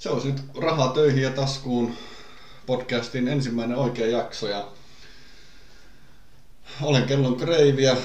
Se 0.00 0.08
olisi 0.10 0.32
nyt 0.32 0.42
Rahaa 0.56 0.92
töihin 0.92 1.22
ja 1.22 1.30
taskuun 1.30 1.94
podcastin 2.66 3.28
ensimmäinen 3.28 3.76
oikea 3.76 4.06
jakso 4.06 4.48
ja 4.48 4.68
olen 6.82 7.02
kellon 7.02 7.36
kreivi 7.36 7.82
ja 7.82 7.96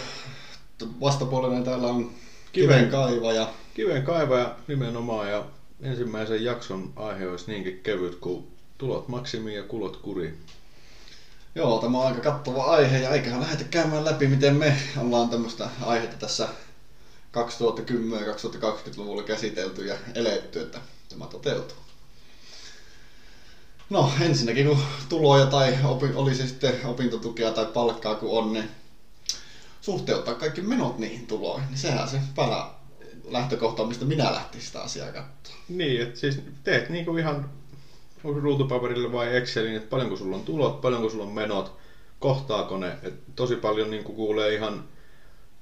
vastapuolella 1.02 1.62
täällä 1.62 1.88
on 1.88 2.12
kiven 2.52 2.90
kaivaja. 2.90 3.54
Kiven 3.74 4.04
kaivaja 4.04 4.56
nimenomaan 4.68 5.30
ja 5.30 5.46
ensimmäisen 5.82 6.44
jakson 6.44 6.94
aihe 6.96 7.28
olisi 7.28 7.52
niinkin 7.52 7.80
kevyt 7.84 8.16
kuin 8.16 8.48
tulot 8.78 9.08
maksimiin 9.08 9.58
ja 9.58 9.64
kulot 9.64 9.98
kuriin. 9.98 10.40
Joo, 11.56 11.80
tämä 11.80 11.98
on 11.98 12.08
aika 12.08 12.22
kattava 12.22 12.64
aihe 12.64 13.00
ja 13.00 13.10
eiköhän 13.10 13.42
lähdetä 13.42 13.64
käymään 13.64 14.06
läpi, 14.06 14.28
miten 14.28 14.56
me 14.56 14.78
ollaan 14.98 15.30
tämmöistä 15.30 15.70
aihetta 15.82 16.18
tässä 16.18 16.48
2010-2020-luvulla 17.38 19.24
käsitelty 19.24 19.86
ja 19.86 19.96
eletty, 20.16 20.62
että 20.62 20.80
tämä 21.10 21.28
toteutuu. 21.28 21.85
No 23.90 24.12
ensinnäkin 24.22 24.68
kun 24.68 24.78
tuloja 25.10 25.46
tai 25.46 25.78
opi, 25.84 26.06
oli 26.16 26.36
se 26.36 26.48
sitten 26.48 26.86
opintotukea 26.86 27.52
tai 27.52 27.66
palkkaa 27.66 28.16
kun 28.16 28.38
on, 28.38 28.54
niin 28.54 28.70
suhteuttaa 29.82 30.36
kaikki 30.36 30.62
menot 30.62 31.00
niihin 31.00 31.28
tuloihin, 31.28 31.70
niin 31.70 31.78
sehän 31.78 32.08
se 32.08 32.20
pää 32.36 32.70
lähtökohta, 33.26 33.86
mistä 33.86 34.06
minä 34.06 34.32
lähtisin 34.32 34.68
sitä 34.68 34.82
asiaa 34.82 35.12
katsoa. 35.12 35.56
Niin, 35.70 36.02
että 36.02 36.20
siis 36.20 36.42
teet 36.64 36.90
niinku 36.90 37.18
ihan 37.18 37.50
ruutupaperille 38.24 39.12
vai 39.12 39.36
Excelin, 39.36 39.76
että 39.76 39.90
paljonko 39.90 40.18
sulla 40.18 40.36
on 40.36 40.44
tulot, 40.44 40.82
paljonko 40.82 41.10
sulla 41.10 41.24
on 41.24 41.34
menot, 41.34 41.78
kohtaako 42.20 42.78
ne. 42.78 42.98
Et 43.04 43.14
tosi 43.36 43.56
paljon 43.56 43.90
niin 43.92 44.04
kuulee 44.04 44.54
ihan 44.54 44.84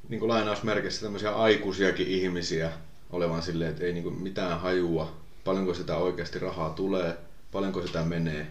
niin 0.09 0.20
kuin 0.20 0.30
lainausmerkissä 0.30 1.02
tämmöisiä 1.02 1.36
aikuisiakin 1.36 2.08
ihmisiä 2.08 2.72
olevan 3.11 3.42
silleen, 3.42 3.72
että 3.72 3.83
ei 3.83 3.94
niin 3.94 4.03
kuin 4.03 4.22
mitään 4.22 4.59
hajua, 4.59 5.11
paljonko 5.44 5.73
sitä 5.73 5.98
oikeasti 5.98 6.39
rahaa 6.39 6.70
tulee, 6.70 7.17
paljonko 7.54 7.88
sitä 7.88 8.04
menee, 8.04 8.48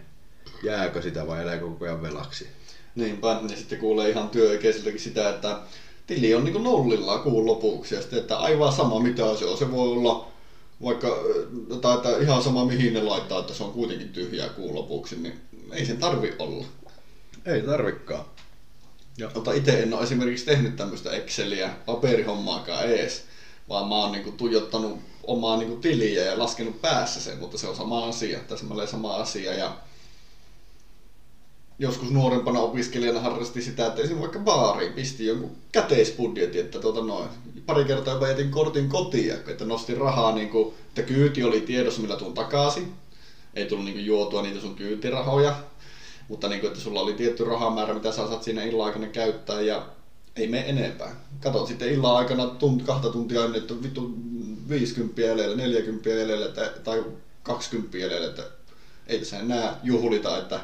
jääkö 0.63 1.01
sitä 1.01 1.27
vai 1.27 1.41
elääkö 1.41 1.65
koko 1.65 1.85
ajan 1.85 2.01
velaksi. 2.01 2.47
Niinpä, 2.95 3.39
ja 3.49 3.57
sitten 3.57 3.79
kuulee 3.79 4.09
ihan 4.09 4.29
työikäisiltäkin 4.29 4.99
sitä, 4.99 5.29
että 5.29 5.59
tili 6.07 6.33
on 6.33 6.43
niin 6.43 6.63
nollilla 6.63 7.17
kuun 7.17 7.45
lopuksi, 7.45 7.95
ja 7.95 8.01
sitten, 8.01 8.19
että 8.19 8.37
aivan 8.37 8.73
sama 8.73 8.99
mitä 8.99 9.35
se 9.35 9.45
on, 9.45 9.57
se 9.57 9.71
voi 9.71 9.87
olla 9.89 10.27
vaikka, 10.83 11.23
tai 11.81 11.95
että 11.95 12.17
ihan 12.17 12.43
sama 12.43 12.65
mihin 12.65 12.93
ne 12.93 13.01
laittaa, 13.01 13.39
että 13.39 13.53
se 13.53 13.63
on 13.63 13.71
kuitenkin 13.71 14.09
tyhjää 14.09 14.49
kuun 14.49 14.75
lopuksi, 14.75 15.15
niin 15.15 15.41
ei 15.71 15.85
sen 15.85 15.97
tarvi 15.97 16.35
olla. 16.39 16.65
Ei 17.45 17.61
tarvikaan. 17.61 18.25
Mutta 19.35 19.53
itse 19.53 19.79
en 19.79 19.93
ole 19.93 20.03
esimerkiksi 20.03 20.45
tehnyt 20.45 20.75
tämmöistä 20.75 21.11
Exceliä, 21.11 21.69
paperihommaakaan 21.85 22.89
ees, 22.89 23.23
vaan 23.69 23.87
mä 23.87 23.95
oon 23.95 24.11
niinku 24.11 24.31
tuijottanut 24.31 24.99
omaa 25.27 25.57
niinku 25.57 25.75
tiliä 25.75 26.23
ja 26.23 26.39
laskenut 26.39 26.81
päässä 26.81 27.21
sen, 27.21 27.37
mutta 27.37 27.57
se 27.57 27.67
on 27.67 27.75
sama 27.75 28.07
asia, 28.07 28.39
täsmälleen 28.39 28.87
sama 28.87 29.15
asia. 29.15 29.53
Ja 29.53 29.75
joskus 31.79 32.11
nuorempana 32.11 32.59
opiskelijana 32.59 33.19
harrasti 33.19 33.61
sitä, 33.61 33.87
että 33.87 34.01
esimerkiksi 34.01 34.21
vaikka 34.21 34.39
baariin 34.39 34.93
pisti 34.93 35.25
jonkun 35.25 35.55
käteisbudjetin, 35.71 36.61
että 36.61 36.79
tuota 36.79 37.01
noin, 37.01 37.29
pari 37.65 37.85
kertaa 37.85 38.13
jopa 38.13 38.27
jätin 38.27 38.51
kortin 38.51 38.89
kotiin, 38.89 39.33
että 39.47 39.65
nostin 39.65 39.97
rahaa, 39.97 40.35
niin 40.35 40.49
kuin, 40.49 40.73
että 40.87 41.01
kyyti 41.01 41.43
oli 41.43 41.61
tiedossa, 41.61 42.01
millä 42.01 42.15
tuun 42.15 42.33
takaisin. 42.33 42.93
Ei 43.53 43.65
tullut 43.65 43.85
niin 43.85 43.95
kuin, 43.95 44.05
juotua 44.05 44.41
niitä 44.41 44.59
sun 44.59 44.75
kyytirahoja, 44.75 45.55
mutta 46.27 46.47
niin 46.47 46.59
kuin, 46.59 46.67
että 46.67 46.83
sulla 46.83 47.01
oli 47.01 47.13
tietty 47.13 47.43
rahamäärä, 47.43 47.93
mitä 47.93 48.11
sä 48.11 48.27
saat 48.27 48.43
siinä 48.43 48.63
illan 48.63 48.87
aikana 48.87 49.07
käyttää 49.07 49.61
ja 49.61 49.85
ei 50.35 50.47
mene 50.47 50.69
enempää. 50.69 51.15
Katot 51.39 51.67
sitten 51.67 51.89
illan 51.89 52.15
aikana 52.15 52.45
tunt, 52.47 52.83
kahta 52.83 53.09
tuntia 53.09 53.45
ennen, 53.45 53.61
että 53.61 53.83
vittu 53.83 54.13
50 54.69 55.21
jäljellä, 55.21 55.55
40 55.55 56.09
jäljellä 56.09 56.47
tai 56.83 57.03
20 57.43 57.97
jäljellä, 57.97 58.27
että 58.27 58.43
ei 59.07 59.19
tässä 59.19 59.39
enää 59.39 59.79
juhlita, 59.83 60.37
että 60.37 60.59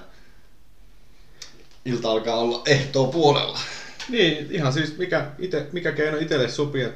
ilta 1.85 2.11
alkaa 2.11 2.35
olla 2.39 2.61
ehtoa 2.65 3.07
puolella. 3.07 3.59
Niin, 4.09 4.47
ihan 4.51 4.73
siis 4.73 4.97
mikä, 4.97 5.31
ite, 5.39 5.67
mikä 5.71 5.91
keino 5.91 6.17
itselle 6.17 6.49
sopii, 6.49 6.87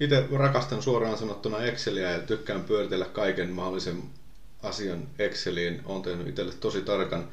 itse 0.00 0.24
rakastan 0.32 0.82
suoraan 0.82 1.18
sanottuna 1.18 1.62
Exceliä 1.64 2.10
ja 2.10 2.18
tykkään 2.18 2.64
pyöritellä 2.64 3.04
kaiken 3.04 3.50
mahdollisen 3.50 4.02
asian 4.62 5.08
Exceliin. 5.18 5.82
Olen 5.84 6.02
tehnyt 6.02 6.28
itselle 6.28 6.52
tosi 6.60 6.80
tarkan 6.80 7.28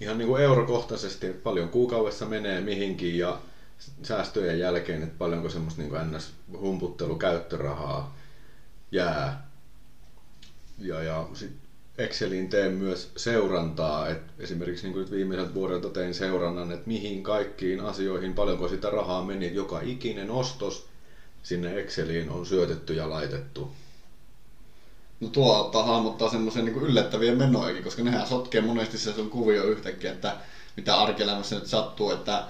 ihan 0.00 0.18
niin 0.18 0.28
kuin 0.28 0.42
eurokohtaisesti, 0.42 1.26
että 1.26 1.42
paljon 1.42 1.68
kuukaudessa 1.68 2.26
menee 2.26 2.60
mihinkin 2.60 3.18
ja 3.18 3.38
säästöjen 4.02 4.58
jälkeen, 4.58 5.02
että 5.02 5.18
paljonko 5.18 5.48
semmoista 5.48 5.82
niin 5.82 6.16
ns. 6.16 6.32
humputtelu 6.60 7.16
käyttörahaa 7.16 8.16
jää. 8.92 9.46
Ja, 10.78 11.02
ja 11.02 11.26
sit 11.34 11.52
Exceliin 11.98 12.48
teen 12.48 12.72
myös 12.72 13.12
seurantaa, 13.16 14.08
että 14.08 14.32
esimerkiksi 14.38 14.84
niin 14.86 14.92
kuin 14.92 15.10
viimeiseltä 15.10 15.54
vuodelta 15.54 15.88
tein 15.90 16.14
seurannan, 16.14 16.72
että 16.72 16.86
mihin 16.86 17.22
kaikkiin 17.22 17.80
asioihin, 17.80 18.34
paljonko 18.34 18.68
sitä 18.68 18.90
rahaa 18.90 19.24
meni, 19.24 19.54
joka 19.54 19.80
ikinen 19.80 20.30
ostos 20.30 20.86
sinne 21.42 21.80
Exceliin 21.80 22.30
on 22.30 22.46
syötetty 22.46 22.94
ja 22.94 23.10
laitettu. 23.10 23.70
No 25.20 25.28
tuo 25.28 25.60
ottaa 25.60 25.82
hahmottaa 25.82 26.28
semmoisen 26.28 26.64
niin 26.64 26.82
yllättäviä 26.82 27.34
menojakin, 27.34 27.84
koska 27.84 28.02
nehän 28.02 28.26
sotkee 28.26 28.60
monesti 28.60 28.98
se 28.98 29.12
sun 29.12 29.30
kuvio 29.30 29.64
yhtäkkiä, 29.64 30.12
että 30.12 30.36
mitä 30.76 30.96
arkielämässä 30.96 31.54
nyt 31.54 31.66
sattuu, 31.66 32.10
että 32.10 32.44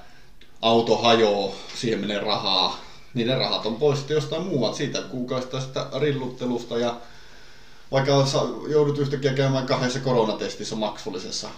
auto 0.64 0.97
hajoaa, 0.97 1.52
siihen 1.75 2.00
menee 2.00 2.20
rahaa, 2.20 2.80
niin 3.14 3.26
ne 3.26 3.34
rahat 3.34 3.66
on 3.66 3.76
pois 3.76 4.04
jostain 4.08 4.42
muualta, 4.42 4.76
siitä 4.76 5.02
kuukausista 5.02 5.88
rilluttelusta 5.98 6.78
ja 6.78 6.97
vaikka 7.91 8.26
joudut 8.69 8.98
yhtäkkiä 8.98 9.32
käymään 9.32 9.66
kahdessa 9.66 9.98
koronatestissä 9.98 10.75
maksullisessa, 10.75 11.48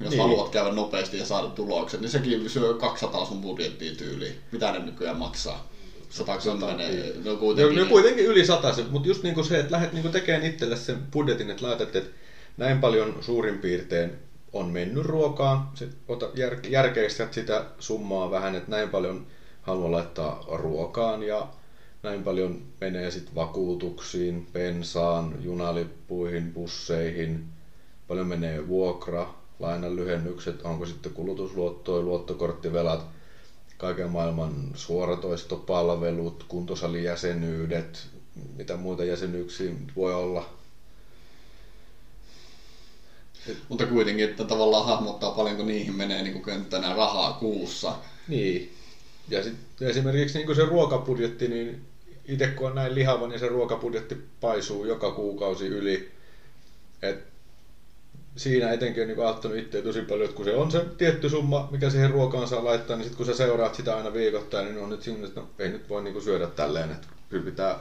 jos 0.00 0.10
niin. 0.10 0.22
haluat 0.22 0.48
käydä 0.48 0.70
nopeasti 0.70 1.18
ja 1.18 1.24
saada 1.24 1.46
tulokset, 1.46 2.00
niin 2.00 2.10
sekin 2.10 2.50
syö 2.50 2.74
200 2.74 3.24
sun 3.24 3.40
budjettiin 3.40 3.96
tyyliin. 3.96 4.34
Mitä 4.52 4.72
ne 4.72 4.78
nykyään 4.78 5.16
maksaa? 5.16 5.68
110, 6.10 7.24
no 7.24 7.36
kuitenkin. 7.36 7.76
No, 7.76 7.82
no 7.82 7.88
kuitenkin 7.88 8.24
yli 8.24 8.46
100, 8.46 8.74
mutta 8.90 9.08
just 9.08 9.22
niinku 9.22 9.44
se, 9.44 9.58
että 9.58 9.72
lähdet 9.72 9.92
niinku 9.92 10.08
tekemään 10.08 10.46
itselle 10.46 10.76
sen 10.76 10.98
budjetin, 11.12 11.50
että 11.50 11.66
laitat, 11.66 11.96
että 11.96 12.10
näin 12.56 12.80
paljon 12.80 13.18
suurin 13.20 13.58
piirtein 13.58 14.25
on 14.58 14.68
mennyt 14.68 15.04
ruokaan, 15.04 15.68
sit 15.74 15.96
ota, 16.08 16.30
jär, 16.34 16.56
järkeistät 16.68 17.32
sitä 17.32 17.64
summaa 17.78 18.30
vähän, 18.30 18.54
että 18.54 18.70
näin 18.70 18.88
paljon 18.88 19.26
haluan 19.62 19.92
laittaa 19.92 20.44
ruokaan 20.52 21.22
ja 21.22 21.48
näin 22.02 22.22
paljon 22.22 22.62
menee 22.80 23.10
sitten 23.10 23.34
vakuutuksiin, 23.34 24.46
bensaan, 24.52 25.34
junalippuihin, 25.40 26.52
busseihin, 26.52 27.44
paljon 28.08 28.26
menee 28.26 28.68
vuokra, 28.68 29.34
lainan 29.58 29.96
lyhennykset, 29.96 30.62
onko 30.62 30.86
sitten 30.86 31.12
kulutusluottoja, 31.12 32.02
luottokorttivelat, 32.02 33.06
kaiken 33.76 34.10
maailman 34.10 34.70
suoratoistopalvelut, 34.74 36.44
kuntosalijäsenyydet, 36.48 38.06
mitä 38.56 38.76
muita 38.76 39.04
jäsenyyksiä 39.04 39.72
voi 39.96 40.14
olla. 40.14 40.55
Mutta 43.68 43.86
kuitenkin, 43.86 44.24
että 44.24 44.44
tavallaan 44.44 44.86
hahmottaa 44.86 45.30
paljonko 45.30 45.62
niihin 45.62 45.94
menee 45.94 46.22
niin 46.22 46.42
könttänä 46.42 46.94
rahaa 46.94 47.32
kuussa. 47.32 47.94
Niin. 48.28 48.72
Ja 49.28 49.42
sitten 49.42 49.88
esimerkiksi 49.88 50.38
niin 50.38 50.56
se 50.56 50.64
ruokabudjetti, 50.64 51.48
niin 51.48 51.80
itse 52.28 52.46
kun 52.46 52.66
on 52.66 52.74
näin 52.74 52.94
lihava, 52.94 53.28
niin 53.28 53.38
se 53.38 53.48
ruokabudjetti 53.48 54.16
paisuu 54.40 54.84
joka 54.84 55.10
kuukausi 55.10 55.66
yli. 55.66 56.10
Et 57.02 57.18
siinä 58.36 58.72
etenkin 58.72 59.02
on 59.02 59.08
niin 59.08 59.26
auttanut 59.26 59.58
itseä 59.58 59.82
tosi 59.82 60.02
paljon, 60.02 60.24
että 60.24 60.36
kun 60.36 60.44
se 60.44 60.54
on 60.54 60.70
se 60.70 60.84
tietty 60.98 61.28
summa, 61.28 61.68
mikä 61.70 61.90
siihen 61.90 62.10
ruokaan 62.10 62.48
saa 62.48 62.64
laittaa, 62.64 62.96
niin 62.96 63.04
sitten 63.04 63.16
kun 63.16 63.26
sä 63.26 63.34
seuraat 63.34 63.74
sitä 63.74 63.96
aina 63.96 64.12
viikoittain, 64.12 64.66
niin 64.66 64.78
on 64.78 64.90
nyt 64.90 65.02
siinä, 65.02 65.26
että 65.26 65.40
no, 65.40 65.48
ei 65.58 65.68
nyt 65.68 65.88
voi 65.88 66.02
niin 66.02 66.22
syödä 66.22 66.46
tälleen, 66.46 66.90
että 66.90 67.06
kyllä 67.28 67.44
pitää 67.44 67.78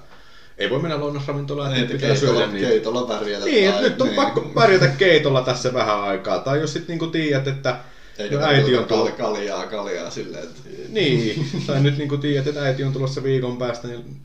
ei 0.58 0.70
voi 0.70 0.82
mennä 0.82 1.00
lounasravintolaan, 1.00 1.76
että 1.76 1.94
pitää 1.94 2.10
keitolla, 2.10 2.40
syödä 2.40 2.52
niitä. 2.52 2.68
Keitolla 2.68 3.04
pärjätä. 3.04 3.46
Niin, 3.46 3.70
että 3.70 3.82
nyt 3.82 4.02
on 4.02 4.08
niin. 4.08 4.16
pakko 4.16 4.42
pärjätä 4.42 4.88
keitolla 4.88 5.42
tässä 5.42 5.74
vähän 5.74 6.00
aikaa. 6.02 6.40
Tai 6.40 6.60
jos 6.60 6.74
sitten 6.74 6.94
niinku 6.94 7.08
tiedät, 7.08 7.48
että 7.48 7.80
ei 8.18 8.30
no 8.30 8.40
äiti 8.40 8.78
on 8.78 8.86
tullut... 8.86 9.12
kaljaa, 9.12 9.68
kaljaa 9.68 10.10
silleen, 10.10 10.44
että... 10.44 10.62
Niin, 10.90 11.50
tai 11.68 11.82
nyt 11.82 11.98
niinku 11.98 12.18
tiedät, 12.18 12.48
että 12.48 12.64
äiti 12.64 12.84
on 12.84 12.94
tulossa 12.94 13.24
viikon 13.24 13.58
päästä, 13.58 13.88
niin 13.88 14.22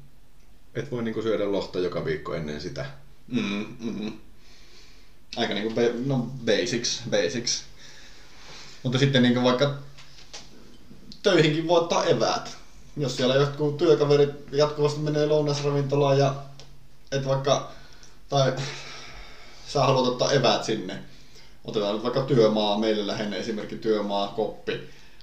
et 0.74 0.90
voi 0.90 1.02
niinku 1.02 1.22
syödä 1.22 1.52
lohta 1.52 1.78
joka 1.78 2.04
viikko 2.04 2.34
ennen 2.34 2.60
sitä. 2.60 2.86
Mm, 3.28 3.66
mm 3.80 4.12
Aika 5.36 5.54
niinku 5.54 5.74
be, 5.74 5.92
no 6.06 6.30
basics, 6.44 7.02
basics. 7.10 7.62
Mutta 8.82 8.98
sitten 8.98 9.22
niinku 9.22 9.42
vaikka 9.42 9.74
töihinkin 11.22 11.68
voi 11.68 11.80
ottaa 11.80 12.04
eväät. 12.04 12.56
Jos 13.00 13.16
siellä 13.16 13.34
jotkut 13.34 13.76
työkaverit 13.76 14.30
jatkuvasti 14.52 15.00
menee 15.00 15.26
lounasravintolaan 15.26 16.18
ja 16.18 16.32
et 17.12 17.26
vaikka, 17.26 17.70
tai 18.28 18.52
sä 19.68 19.80
haluat 19.80 20.06
ottaa 20.06 20.30
eväät 20.30 20.64
sinne, 20.64 20.98
otetaan 21.64 21.94
nyt 21.94 22.02
vaikka 22.02 22.20
työmaa, 22.22 22.78
meille 22.78 23.06
lähinnä 23.06 23.36
esimerkki 23.36 23.76
työmaa, 23.76 24.32
koppi, 24.36 24.80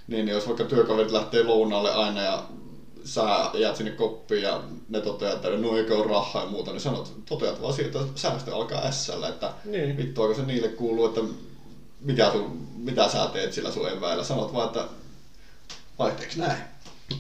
niin 0.08 0.28
jos 0.28 0.46
vaikka 0.46 0.64
työkaverit 0.64 1.12
lähtee 1.12 1.44
lounaalle 1.44 1.92
aina 1.94 2.22
ja 2.22 2.44
sä 3.04 3.50
jäät 3.54 3.76
sinne 3.76 3.92
koppiin 3.92 4.42
ja 4.42 4.60
ne 4.90 5.02
toteaa, 5.02 5.34
että 5.34 5.50
no 5.50 5.78
eikö 5.78 5.98
ole 5.98 6.08
rahaa 6.08 6.42
ja 6.44 6.48
muuta, 6.50 6.72
niin 6.72 6.82
sanot, 6.82 7.14
toteat 7.26 7.62
vaan 7.62 7.74
siitä, 7.74 8.00
että 8.00 8.20
säästö 8.20 8.56
alkaa 8.56 8.92
SL, 8.92 9.24
että 9.24 9.52
Niin. 9.66 9.98
vittuako 9.98 10.34
se 10.34 10.42
niille 10.42 10.68
kuuluu, 10.68 11.06
että 11.06 11.22
mitä, 12.00 12.32
sun, 12.32 12.68
mitä 12.76 13.08
sä 13.10 13.28
teet 13.28 13.54
sillä 13.54 13.72
sun 13.72 13.90
eväillä. 13.90 14.24
Sanot 14.24 14.54
vaan, 14.54 14.66
että 14.66 14.86
vaihteeksi 16.00 16.40
näin. 16.40 16.58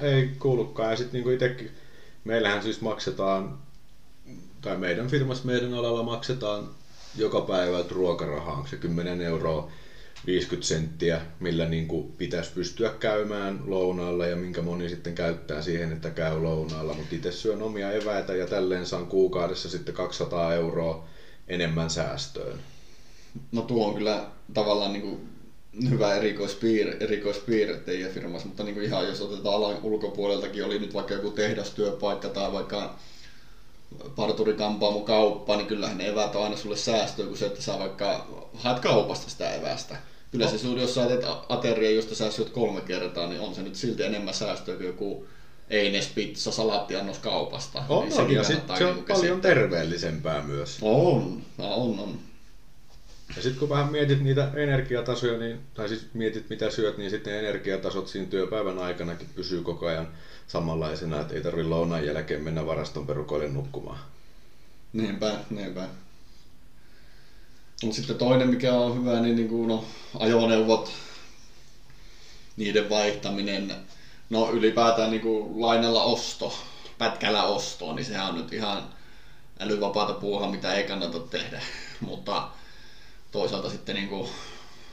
Ei 0.02 0.28
kuulukaan. 0.40 0.92
Ja 0.92 0.98
sitten 0.98 1.14
niinku 1.14 1.30
itsekin, 1.30 1.72
meillähän 2.24 2.64
siis 2.64 2.82
maksetaan, 2.82 3.58
tai 4.62 4.78
meidän 4.78 5.08
firmassa 5.08 5.46
meidän 5.46 5.74
alalla 5.74 6.04
maksetaan 6.04 6.70
joka 7.16 7.42
päivä 7.42 7.84
ruokarahaa, 7.92 8.56
onko 8.56 8.68
se 8.68 8.78
10 8.78 9.22
euroa 9.22 9.72
50 10.26 10.68
senttiä, 10.68 11.22
millä 11.40 11.66
niin 11.66 11.88
kuin 11.88 12.12
pitäisi 12.18 12.52
pystyä 12.52 12.90
käymään 12.90 13.60
lounaalla 13.66 14.26
ja 14.26 14.36
minkä 14.36 14.62
moni 14.62 14.90
sitten 14.90 15.16
käyttää 15.16 15.62
siihen, 15.62 15.92
että 15.92 16.10
käy 16.10 16.42
lounaalla. 16.42 16.94
Mutta 16.94 17.16
itse 17.16 17.32
syön 17.32 17.62
omia 17.62 17.92
eväitä 17.92 18.34
ja 18.34 18.48
tälleen 18.48 18.86
saan 18.86 19.06
kuukaudessa 19.06 19.70
sitten 19.70 19.96
200 19.96 20.54
euroa 20.54 21.06
enemmän 21.48 21.90
säästöön. 21.90 22.60
No 23.52 23.62
tuo 23.62 23.88
on 23.88 23.94
kyllä 23.94 24.28
tavallaan 24.54 24.94
niin 24.94 25.02
kuin 25.02 25.37
hyvä 25.90 26.16
erikoispiirre, 26.16 26.98
erikoispiirre 27.00 27.78
teidän 27.78 28.12
firmassa, 28.12 28.48
mutta 28.48 28.64
niin 28.64 28.76
kuin 28.76 28.86
ihan 28.86 29.08
jos 29.08 29.22
otetaan 29.22 29.56
alan 29.56 29.80
ulkopuoleltakin, 29.84 30.66
oli 30.66 30.80
nyt 30.80 30.94
vaikka 30.94 31.14
joku 31.14 31.30
tehdastyöpaikka 31.30 32.30
tai 32.30 32.52
vaikka 32.52 32.96
parturikampaamo 34.16 35.02
kauppa, 35.02 35.56
niin 35.56 35.68
kyllähän 35.68 35.98
ne 35.98 36.08
evät 36.08 36.36
on 36.36 36.44
aina 36.44 36.56
sulle 36.56 36.76
säästöä 36.76 37.26
kuin 37.26 37.38
se, 37.38 37.46
että 37.46 37.62
sä 37.62 37.80
vaikka 37.80 38.28
haet 38.54 38.80
kaupasta 38.80 39.30
sitä 39.30 39.54
evästä. 39.54 39.96
Kyllä 40.32 40.48
se 40.48 40.58
sun, 40.58 40.78
jos 40.78 40.94
sä 40.94 41.08
teet 41.08 41.24
ateria, 41.50 41.92
josta 41.92 42.16
sä 42.16 42.32
syöt 42.32 42.50
kolme 42.50 42.82
kertaa, 42.82 43.28
niin 43.28 43.42
on 43.42 43.56
se 43.56 43.62
nyt 43.62 43.76
silti 43.76 44.04
enemmän 44.04 44.34
säästöä 44.34 44.76
kuin 44.76 44.86
joku 44.86 45.26
Eines 45.70 46.08
pizza, 46.08 46.52
salaattiannos 46.52 47.20
kaupasta. 47.20 47.84
On, 47.90 48.10
Niin 48.10 48.22
on, 48.22 48.32
ja 48.32 48.44
sit 48.44 48.60
se 48.78 48.86
on 48.86 48.96
niinku 48.96 49.14
paljon 49.14 49.22
käsittää. 49.22 49.42
terveellisempää 49.42 50.42
myös. 50.42 50.78
On, 50.82 51.42
no 51.58 51.76
on, 51.76 52.00
on. 52.00 52.20
Ja 53.38 53.44
sitten 53.44 53.60
kun 53.60 53.70
vähän 53.70 53.92
mietit 53.92 54.22
niitä 54.22 54.52
energiatasoja, 54.56 55.38
niin, 55.38 55.60
tai 55.74 55.90
siis 55.90 56.06
mietit 56.14 56.50
mitä 56.50 56.70
syöt, 56.70 56.98
niin 56.98 57.10
sitten 57.10 57.40
energiatasot 57.40 58.08
siinä 58.08 58.28
työpäivän 58.28 58.80
aikanakin 58.80 59.30
pysyy 59.36 59.62
koko 59.62 59.86
ajan 59.86 60.08
samanlaisena, 60.48 61.22
että 61.22 61.34
ei 61.34 61.42
tarvitse 61.42 61.70
lounaan 61.70 62.06
jälkeen 62.06 62.44
mennä 62.44 62.66
varaston 62.66 63.08
perukoille 63.08 63.48
nukkumaan. 63.48 64.00
Niinpä, 64.94 65.34
niinpä. 65.50 65.88
Mutta 67.84 67.96
sitten 67.96 68.16
toinen, 68.16 68.50
mikä 68.50 68.74
on 68.74 69.00
hyvä, 69.00 69.20
niin, 69.20 69.36
niin 69.36 69.50
kuin, 69.50 69.68
no, 69.68 69.86
ajoneuvot, 70.20 70.92
niiden 72.58 72.90
vaihtaminen, 72.90 73.76
no 74.30 74.52
ylipäätään 74.52 75.12
niin 75.12 75.22
kuin 75.22 75.62
lainalla 75.62 76.04
osto, 76.04 76.54
pätkällä 76.98 77.44
ostoa, 77.44 77.96
niin 77.96 78.06
sehän 78.06 78.28
on 78.28 78.36
nyt 78.36 78.54
ihan 78.54 78.84
älyvapaata 79.60 80.14
puuhaa, 80.14 80.52
mitä 80.52 80.74
ei 80.74 80.84
kannata 80.84 81.20
tehdä. 81.20 81.62
Mutta 82.08 82.57
toisaalta 83.38 83.70
sitten 83.70 83.96
niin 83.96 84.10
kuin, 84.10 84.28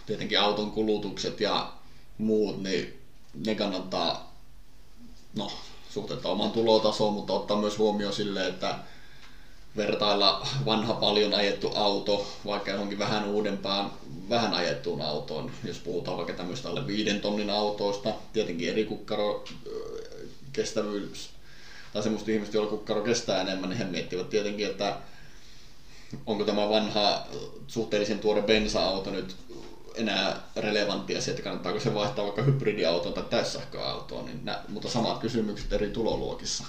tietenkin 0.07 0.41
auton 0.41 0.71
kulutukset 0.71 1.41
ja 1.41 1.73
muut, 2.19 2.63
niin 2.63 3.01
ne 3.47 3.55
kannattaa 3.55 4.37
no, 5.37 5.51
suhteessa 5.91 6.29
oman 6.29 6.53
tulotasoon, 6.53 7.13
mutta 7.13 7.33
ottaa 7.33 7.57
myös 7.57 7.79
huomioon 7.79 8.13
sille, 8.13 8.47
että 8.47 8.75
vertailla 9.77 10.47
vanha 10.65 10.95
paljon 10.95 11.35
ajettu 11.35 11.71
auto 11.75 12.27
vaikka 12.45 12.71
johonkin 12.71 12.99
vähän 12.99 13.25
uudempaan, 13.25 13.93
vähän 14.29 14.55
ajettuun 14.55 15.01
autoon, 15.01 15.51
jos 15.65 15.79
puhutaan 15.79 16.17
vaikka 16.17 16.33
tämmöistä 16.33 16.69
alle 16.69 16.87
viiden 16.87 17.21
tonnin 17.21 17.51
autoista, 17.51 18.15
tietenkin 18.33 18.69
eri 18.69 18.85
kukkaro 18.85 19.45
kestävyys, 20.53 21.31
tai 21.93 22.03
semmoista 22.03 22.31
ihmistä, 22.31 22.57
joilla 22.57 22.71
kukkaro 22.71 23.03
kestää 23.03 23.41
enemmän, 23.41 23.69
niin 23.69 23.79
he 23.79 23.85
miettivät 23.85 24.29
tietenkin, 24.29 24.67
että 24.67 24.97
onko 26.27 26.45
tämä 26.45 26.69
vanha 26.69 27.27
suhteellisen 27.67 28.19
tuore 28.19 28.43
bensa-auto 28.43 29.11
nyt 29.11 29.37
enää 29.95 30.43
relevantti 30.57 31.17
asia, 31.17 31.31
että 31.31 31.43
kannattaako 31.43 31.81
se 31.81 31.95
vaihtaa 31.95 32.25
vaikka 32.25 32.43
hybridiautoon 32.43 33.15
tai 33.15 33.25
täyssähköautoon, 33.31 34.25
niin 34.25 34.45
nä, 34.45 34.61
mutta 34.69 34.89
samat 34.89 35.19
kysymykset 35.19 35.73
eri 35.73 35.91
tuloluokissa. 35.91 36.65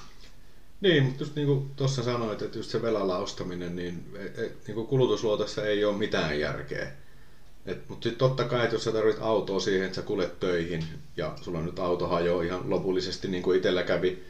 Niin, 0.82 1.04
mutta 1.04 1.24
just 1.24 1.36
niin 1.36 1.48
kuin 1.48 1.72
tuossa 1.76 2.04
sanoit, 2.04 2.42
että 2.42 2.58
just 2.58 2.70
se 2.70 2.82
velalla 2.82 3.18
ostaminen, 3.18 3.76
niin, 3.76 4.06
et, 4.20 4.40
et, 4.40 4.68
niin 4.68 4.76
kuin 4.76 4.88
kulutusluotossa 4.88 5.66
ei 5.66 5.86
ole 5.86 5.98
mitään 5.98 6.40
järkeä. 6.40 6.92
Et, 7.66 7.90
mutta 7.90 8.04
sitten 8.04 8.30
totta 8.30 8.44
kai, 8.44 8.64
että 8.64 8.76
jos 8.76 8.84
sä 8.84 8.92
tarvitset 8.92 9.24
autoa 9.24 9.60
siihen, 9.60 9.86
että 9.86 9.96
sä 9.96 10.02
kulet 10.02 10.40
töihin 10.40 10.86
ja 11.18 11.34
sulla 11.42 11.62
nyt 11.62 11.80
auto 11.80 12.08
hajoaa 12.08 12.44
ihan 12.44 12.70
lopullisesti 12.70 13.28
niin 13.28 13.44
kuin 13.44 13.58
itsellä 13.58 13.84
kävi, 13.84 14.24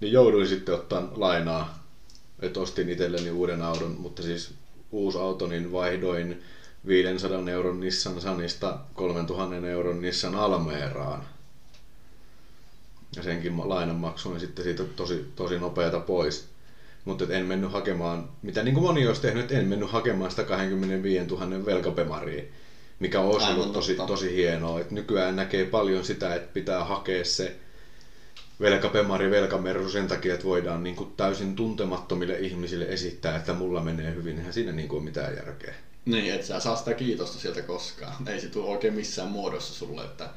niin 0.00 0.12
jouduin 0.12 0.48
sitten 0.48 0.74
ottaa 0.74 1.08
lainaa, 1.16 1.85
että 2.40 2.60
ostin 2.60 2.88
itselleni 2.88 3.30
uuden 3.30 3.62
auton, 3.62 3.96
mutta 3.98 4.22
siis 4.22 4.54
uusi 4.92 5.18
auto, 5.18 5.46
niin 5.46 5.72
vaihdoin 5.72 6.42
500 6.86 7.50
euron 7.50 7.80
Nissan 7.80 8.20
Sanista 8.20 8.78
3000 8.94 9.68
euron 9.68 10.02
Nissan 10.02 10.34
Almeraan. 10.34 11.22
Ja 13.16 13.22
senkin 13.22 13.68
lainan 13.68 13.96
maksuin 13.96 14.40
sitten 14.40 14.64
siitä 14.64 14.84
tosi, 14.84 15.26
tosi 15.36 15.58
nopeata 15.58 16.00
pois. 16.00 16.48
Mutta 17.04 17.24
en 17.28 17.46
mennyt 17.46 17.72
hakemaan, 17.72 18.28
mitä 18.42 18.62
niin 18.62 18.74
kuin 18.74 18.84
moni 18.84 19.06
olisi 19.06 19.22
tehnyt, 19.22 19.52
en 19.52 19.66
mennyt 19.66 19.90
hakemaan 19.90 20.30
sitä 20.30 20.44
25 20.44 21.26
000 21.26 21.66
velkapemaria, 21.66 22.42
mikä 22.98 23.20
on 23.20 23.40
Aivan 23.40 23.54
ollut 23.54 23.72
tosi, 23.72 23.94
tosi 24.06 24.36
hienoa. 24.36 24.80
Et 24.80 24.90
nykyään 24.90 25.36
näkee 25.36 25.64
paljon 25.64 26.04
sitä, 26.04 26.34
että 26.34 26.52
pitää 26.52 26.84
hakea 26.84 27.24
se 27.24 27.56
velkapemari, 28.60 29.30
velkamersu 29.30 29.90
sen 29.90 30.08
takia, 30.08 30.34
että 30.34 30.46
voidaan 30.46 30.82
niin 30.82 30.96
kuin 30.96 31.12
täysin 31.16 31.56
tuntemattomille 31.56 32.38
ihmisille 32.38 32.84
esittää, 32.84 33.36
että 33.36 33.52
mulla 33.52 33.80
menee 33.80 34.14
hyvin. 34.14 34.38
Eihän 34.38 34.52
siinä 34.52 34.72
niin 34.72 34.88
kuin 34.88 34.98
ole 34.98 35.04
mitään 35.04 35.36
järkeä. 35.36 35.74
Niin, 36.04 36.34
et 36.34 36.44
sä 36.44 36.60
saa 36.60 36.76
sitä 36.76 36.94
kiitosta 36.94 37.38
sieltä 37.38 37.62
koskaan. 37.62 38.28
Ei 38.28 38.40
se 38.40 38.48
tule 38.48 38.66
oikein 38.66 38.94
missään 38.94 39.28
muodossa 39.28 39.74
sulle, 39.74 40.04
että 40.04 40.30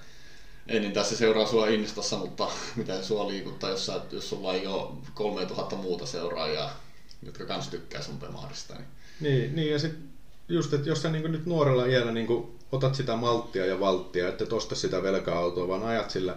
ei 0.67 0.79
niin 0.79 0.91
tässä 0.91 1.17
seuraa 1.17 1.47
sua 1.47 1.67
Instassa, 1.67 2.17
mutta 2.17 2.47
mitä 2.75 3.01
sua 3.01 3.27
liikuttaa, 3.27 3.69
jos, 3.69 3.85
sä, 3.85 4.01
jos 4.11 4.29
sulla 4.29 4.53
ei 4.53 4.67
ole 4.67 4.91
3000 5.13 5.75
muuta 5.75 6.05
seuraajaa, 6.05 6.79
jotka 7.25 7.45
kans 7.45 7.67
tykkää 7.67 8.01
sun 8.01 8.19
pemarista. 8.19 8.73
Niin. 8.73 8.87
Niin, 9.19 9.55
niin 9.55 9.71
ja 9.71 9.79
sitten 9.79 10.09
just, 10.49 10.73
että 10.73 10.89
jos 10.89 11.01
sä 11.01 11.09
niin 11.09 11.31
nyt 11.31 11.45
nuorella 11.45 11.85
iällä 11.85 12.11
niin 12.11 12.57
otat 12.71 12.95
sitä 12.95 13.15
malttia 13.15 13.65
ja 13.65 13.79
valttia, 13.79 14.27
että 14.27 14.55
osta 14.55 14.75
sitä 14.75 15.03
velka-autoa, 15.03 15.67
vaan 15.67 15.83
ajat 15.83 16.11
sillä 16.11 16.35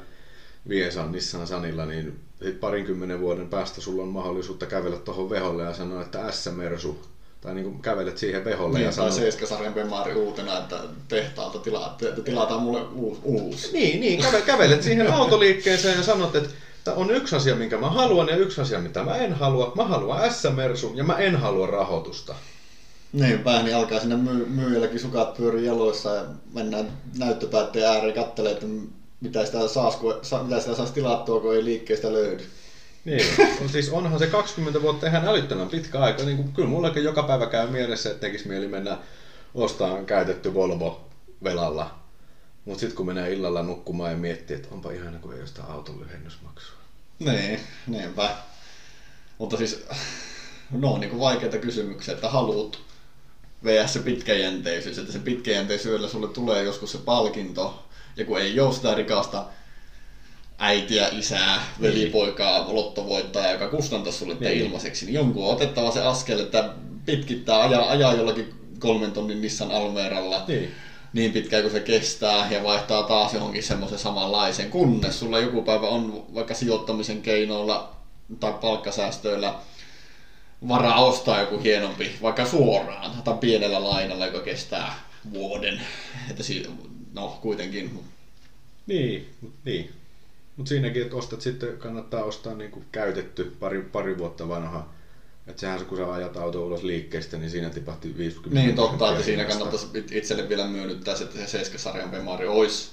Viesan 0.68 1.12
Nissan 1.12 1.46
Sanilla, 1.46 1.86
niin 1.86 2.20
sit 2.42 2.60
parinkymmenen 2.60 3.20
vuoden 3.20 3.48
päästä 3.48 3.80
sulla 3.80 4.02
on 4.02 4.08
mahdollisuutta 4.08 4.66
kävellä 4.66 4.96
tuohon 4.96 5.30
veholle 5.30 5.62
ja 5.62 5.74
sanoa, 5.74 6.02
että 6.02 6.32
S-mersu, 6.32 7.00
tai 7.40 7.54
niin 7.54 7.82
kävelet 7.82 8.18
siihen 8.18 8.44
veholle 8.44 8.78
Niin, 8.78 8.86
ja 8.86 8.92
sanot, 8.92 9.12
Seiskasarjan 9.12 9.74
pemari 9.74 10.14
uutena, 10.14 10.58
että 10.58 10.80
tehtaalta 11.08 11.58
tila, 11.58 11.94
te, 11.98 12.12
tilataan 12.24 12.62
mulle 12.62 12.82
uusi. 12.94 13.20
uusi. 13.24 13.72
Niin, 13.72 14.00
niin 14.00 14.22
käve, 14.22 14.40
kävelet 14.40 14.82
siihen 14.82 15.12
autoliikkeeseen 15.12 15.96
ja 15.96 16.02
sanot, 16.02 16.36
että 16.36 16.50
Tämä 16.84 16.96
on 16.96 17.10
yksi 17.10 17.36
asia, 17.36 17.54
minkä 17.54 17.78
mä 17.78 17.90
haluan 17.90 18.28
ja 18.28 18.36
yksi 18.36 18.60
asia, 18.60 18.78
mitä 18.78 19.02
mä 19.02 19.16
en 19.16 19.32
halua. 19.32 19.72
Mä 19.76 19.84
haluan 19.84 20.32
S-mersun 20.32 20.96
ja 20.96 21.04
mä 21.04 21.16
en 21.16 21.36
halua 21.36 21.66
rahoitusta. 21.66 22.34
Niinpä, 23.12 23.62
niin 23.62 23.76
alkaa 23.76 24.00
sinne 24.00 24.16
myy- 24.16 24.46
myyjälläkin 24.46 25.00
sukat 25.00 25.34
pyörii 25.36 25.66
jaloissa 25.66 26.14
ja 26.14 26.24
mennään 26.52 26.92
näyttöpäätteen 27.18 27.86
ääreen 27.86 28.14
katselemaan, 28.14 28.56
että 28.56 28.66
mitä 29.22 29.46
sitä, 29.46 29.68
saas, 29.68 29.96
kun, 29.96 30.18
sa, 30.22 30.42
mitä 30.42 30.60
sitä 30.60 30.74
saisi 30.74 30.92
tilattua, 30.92 31.40
kun 31.40 31.54
ei 31.54 31.64
liikkeestä 31.64 32.12
löydy. 32.12 32.44
Niin, 33.04 33.26
on 33.60 33.68
siis 33.68 33.90
onhan 33.90 34.18
se 34.18 34.26
20 34.26 34.82
vuotta 34.82 35.06
ihan 35.06 35.28
älyttömän 35.28 35.68
pitkä 35.68 36.00
aika. 36.00 36.22
Niin 36.22 36.36
kuin, 36.36 36.52
kyllä 36.52 36.68
mullakin 36.68 37.04
joka 37.04 37.22
päivä 37.22 37.46
käy 37.46 37.70
mielessä, 37.70 38.10
että 38.10 38.20
tekisi 38.20 38.48
mieli 38.48 38.68
mennä 38.68 38.98
ostamaan 39.54 40.06
käytetty 40.06 40.54
Volvo 40.54 41.10
velalla. 41.44 41.98
Mutta 42.64 42.80
sitten 42.80 42.96
kun 42.96 43.06
menee 43.06 43.32
illalla 43.32 43.62
nukkumaan 43.62 44.10
ja 44.10 44.16
miettii, 44.16 44.56
että 44.56 44.68
onpa 44.70 44.90
ihana, 44.90 45.18
kun 45.18 45.34
ei 45.34 45.46
sitä 45.46 45.62
auton 45.64 46.00
lyhennysmaksua. 46.00 46.76
Niin, 47.18 47.60
niinpä. 47.86 48.36
Mutta 49.38 49.56
siis, 49.56 49.86
no 50.70 50.98
niin 50.98 51.10
kuin 51.10 51.20
vaikeita 51.20 51.58
kysymyksiä, 51.58 52.14
että 52.14 52.28
haluat 52.28 52.78
vs. 53.64 53.92
se 53.92 53.98
pitkäjänteisyys, 53.98 54.98
että 54.98 55.12
se 55.12 55.18
pitkäjänteisyydellä 55.18 56.08
sulle 56.08 56.28
tulee 56.28 56.62
joskus 56.62 56.92
se 56.92 56.98
palkinto, 56.98 57.84
ja 58.16 58.24
kun 58.24 58.40
ei 58.40 58.60
ole 58.60 58.72
sitä 58.72 58.94
rikasta 58.94 59.44
äitiä, 60.58 61.08
isää, 61.12 61.62
velipoikaa, 61.80 62.74
lottovoittajaa, 62.74 63.52
joka 63.52 63.68
kustantaa 63.68 64.12
sulle 64.12 64.34
niin. 64.34 64.44
Niin. 64.44 64.58
ilmaiseksi, 64.58 65.04
niin 65.04 65.14
jonkun 65.14 65.44
on 65.44 65.52
otettava 65.52 65.90
se 65.90 66.00
askel, 66.00 66.38
että 66.38 66.70
pitkittää, 67.06 67.60
ajaa, 67.60 67.90
ajaa 67.90 68.12
jollakin 68.12 68.54
kolmen 68.78 69.12
tonnin 69.12 69.40
Nissan 69.40 69.70
Almeralla 69.70 70.44
Niin. 70.48 70.74
niin 71.12 71.32
pitkään 71.32 71.62
kuin 71.62 71.72
se 71.72 71.80
kestää 71.80 72.48
ja 72.50 72.62
vaihtaa 72.62 73.02
taas 73.02 73.34
johonkin 73.34 73.62
semmoisen 73.62 73.98
samanlaisen, 73.98 74.70
kunnes 74.70 75.18
sulla 75.18 75.38
joku 75.38 75.62
päivä 75.62 75.88
on 75.88 76.24
vaikka 76.34 76.54
sijoittamisen 76.54 77.22
keinoilla 77.22 77.96
tai 78.40 78.52
palkkasäästöillä 78.60 79.54
varaa 80.68 81.04
ostaa 81.04 81.40
joku 81.40 81.58
hienompi, 81.58 82.12
vaikka 82.22 82.46
suoraan 82.46 83.22
tai 83.24 83.34
pienellä 83.34 83.84
lainalla, 83.84 84.26
joka 84.26 84.40
kestää 84.40 84.94
vuoden. 85.32 85.80
Että 86.30 86.42
siitä, 86.42 86.68
no 87.12 87.38
kuitenkin. 87.42 88.00
Niin, 88.86 89.34
mut 89.40 89.52
niin. 89.64 89.90
Mutta 90.56 90.68
siinäkin, 90.68 91.02
että 91.02 91.16
ostat 91.16 91.40
sitten, 91.40 91.76
kannattaa 91.78 92.24
ostaa 92.24 92.54
niinku 92.54 92.84
käytetty 92.92 93.56
pari, 93.60 93.82
pari 93.82 94.18
vuotta 94.18 94.48
vanha. 94.48 94.88
Että 95.46 95.60
sehän 95.60 95.78
se, 95.78 95.84
kun 95.84 95.98
sä 95.98 96.12
ajat 96.12 96.36
auto 96.36 96.64
ulos 96.66 96.82
liikkeestä, 96.82 97.36
niin 97.36 97.50
siinä 97.50 97.70
tipahti 97.70 98.16
50 98.18 98.62
Niin 98.62 98.76
totta, 98.76 99.10
että 99.12 99.24
siinä 99.24 99.44
kannattaisi 99.44 99.86
it- 99.94 100.12
itselle 100.12 100.48
vielä 100.48 100.66
myönnyttää, 100.66 101.14
että 101.22 101.46
se 101.46 101.62
7-sarjan 101.62 102.10
Bemari 102.10 102.48
olisi 102.48 102.90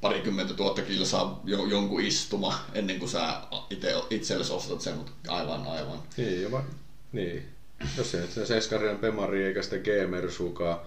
parikymmentä 0.00 0.54
tuhatta 0.54 0.82
kilsaa 0.82 1.40
jo, 1.44 1.66
jonkun 1.66 2.00
istuma 2.00 2.58
ennen 2.74 2.98
kuin 2.98 3.08
sä 3.08 3.40
itse, 3.70 3.94
itsellesi 4.10 4.52
ostat 4.52 4.80
sen, 4.80 4.96
mutta 4.96 5.12
aivan 5.28 5.66
aivan. 5.66 5.98
Niin, 6.16 6.42
ja 6.42 6.50
va- 6.50 6.64
niin. 7.12 7.48
Jos 7.96 8.14
ei 8.14 8.26
se 8.26 8.46
Seskarien 8.46 8.98
Pemari 8.98 9.44
eikä 9.44 9.62
sitä 9.62 9.76
G-Mersukaan. 9.78 10.80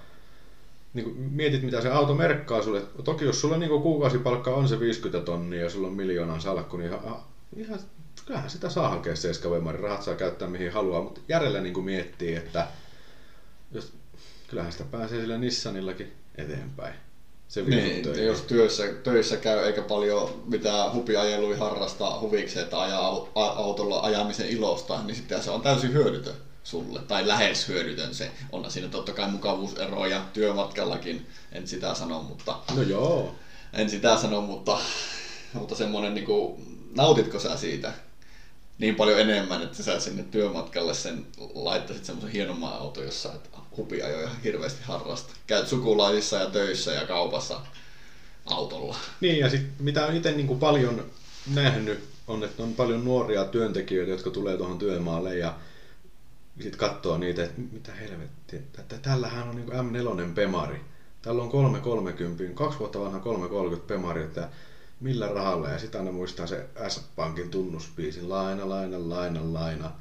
Niin 0.93 1.03
kun 1.05 1.15
mietit, 1.17 1.63
mitä 1.63 1.81
se 1.81 1.89
auto 1.89 2.13
merkkaa 2.15 2.61
sulle. 2.61 2.81
Toki 3.03 3.25
jos 3.25 3.41
sulla 3.41 3.57
niin 3.57 3.81
kuukausipalkka 3.81 4.51
on 4.51 4.67
se 4.67 4.79
50 4.79 5.25
tonnia 5.25 5.61
ja 5.61 5.69
sulla 5.69 5.87
on 5.87 5.93
miljoonan 5.93 6.41
salkku, 6.41 6.77
niin 6.77 6.87
ihan, 6.87 7.19
ihan 7.55 7.79
kyllähän 8.25 8.49
sitä 8.49 8.69
saa 8.69 8.89
hakea 8.89 9.15
Seska 9.15 9.49
Bemari. 9.49 9.81
Rahat 9.81 10.03
saa 10.03 10.15
käyttää 10.15 10.47
mihin 10.47 10.71
haluaa, 10.71 11.01
mutta 11.01 11.21
järjellä 11.27 11.61
niin 11.61 11.83
miettii, 11.83 12.35
että 12.35 12.67
jos, 13.71 13.93
kyllähän 14.47 14.71
sitä 14.71 14.83
pääsee 14.83 15.21
sillä 15.21 15.37
Nissanillakin 15.37 16.13
eteenpäin. 16.37 16.93
Se 17.47 17.61
Niin, 17.61 18.03
töihin. 18.03 18.25
jos 18.25 18.41
työssä, 18.41 18.83
töissä 19.03 19.37
käy 19.37 19.59
eikä 19.65 19.81
paljon 19.81 20.43
mitään 20.45 20.93
hupiajelui 20.93 21.57
harrastaa 21.57 22.19
huvikseen, 22.19 22.63
että 22.63 22.79
ajaa 22.79 23.29
autolla 23.35 23.99
ajamisen 23.99 24.49
ilosta, 24.49 25.03
niin 25.03 25.15
sitten 25.15 25.43
se 25.43 25.51
on 25.51 25.61
täysin 25.61 25.93
hyödytön 25.93 26.33
sulle, 26.67 26.99
tai 26.99 27.27
lähes 27.27 27.67
hyödytön 27.67 28.15
se. 28.15 28.31
On 28.51 28.71
siinä 28.71 28.87
totta 28.87 29.13
kai 29.13 29.29
mukavuuseroja 29.29 30.25
työmatkallakin, 30.33 31.27
en 31.51 31.67
sitä 31.67 31.93
sano, 31.93 32.21
mutta 32.21 32.59
No 32.75 32.81
joo. 32.81 33.35
en 33.73 33.89
sitä 33.89 34.17
sano, 34.17 34.41
mutta, 34.41 34.77
mutta 35.53 35.75
semmoinen 35.75 36.13
niinku, 36.15 36.61
nautitko 36.95 37.39
sä 37.39 37.57
siitä 37.57 37.93
niin 38.79 38.95
paljon 38.95 39.19
enemmän, 39.19 39.61
että 39.61 39.83
sä 39.83 39.99
sinne 39.99 40.23
työmatkalle 40.23 40.93
sen 40.93 41.25
laittaisit 41.53 42.05
semmoisen 42.05 42.31
hienomman 42.31 42.73
auton, 42.73 43.05
jossa 43.05 43.33
et 43.33 43.49
hupiajoja 43.77 44.29
hirveästi 44.43 44.83
harrasta. 44.83 45.33
Käyt 45.47 45.67
sukulaisissa 45.67 46.37
ja 46.37 46.45
töissä 46.45 46.91
ja 46.91 47.05
kaupassa 47.07 47.59
autolla. 48.45 48.95
Niin, 49.21 49.39
ja 49.39 49.49
sit, 49.49 49.61
mitä 49.79 50.05
on 50.05 50.15
itse 50.15 50.31
niin 50.31 50.59
paljon 50.59 51.05
nähnyt, 51.53 52.03
on, 52.27 52.43
että 52.43 52.63
on 52.63 52.73
paljon 52.73 53.05
nuoria 53.05 53.45
työntekijöitä, 53.45 54.11
jotka 54.11 54.29
tulee 54.29 54.57
tuohon 54.57 54.77
työmaalle 54.77 55.37
ja 55.37 55.53
sitten 56.63 56.79
katsoo 56.79 57.17
niitä, 57.17 57.43
että 57.43 57.61
mitä 57.71 57.91
helvettiä, 57.91 58.59
että 58.79 58.97
tällähän 59.01 59.49
on 59.49 59.55
niin 59.55 59.67
M4 59.67 60.33
Pemari. 60.35 60.81
Tällä 61.21 61.43
on 61.43 61.49
330, 61.49 62.43
kaksi 62.53 62.79
vuotta 62.79 62.99
vanha 62.99 63.19
330 63.19 63.87
Pemari, 63.93 64.23
että 64.23 64.49
millä 64.99 65.27
rahalla. 65.27 65.69
Ja 65.69 65.79
sitten 65.79 66.01
aina 66.01 66.11
muistaa 66.11 66.47
se 66.47 66.65
S-Pankin 66.87 67.49
tunnuspiisi, 67.49 68.21
laina, 68.21 68.69
laina, 68.69 69.09
laina, 69.09 69.53
laina. 69.53 69.91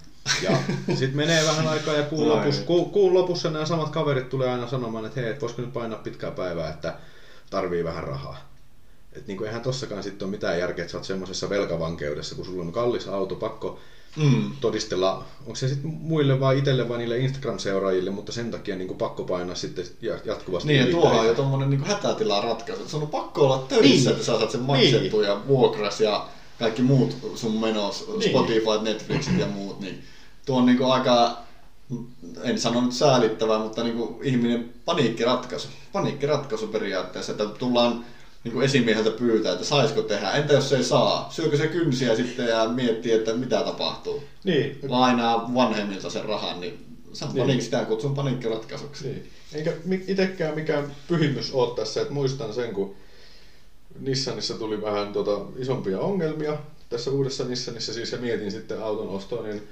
Ja 0.42 0.58
sitten 0.98 1.16
menee 1.16 1.46
vähän 1.46 1.68
aikaa 1.68 1.94
ja 1.94 2.02
kuun 2.02 2.28
lopussa, 2.28 2.62
ku, 2.62 2.84
kuun 2.84 3.14
lopussa 3.14 3.50
nämä 3.50 3.66
samat 3.66 3.90
kaverit 3.90 4.28
tulee 4.28 4.50
aina 4.50 4.68
sanomaan, 4.68 5.04
että 5.04 5.20
hei, 5.20 5.30
et 5.30 5.40
voisiko 5.40 5.62
nyt 5.62 5.72
painaa 5.72 5.98
pitkää 5.98 6.30
päivää, 6.30 6.70
että 6.70 6.94
tarvii 7.50 7.84
vähän 7.84 8.04
rahaa. 8.04 8.50
Et 9.12 9.26
niinku 9.26 9.44
eihän 9.44 9.62
tossakaan 9.62 10.02
sitten 10.02 10.26
ole 10.26 10.30
mitään 10.30 10.58
järkeä, 10.58 10.82
että 10.82 10.92
sä 10.92 10.98
oot 10.98 11.04
semmoisessa 11.04 11.50
velkavankeudessa, 11.50 12.34
kun 12.34 12.44
sulla 12.44 12.62
on 12.62 12.72
kallis 12.72 13.08
auto, 13.08 13.34
pakko 13.34 13.78
Mm. 14.16 14.50
todistella, 14.60 15.24
onko 15.40 15.54
se 15.54 15.68
sitten 15.68 15.90
muille 16.00 16.40
vai 16.40 16.58
itselle 16.58 16.88
vai 16.88 16.98
niille 16.98 17.18
Instagram-seuraajille, 17.18 18.10
mutta 18.10 18.32
sen 18.32 18.50
takia 18.50 18.76
niin 18.76 18.94
pakko 18.98 19.24
painaa 19.24 19.54
sitten 19.54 19.84
ja- 20.00 20.18
jatkuvasti. 20.24 20.68
Niin, 20.68 20.80
ja 20.80 20.90
tuohan 20.90 21.18
on 21.20 21.26
jo 21.26 21.34
tommonen 21.34 21.70
niinku 21.70 21.86
hätätilaa 21.86 22.40
ratkaisu. 22.40 22.88
Se 22.88 22.96
on 22.96 23.06
pakko 23.08 23.40
olla 23.44 23.58
töissä, 23.68 23.88
Niin. 23.88 24.08
että 24.08 24.24
sä 24.24 24.38
saat 24.38 24.50
sen 24.50 24.60
maksettua 24.60 25.24
ja 25.24 25.40
vuokras 25.46 26.00
ja 26.00 26.26
kaikki 26.58 26.82
muut 26.82 27.16
sun 27.34 27.60
menos, 27.60 28.06
Niin. 28.18 28.30
Spotify, 28.30 28.82
Netflixit 28.82 29.38
ja 29.38 29.46
muut, 29.46 29.80
niin 29.80 30.02
tuo 30.46 30.58
on 30.58 30.66
niinku 30.66 30.84
aika, 30.84 31.36
en 32.42 32.60
sano 32.60 32.80
nyt 32.80 32.92
säälittävää, 32.92 33.58
mutta 33.58 33.82
niinku 33.84 34.20
ihminen 34.22 34.70
paniikkiratkaisu. 34.84 35.68
Paniikkiratkaisu 35.92 36.66
periaatteessa, 36.66 37.32
että 37.32 37.46
tullaan 37.46 38.04
niinku 38.46 38.60
esimieheltä 38.60 39.10
pyytää, 39.10 39.52
että 39.52 39.64
saisiko 39.64 40.02
tehdä. 40.02 40.30
Entä 40.32 40.52
jos 40.52 40.68
se 40.68 40.76
ei 40.76 40.84
saa? 40.84 41.26
Syökö 41.30 41.56
se 41.56 41.66
kynsiä 41.66 42.16
sitten 42.16 42.48
ja 42.48 42.68
miettii, 42.68 43.12
että 43.12 43.34
mitä 43.34 43.62
tapahtuu? 43.62 44.22
Niin, 44.44 44.78
Lainaa 44.88 45.54
vanhemmilta 45.54 46.10
sen 46.10 46.24
rahan, 46.24 46.60
niin 46.60 46.78
se 47.12 47.24
on 47.24 47.30
Niin. 47.30 47.40
paniikki, 47.42 47.64
sitä 47.64 47.84
kutsun 47.84 48.14
paniikkiratkaisuksi. 48.14 49.04
Niin. 49.04 49.30
Eikä 49.54 49.72
mi- 49.84 50.04
itekään 50.08 50.54
mikään 50.54 50.94
pyhimys 51.08 51.52
ole 51.52 51.74
tässä, 51.74 52.00
että 52.00 52.12
muistan 52.12 52.52
sen, 52.54 52.72
kun 52.72 52.94
Nissanissa 54.00 54.54
tuli 54.54 54.82
vähän 54.82 55.12
tota, 55.12 55.40
isompia 55.58 55.98
ongelmia. 55.98 56.56
Tässä 56.88 57.10
uudessa 57.10 57.44
Nissanissa 57.44 57.92
siis 57.92 58.12
ja 58.12 58.18
mietin 58.18 58.50
sitten 58.50 58.80
auton 58.80 59.08
ostoa, 59.08 59.42
niin 59.42 59.62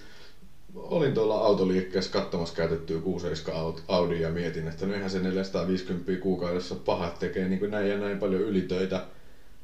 olin 0.74 1.14
tuolla 1.14 1.38
autoliikkeessä 1.38 2.10
katsomassa 2.10 2.54
käytettyä 2.54 3.00
6.7 3.00 3.80
Audi 3.88 4.20
ja 4.20 4.30
mietin, 4.30 4.68
että 4.68 4.86
no 4.86 4.94
eihän 4.94 5.10
se 5.10 5.20
450 5.20 6.12
kuukaudessa 6.22 6.74
ole 6.74 6.82
paha, 6.84 7.06
että 7.06 7.20
tekee 7.20 7.48
niin 7.48 7.58
kuin 7.58 7.70
näin 7.70 7.90
ja 7.90 7.98
näin 7.98 8.18
paljon 8.18 8.42
ylitöitä, 8.42 9.06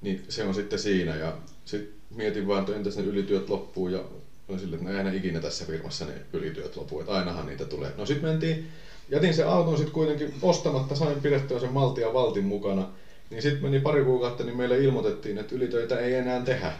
niin 0.01 0.25
se 0.29 0.45
on 0.45 0.55
sitten 0.55 0.79
siinä. 0.79 1.17
Ja 1.17 1.35
sitten 1.65 1.95
mietin 2.15 2.47
vaan, 2.47 2.61
että 2.61 2.77
entäs 2.77 2.97
ne 2.97 3.03
ylityöt 3.03 3.49
loppuu 3.49 3.89
ja 3.89 4.05
olin 4.49 4.61
silleen, 4.61 4.75
että 4.81 4.85
no 4.85 4.91
eihän 4.91 5.13
ne 5.13 5.19
ikinä 5.19 5.41
tässä 5.41 5.65
firmassa 5.65 6.05
ne 6.05 6.13
ylityöt 6.33 6.77
loppuu, 6.77 7.01
että 7.01 7.13
ainahan 7.13 7.47
niitä 7.47 7.65
tulee. 7.65 7.93
No 7.97 8.07
sitten 8.07 8.31
mentiin, 8.31 8.69
jätin 9.09 9.35
sen 9.35 9.49
auton 9.49 9.77
sitten 9.77 9.95
kuitenkin 9.95 10.35
ostamatta, 10.43 10.95
sain 10.95 11.21
pidettyä 11.21 11.59
sen 11.59 11.73
Maltin 11.73 12.03
ja 12.03 12.13
Valtin 12.13 12.45
mukana. 12.45 12.89
Niin 13.31 13.43
sitten 13.43 13.63
meni 13.63 13.81
pari 13.81 14.05
kuukautta, 14.05 14.45
niin 14.45 14.57
meille 14.57 14.79
ilmoitettiin, 14.79 15.39
että 15.39 15.55
ylitöitä 15.55 15.99
ei 15.99 16.15
enää 16.15 16.41
tehdä. 16.41 16.73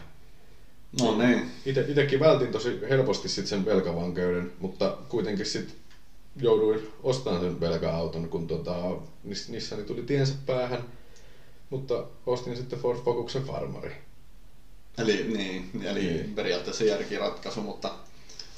No 1.01 1.17
niin. 1.17 1.51
Ite, 1.65 1.85
itekin 1.87 2.19
vältin 2.19 2.51
tosi 2.51 2.79
helposti 2.89 3.29
sit 3.29 3.47
sen 3.47 3.65
velkavankeuden, 3.65 4.51
mutta 4.59 4.97
kuitenkin 5.09 5.45
sitten 5.45 5.75
jouduin 6.35 6.87
ostamaan 7.03 7.41
sen 7.41 7.59
velka-auton, 7.59 8.29
kun 8.29 8.47
tota, 8.47 8.75
Nis- 9.27 9.49
Nissani 9.51 9.83
tuli 9.83 10.01
tiensä 10.01 10.33
päähän. 10.45 10.83
Mutta 11.69 12.03
ostin 12.25 12.55
sitten 12.55 12.79
Ford 12.79 12.99
Focusen 12.99 13.43
farmari. 13.43 13.91
Eli, 14.97 15.23
niin, 15.23 15.69
eli 15.83 15.99
Niin. 16.03 16.33
periaatteessa 16.35 16.83
järkiratkaisu, 16.83 17.61
mutta 17.61 17.91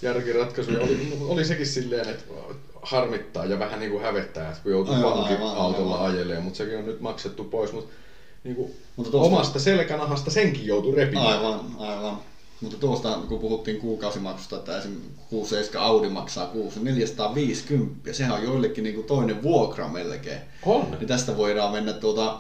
Järkiratkaisu 0.02 0.72
ja 0.72 0.80
oli, 0.80 1.18
oli 1.28 1.46
sekin 1.46 1.66
silleen, 1.66 2.10
että 2.10 2.24
harmittaa 2.82 3.46
ja 3.46 3.60
vähän 3.60 3.80
niin 3.80 3.92
kuin 3.92 4.04
hävettää, 4.04 4.50
että 4.50 4.64
kun 4.64 4.72
joutuu 4.72 4.94
Aivan, 4.94 5.12
vankin 5.18 5.36
aivan, 5.38 5.56
autolla 5.58 5.96
aivan. 5.98 6.12
ajelemaan, 6.16 6.44
mutta 6.44 6.58
sekin 6.58 6.78
on 6.78 6.86
nyt 6.86 7.00
maksettu 7.00 7.44
pois. 7.44 7.72
Mutta 7.74 7.94
niin 8.44 8.56
kuin 8.56 8.72
Mutta 8.96 9.12
tuosta- 9.12 9.28
omasta 9.36 9.60
selkänahasta 9.60 10.32
senkin 10.32 10.66
joutui 10.66 10.96
repimään. 10.96 11.28
aivan, 11.28 11.60
aivan. 11.78 12.18
Mutta 12.62 12.78
tuosta, 12.78 13.20
kun 13.28 13.40
puhuttiin 13.40 13.78
kuukausimaksusta, 13.80 14.56
että 14.56 14.78
esim. 14.78 15.02
6.7 15.32 15.78
Audi 15.80 16.10
maksaa 16.10 16.46
kuusi 16.46 16.80
450, 16.80 18.10
ja 18.10 18.14
sehän 18.14 18.36
on 18.36 18.44
joillekin 18.44 18.84
niin 18.84 18.96
kuin 18.96 19.08
toinen 19.08 19.44
vuokra 19.44 19.88
melkein. 19.88 20.40
On. 20.66 20.92
Niin 20.92 21.08
tästä 21.08 21.38
voidaan 21.38 21.72
mennä 21.72 21.94
tuota 21.94 22.38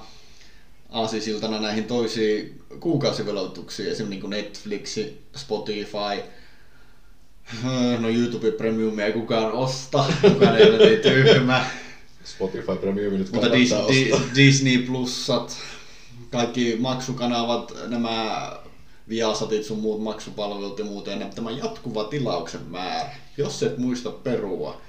aasisiltana 0.90 1.60
näihin 1.60 1.84
toisiin 1.84 2.62
kuukausiveloituksiin, 2.80 3.90
esimerkiksi 3.92 4.10
niin 4.10 4.22
kuin 4.22 4.30
Netflix, 4.30 5.00
Spotify, 5.36 6.24
no 8.00 8.10
YouTube 8.10 8.52
Premiumia 8.52 9.06
ei 9.06 9.12
kukaan 9.14 9.52
osta, 9.52 10.06
kukaan 10.22 10.58
ei 10.58 10.70
ole 10.70 10.78
niin 10.90 11.00
tyhmä. 11.00 11.66
Spotify 12.24 12.76
Premium 12.82 13.14
nyt 13.14 13.32
Mutta 13.32 13.50
kannattaa 13.50 13.88
Dis- 13.88 13.92
Di- 13.94 14.12
ostaa. 14.14 14.30
Disney 14.36 14.78
Plusat, 14.78 15.58
kaikki 16.34 16.75
maksukanavat, 16.80 17.74
nämä 17.88 18.50
Viasatit 19.10 19.63
sun 19.63 19.80
muut 19.80 20.02
maksupalvelut 20.02 20.80
ja 20.80 20.86
muuten, 20.86 21.20
ja 21.20 21.28
tämä 21.36 21.52
jatkuva 21.52 22.04
tilauksen 22.04 22.62
määrä, 22.62 23.16
jos 23.38 23.63
et 23.63 23.78
muista 23.78 24.12
perua, 24.12 24.82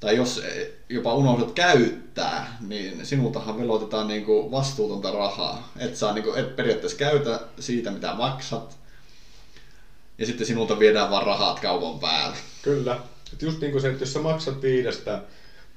tai 0.00 0.16
jos 0.16 0.42
jopa 0.88 1.14
unohdat 1.14 1.52
käyttää, 1.52 2.56
niin 2.60 3.06
sinultahan 3.06 3.58
veloitetaan 3.58 4.08
niinku 4.08 4.50
vastuutonta 4.50 5.10
rahaa. 5.10 5.72
Et, 5.78 5.96
saa 5.96 6.12
niinku, 6.12 6.32
et 6.34 6.56
periaatteessa 6.56 6.98
käytä 6.98 7.40
siitä, 7.60 7.90
mitä 7.90 8.14
maksat, 8.14 8.78
ja 10.18 10.26
sitten 10.26 10.46
sinulta 10.46 10.78
viedään 10.78 11.10
vaan 11.10 11.26
rahat 11.26 11.60
kaupan 11.60 11.98
päälle. 11.98 12.36
Kyllä. 12.62 13.00
Et 13.32 13.42
just 13.42 13.60
niin 13.60 13.72
kuin 13.72 13.82
se, 13.82 13.88
että 13.88 14.02
jos 14.02 14.12
sä 14.12 14.20
maksat 14.20 14.62
viidestä 14.62 15.22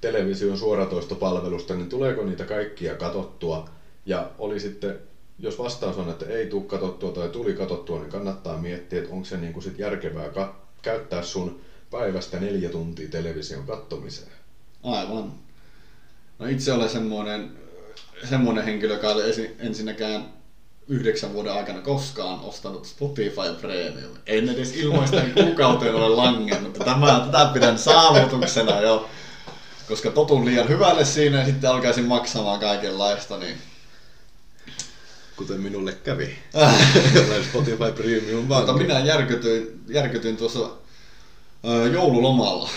television 0.02 0.58
suoratoistopalvelusta, 0.58 1.76
niin 1.76 1.90
tuleeko 1.90 2.24
niitä 2.24 2.46
kaikkia 2.46 2.96
katottua? 2.96 3.77
Ja 4.08 4.30
oli 4.38 4.60
sitten, 4.60 5.00
jos 5.40 5.60
vastaus 5.60 5.98
on, 5.98 6.10
että 6.10 6.26
ei 6.26 6.46
tule 6.46 6.64
katottua 6.64 7.12
tai 7.12 7.30
tuli 7.30 7.54
katottua, 7.54 8.00
niin 8.00 8.10
kannattaa 8.10 8.58
miettiä, 8.58 9.00
että 9.00 9.14
onko 9.14 9.26
se 9.26 9.38
niin 9.38 9.54
kuin 9.54 9.64
sit 9.64 9.80
järkevää 9.80 10.30
ka- 10.30 10.62
käyttää 10.82 11.24
sun 11.24 11.60
päivästä 11.92 12.40
neljä 12.40 12.70
tuntia 12.70 13.10
television 13.10 13.66
kattomiseen. 13.66 14.32
Aivan. 14.84 15.34
No 16.40 16.46
itse 16.46 16.74
olen 16.74 16.90
semmoinen, 16.90 17.52
semmoinen 18.30 18.64
henkilö, 18.64 18.94
joka 18.94 19.12
ei 19.12 19.56
ensinnäkään 19.60 20.34
yhdeksän 20.88 21.34
vuoden 21.34 21.54
aikana 21.54 21.82
koskaan 21.82 22.40
ostanut 22.40 22.86
Spotify 22.86 23.54
Premium. 23.62 24.12
En 24.26 24.50
edes 24.50 24.76
ilmaisten 24.76 25.34
kuukauteen 25.34 25.96
ole 25.96 26.10
langennut. 26.10 26.74
Tämä, 26.74 27.30
tätä 27.32 27.50
pidän 27.54 27.78
saavutuksena 27.78 28.82
jo. 28.82 29.10
Koska 29.88 30.10
totun 30.10 30.46
liian 30.46 30.70
hyvälle 30.70 31.06
siinä 31.06 31.40
ja 31.40 31.46
sitten 31.46 31.70
alkaisin 31.70 32.06
maksamaan 32.06 32.60
kaikenlaista, 32.60 33.38
niin 33.38 33.58
Kuten 35.38 35.62
minulle 35.62 35.92
kävi. 35.94 36.38
Olen 37.28 37.44
Spotify 37.44 37.92
Premium 37.96 38.46
Mutta 38.46 38.68
vanki. 38.68 38.84
minä 38.84 39.00
järkytyin, 39.00 39.82
järkytyin 39.88 40.38
tuossa 40.38 40.70
ö, 41.66 41.88
joululomalla, 41.88 42.70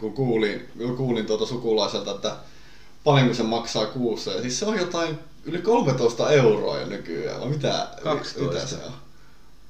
kun 0.00 0.12
kuulin, 0.12 0.68
kuulin 0.96 1.26
tuota 1.26 1.46
sukulaiselta, 1.46 2.10
että 2.10 2.36
paljonko 3.04 3.34
se 3.34 3.42
maksaa 3.42 3.86
kuussa. 3.86 4.30
Ja 4.30 4.42
siis 4.42 4.58
se 4.58 4.66
on 4.66 4.78
jotain 4.78 5.18
yli 5.44 5.58
13 5.58 6.30
euroa 6.30 6.78
jo 6.80 6.86
nykyään, 6.86 7.40
vai 7.40 7.48
mitä, 7.48 7.88
12. 8.02 8.40
mitä 8.40 8.66
se 8.66 8.76
on? 8.86 8.92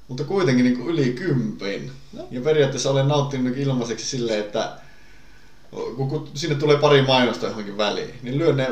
Mutta 0.07 0.23
kuitenkin 0.23 0.65
niin 0.65 0.77
kuin 0.77 0.89
yli 0.89 1.13
kympin. 1.13 1.91
No. 2.13 2.27
Ja 2.31 2.41
periaatteessa 2.41 2.91
olen 2.91 3.07
nauttinut 3.07 3.57
ilmaiseksi 3.57 4.05
silleen, 4.05 4.39
että 4.39 4.77
kun, 5.95 6.09
kun 6.09 6.29
sinne 6.33 6.55
tulee 6.55 6.77
pari 6.77 7.01
mainosta 7.01 7.47
johonkin 7.47 7.77
väliin, 7.77 8.13
niin 8.23 8.37
lyön 8.37 8.57
ne 8.57 8.71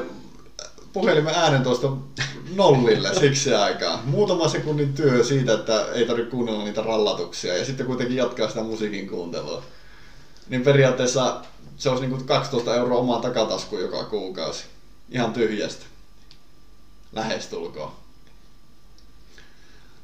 puhelimen 0.93 1.35
äänen 1.35 1.63
tuosta 1.63 1.91
nollille 2.55 3.13
siksi 3.13 3.53
aikaa. 3.53 4.01
Muutama 4.05 4.47
sekunnin 4.47 4.93
työ 4.93 5.23
siitä, 5.23 5.53
että 5.53 5.85
ei 5.91 6.05
tarvitse 6.05 6.31
kuunnella 6.31 6.63
niitä 6.63 6.81
rallatuksia 6.81 7.57
ja 7.57 7.65
sitten 7.65 7.85
kuitenkin 7.85 8.17
jatkaa 8.17 8.47
sitä 8.47 8.61
musiikin 8.61 9.09
kuuntelua. 9.09 9.63
Niin 10.49 10.63
periaatteessa 10.63 11.41
se 11.77 11.89
olisi 11.89 12.07
niin 12.07 12.25
12 12.25 12.75
euroa 12.75 12.99
omaa 12.99 13.19
takataskuun 13.19 13.81
joka 13.81 14.03
kuukausi. 14.03 14.65
Ihan 15.09 15.33
tyhjästä. 15.33 15.85
Lähestulkoon. 17.11 17.91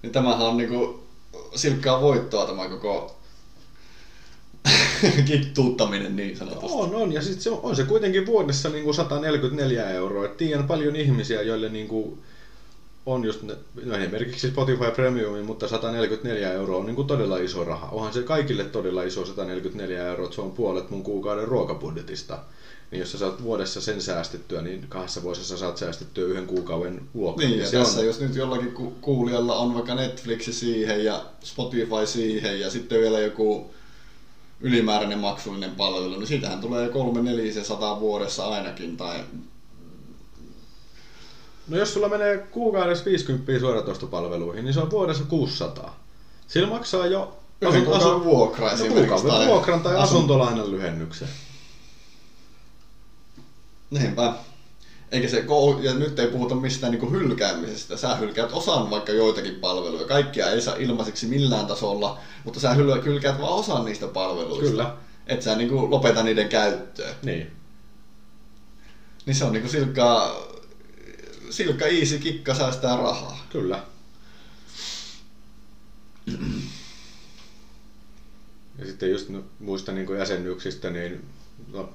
Niin 0.02 0.12
tämähän 0.12 0.48
on 0.48 0.58
niinku 0.58 1.04
silkkaa 1.56 2.02
voittoa 2.02 2.46
tämä 2.46 2.68
koko 2.68 3.19
kittuuttaminen 5.26 6.16
niin 6.16 6.38
sanotusti. 6.38 6.78
On, 6.78 6.96
on. 6.96 7.14
Ja 7.14 7.22
sit 7.22 7.42
se 7.42 7.50
on, 7.50 7.60
on 7.64 7.76
se 7.76 7.84
kuitenkin 7.84 8.26
vuodessa 8.26 8.70
niin 8.70 8.84
kuin 8.84 8.94
144 8.94 9.90
euroa. 9.90 10.26
Et 10.26 10.38
tiedän 10.38 10.68
paljon 10.68 10.96
ihmisiä, 10.96 11.42
joille 11.42 11.70
niin 11.70 11.88
kuin 11.88 12.20
on 13.06 13.26
just, 13.26 13.42
ne, 13.42 13.56
no 13.86 13.96
esimerkiksi 13.98 14.50
Spotify 14.50 14.92
Premium, 14.96 15.46
mutta 15.46 15.68
144 15.68 16.54
euroa 16.54 16.78
on 16.78 16.86
niin 16.86 16.96
kuin 16.96 17.08
todella 17.08 17.38
iso 17.38 17.64
raha. 17.64 17.90
Onhan 17.92 18.14
se 18.14 18.24
kaikille 18.24 18.64
todella 18.64 19.04
iso 19.04 19.26
144 19.26 20.08
euroa, 20.08 20.26
että 20.26 20.36
se 20.36 20.42
on 20.42 20.52
puolet 20.52 20.90
mun 20.90 21.04
kuukauden 21.04 21.48
ruokabudjetista. 21.48 22.40
Niin 22.92 23.00
jos 23.00 23.12
sä 23.12 23.18
saat 23.18 23.44
vuodessa 23.44 23.82
sen 23.82 24.02
säästettyä, 24.02 24.62
niin 24.62 24.86
kahdessa 24.90 25.24
vuodessa 25.24 25.58
saat 25.58 25.78
säästettyä 25.78 26.26
yhden 26.26 26.48
kuukauden 26.48 27.02
vuokran. 27.14 27.50
Niin, 27.50 27.60
ja 27.60 27.66
se 27.66 27.78
tässä 27.78 28.00
on, 28.00 28.06
jos 28.06 28.20
nyt 28.20 28.36
jollakin 28.36 28.72
ku- 28.72 28.94
kuulijalla 29.02 29.56
on 29.56 29.74
vaikka 29.74 29.96
Netflix 29.96 30.60
siihen 30.60 31.06
ja 31.06 31.26
Spotify 31.44 32.06
siihen 32.06 32.60
ja 32.60 32.70
sitten 32.70 33.02
vielä 33.02 33.20
joku 33.20 33.72
ylimääräinen 34.62 35.20
maksullinen 35.20 35.72
palvelu, 35.72 36.20
niin 36.20 36.28
siitähän 36.28 36.62
tulee 36.62 36.90
kolme 36.90 37.22
neljäsataa 37.22 38.00
vuodessa 38.00 38.48
ainakin. 38.48 38.98
Tai... 38.98 39.24
No 41.68 41.78
jos 41.78 41.94
sulla 41.94 42.10
menee 42.10 42.38
kuukaudessa 42.38 43.06
50 43.06 43.60
suoratoistopalveluihin, 43.60 44.66
niin 44.66 44.74
se 44.74 44.80
on 44.80 44.92
vuodessa 44.92 45.24
600. 45.24 46.00
Sillä 46.48 46.68
maksaa 46.68 47.06
jo 47.06 47.40
Yhden 47.62 47.86
kuukauden 47.86 48.24
vuokra 48.24 48.68
no, 48.68 48.74
esimerkiksi. 48.74 49.28
tai 49.28 49.48
vuokran 49.48 49.82
tai 49.82 49.94
asun- 49.96 50.04
asuntolainan 50.04 50.72
lyhennyksen. 50.72 51.28
Niinpä. 53.90 54.34
Eikä 55.12 55.28
se, 55.28 55.46
ja 55.82 55.94
nyt 55.94 56.20
ei 56.20 56.28
puhuta 56.28 56.56
mistään 56.56 56.94
niin 56.94 57.12
hylkäämisestä. 57.12 57.98
Sä 57.98 58.16
hylkäät 58.16 58.54
osan 58.54 58.90
vaikka 58.90 59.12
joitakin 59.12 59.56
palveluja. 59.56 60.06
Kaikkia 60.06 60.50
ei 60.50 60.62
saa 60.62 60.76
ilmaiseksi 60.76 61.28
millään 61.28 61.68
tasolla, 61.68 62.20
mutta 62.44 62.60
sä 62.60 62.74
hyl- 62.74 63.06
hylkäät 63.06 63.40
vaan 63.40 63.54
osan 63.54 63.86
niistä 63.86 64.08
palveluista. 64.08 64.70
Kyllä. 64.70 64.96
Et 65.28 65.42
sä 65.42 65.56
niin 65.56 65.92
lopeta 65.92 66.24
niiden 66.24 66.50
käyttöä. 66.50 67.16
Niin. 67.24 67.52
Niin 69.26 69.36
se 69.36 69.46
on 69.46 69.54
niinku 69.54 69.70
silkkaa, 69.70 70.48
silkka 71.50 71.86
easy 71.86 72.18
kikka 72.18 72.54
säästää 72.54 72.98
rahaa. 72.98 73.46
Kyllä. 73.50 73.84
Ja 78.78 78.86
sitten 78.86 79.12
just 79.12 79.30
no, 79.30 79.44
muista 79.60 79.92
niin 79.92 80.18
jäsenyyksistä, 80.20 80.90
niin 80.90 81.26
no, 81.74 81.90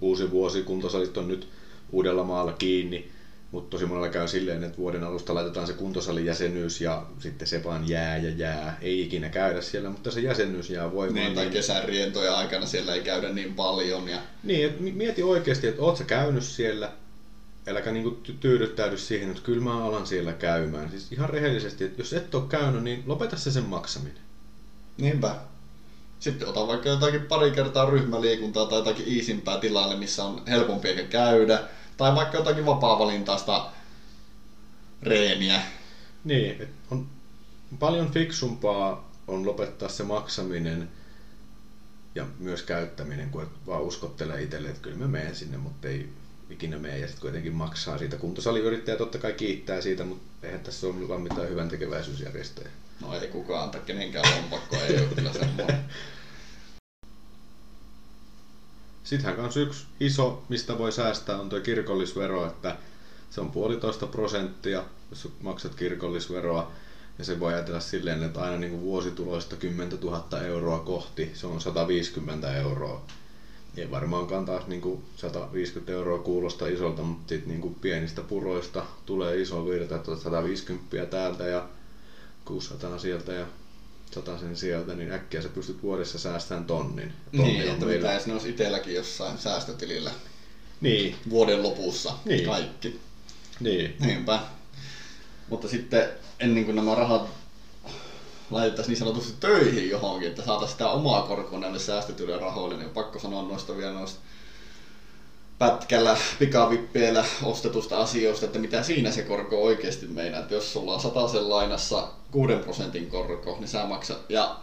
uusi 0.00 0.30
vuosi, 0.30 0.62
kuntosalit 0.62 1.16
on 1.16 1.28
nyt 1.28 1.48
Uudellamaalla 1.94 2.52
kiinni, 2.52 3.10
mutta 3.50 3.70
tosi 3.70 3.86
monella 3.86 4.08
käy 4.08 4.28
silleen, 4.28 4.64
että 4.64 4.78
vuoden 4.78 5.04
alusta 5.04 5.34
laitetaan 5.34 5.66
se 5.66 5.72
kuntosalin 5.72 6.26
jäsenyys 6.26 6.80
ja 6.80 7.06
sitten 7.18 7.48
se 7.48 7.64
vaan 7.64 7.88
jää 7.88 8.16
ja 8.16 8.30
jää. 8.30 8.78
Ei 8.80 9.02
ikinä 9.02 9.28
käydä 9.28 9.60
siellä, 9.60 9.90
mutta 9.90 10.10
se 10.10 10.20
jäsenyys 10.20 10.70
jää 10.70 10.92
voimaan. 10.92 11.24
Niin, 11.24 11.34
tai 11.34 11.46
kesän 11.46 11.84
rientoja 11.84 12.36
aikana 12.36 12.66
siellä 12.66 12.94
ei 12.94 13.00
käydä 13.00 13.28
niin 13.28 13.54
paljon. 13.54 14.08
Ja... 14.08 14.18
Niin, 14.42 14.66
et 14.66 14.80
mi- 14.80 14.92
mieti 14.92 15.22
oikeasti, 15.22 15.66
että 15.66 15.82
oot 15.82 15.96
sä 15.96 16.04
käynyt 16.04 16.44
siellä, 16.44 16.92
äläkä 17.66 17.92
niinku 17.92 18.18
ty- 18.28 18.36
tyydyttäydy 18.40 18.96
siihen, 18.96 19.30
että 19.30 19.42
kyllä 19.42 19.64
mä 19.64 19.84
alan 19.84 20.06
siellä 20.06 20.32
käymään. 20.32 20.90
Siis 20.90 21.12
ihan 21.12 21.30
rehellisesti, 21.30 21.84
että 21.84 22.00
jos 22.00 22.12
et 22.12 22.34
ole 22.34 22.44
käynyt, 22.48 22.82
niin 22.82 23.02
lopeta 23.06 23.36
se 23.36 23.50
sen 23.50 23.64
maksaminen. 23.64 24.22
Niinpä. 24.98 25.36
Sitten 26.20 26.48
ota 26.48 26.66
vaikka 26.66 26.88
jotakin 26.88 27.22
pari 27.22 27.50
kertaa 27.50 27.90
ryhmäliikuntaa 27.90 28.66
tai 28.66 28.78
jotakin 28.78 29.08
iisimpää 29.08 29.58
tilalle, 29.58 29.96
missä 29.96 30.24
on 30.24 30.42
helpompi 30.46 30.88
ehkä 30.88 31.02
käydä. 31.02 31.58
Tai 31.96 32.14
vaikka 32.14 32.36
jotakin 32.36 32.66
vapaa-valintaista 32.66 33.70
reeniä. 35.02 35.62
Niin, 36.24 36.68
on 36.90 37.06
paljon 37.78 38.10
fiksumpaa 38.10 39.10
on 39.28 39.46
lopettaa 39.46 39.88
se 39.88 40.02
maksaminen 40.02 40.88
ja 42.14 42.26
myös 42.38 42.62
käyttäminen, 42.62 43.24
että 43.24 43.56
vaan 43.66 43.82
uskottelee 43.82 44.42
itselle, 44.42 44.68
että 44.68 44.80
kyllä 44.80 44.96
mä 44.96 45.06
menen 45.06 45.34
sinne, 45.34 45.56
mutta 45.56 45.88
ei 45.88 46.08
ikinä 46.50 46.78
mene 46.78 46.98
ja 46.98 47.06
sitten 47.06 47.22
kuitenkin 47.22 47.54
maksaa 47.54 47.98
siitä. 47.98 48.16
Kuntosaliyrittäjä 48.16 48.96
totta 48.96 49.18
kai 49.18 49.32
kiittää 49.32 49.80
siitä, 49.80 50.04
mutta 50.04 50.46
eihän 50.46 50.60
tässä 50.60 50.86
ole 50.86 51.18
mitään 51.18 51.48
hyvän 51.48 51.68
tekeväisyysjärjestöjä. 51.68 52.68
No 53.00 53.14
ei 53.14 53.28
kukaan, 53.28 53.70
tai 53.70 53.80
kenenkään 53.86 54.36
lompakko 54.36 54.76
ei 54.76 54.98
ole 54.98 55.14
kyllä 55.14 55.32
semmoinen. 55.32 55.84
Sittenhän 59.04 59.36
kans 59.36 59.56
yksi 59.56 59.86
iso, 60.00 60.42
mistä 60.48 60.78
voi 60.78 60.92
säästää, 60.92 61.40
on 61.40 61.48
tuo 61.48 61.60
kirkollisvero, 61.60 62.46
että 62.46 62.76
se 63.30 63.40
on 63.40 63.50
puolitoista 63.50 64.06
prosenttia, 64.06 64.84
jos 65.10 65.28
maksat 65.40 65.74
kirkollisveroa. 65.74 66.70
Ja 67.18 67.24
se 67.24 67.40
voi 67.40 67.54
ajatella 67.54 67.80
silleen, 67.80 68.22
että 68.22 68.42
aina 68.42 68.56
niin 68.56 68.70
kuin 68.70 68.82
vuosituloista 68.82 69.56
10 69.56 69.98
000 70.00 70.40
euroa 70.40 70.78
kohti, 70.78 71.30
se 71.34 71.46
on 71.46 71.60
150 71.60 72.56
euroa. 72.56 73.02
Ei 73.76 73.90
varmaankaan 73.90 74.44
taas 74.44 74.66
niin 74.66 74.80
kuin 74.80 75.04
150 75.16 75.92
euroa 75.92 76.18
kuulosta 76.18 76.66
isolta, 76.66 77.02
mutta 77.02 77.28
sit 77.28 77.46
niin 77.46 77.60
kuin 77.60 77.74
pienistä 77.74 78.22
puroista 78.22 78.84
tulee 79.06 79.40
iso 79.40 79.66
virta, 79.66 79.96
että 79.96 80.16
150 80.16 81.06
täältä 81.06 81.44
ja 81.44 81.68
600 82.44 82.98
sieltä 82.98 83.32
ja 83.32 83.46
100 83.46 83.63
sen 84.40 84.56
sieltä, 84.56 84.94
niin 84.94 85.12
äkkiä 85.12 85.42
sä 85.42 85.48
pystyt 85.48 85.82
vuodessa 85.82 86.18
säästämään 86.18 86.64
tonnin. 86.64 87.12
Tonni 87.36 87.52
niin, 87.52 87.70
että 87.72 87.86
meillä- 87.86 88.02
mitä 88.06 88.14
jos 88.14 88.26
ne 88.26 88.32
olisi 88.32 88.48
itselläkin 88.50 88.94
jossain 88.94 89.38
säästötilillä 89.38 90.10
Niin, 90.80 91.16
vuoden 91.30 91.62
lopussa 91.62 92.12
Niin. 92.24 92.44
kaikki. 92.44 93.00
niin. 93.60 93.96
Niinpä. 94.00 94.40
Mutta 95.48 95.68
sitten 95.68 96.08
ennen 96.40 96.64
kuin 96.64 96.74
nämä 96.76 96.94
rahat 96.94 97.28
laitettaisiin 98.50 98.90
niin 98.90 98.98
sanotusti 98.98 99.32
töihin 99.40 99.90
johonkin, 99.90 100.28
että 100.28 100.44
saataisiin 100.44 100.72
sitä 100.74 100.88
omaa 100.88 101.22
korkoa 101.22 101.58
näille 101.58 101.78
säästetyille 101.78 102.38
rahoille, 102.38 102.76
niin 102.76 102.86
on 102.86 102.92
pakko 102.92 103.18
sanoa 103.18 103.42
noista 103.42 103.76
vielä 103.76 103.92
noista 103.92 104.20
pätkällä, 105.58 106.16
pikavippeillä 106.38 107.24
ostetusta 107.42 107.98
asioista, 107.98 108.46
että 108.46 108.58
mitä 108.58 108.82
siinä 108.82 109.10
se 109.10 109.22
korko 109.22 109.62
oikeasti 109.62 110.06
meinaa. 110.06 110.40
Että 110.40 110.54
jos 110.54 110.72
sulla 110.72 110.94
on 110.94 111.00
sataisen 111.00 111.50
lainassa 111.50 112.08
6 112.30 112.52
prosentin 112.52 113.06
korko, 113.06 113.56
niin 113.60 113.68
sä 113.68 113.86
maksat, 113.86 114.18
ja 114.28 114.56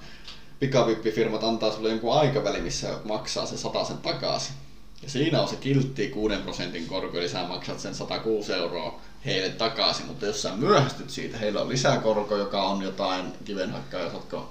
pikavippifirmat 0.60 1.43
antaa 1.43 1.71
sulle 1.71 1.89
jonkun 1.89 2.13
aikaväli, 2.13 2.62
missä 2.62 2.88
maksaa 3.04 3.45
se 3.45 3.58
sataisen 3.58 3.97
takaisin. 3.97 4.56
Ja 5.04 5.10
siinä 5.10 5.41
on 5.41 5.47
se 5.47 5.56
kiltti 5.56 6.08
6 6.08 6.36
prosentin 6.36 6.88
korko, 6.88 7.17
eli 7.17 7.30
sä 7.30 7.43
maksat 7.43 7.80
sen 7.80 7.95
106 7.95 8.54
euroa 8.54 8.99
heille 9.25 9.49
takaisin, 9.49 10.06
mutta 10.06 10.25
jos 10.25 10.41
sä 10.41 10.51
myöhästyt 10.56 11.10
siitä, 11.10 11.38
heillä 11.38 11.62
on 11.62 11.69
lisäkorko, 11.69 12.38
joka 12.38 12.63
on 12.63 12.82
jotain 12.82 13.34
kivenhakkaa, 13.45 14.01
osaatko, 14.01 14.49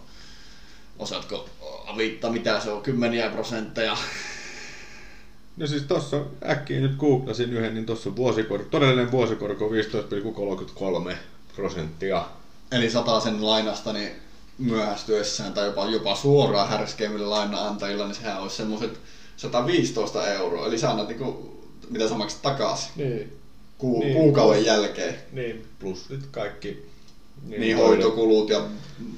osaatko 0.99 1.49
avittaa, 1.87 2.33
mitä 2.33 2.61
se 2.61 2.71
on, 2.71 2.83
kymmeniä 2.83 3.31
prosentteja. 3.31 3.97
No 5.61 5.67
siis 5.67 5.83
tossa 5.83 6.21
äkkiä 6.49 6.81
nyt 6.81 6.97
googlasin 6.97 7.53
yhden, 7.53 7.75
niin 7.75 7.87
tossa 7.87 8.17
vuosikorko, 8.17 8.69
todellinen 8.71 9.11
vuosikorko 9.11 9.67
on 9.67 9.73
15,33 11.11 11.17
prosenttia. 11.57 12.25
Eli 12.73 12.91
sen 13.23 13.47
lainasta 13.47 13.93
niin 13.93 14.13
myöhästyessään 14.59 15.53
tai 15.53 15.67
jopa, 15.67 15.87
jopa 15.87 16.15
suoraan 16.15 16.69
härskeimmillä 16.69 17.31
lainaantajilla, 17.31 18.05
niin 18.07 18.15
sehän 18.15 18.41
olisi 18.41 18.57
semmoiset 18.57 19.01
115 19.37 20.27
euroa. 20.27 20.67
Eli 20.67 20.79
sä 20.79 20.91
annat 20.91 21.09
niinku, 21.09 21.59
mitä 21.91 22.09
sä 22.09 22.15
maksat 22.15 22.43
takaisin 22.43 22.91
Niin. 22.97 23.33
ku, 23.79 24.01
Niin. 24.01 24.15
kuukauden 24.15 24.65
jälkeen. 24.65 25.15
Niin, 25.33 25.65
plus 25.79 26.11
nyt 26.11 26.27
kaikki. 26.31 26.87
Niin, 27.47 27.77
hoitokulut 27.77 28.51
ja 28.51 28.63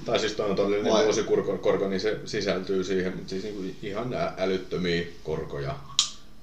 Tai 0.05 0.21
siis 0.21 0.33
toi 0.33 0.51
on 0.51 0.57
todellinen 0.57 0.93
vuosikorko, 0.93 1.59
korko, 1.59 1.89
niin 1.89 2.01
se 2.01 2.21
sisältyy 2.25 2.85
siihen, 2.85 3.17
mutta 3.17 3.31
siis 3.31 3.43
niinku 3.43 3.63
ihan 3.83 4.15
älyttömiä 4.39 5.03
korkoja. 5.25 5.75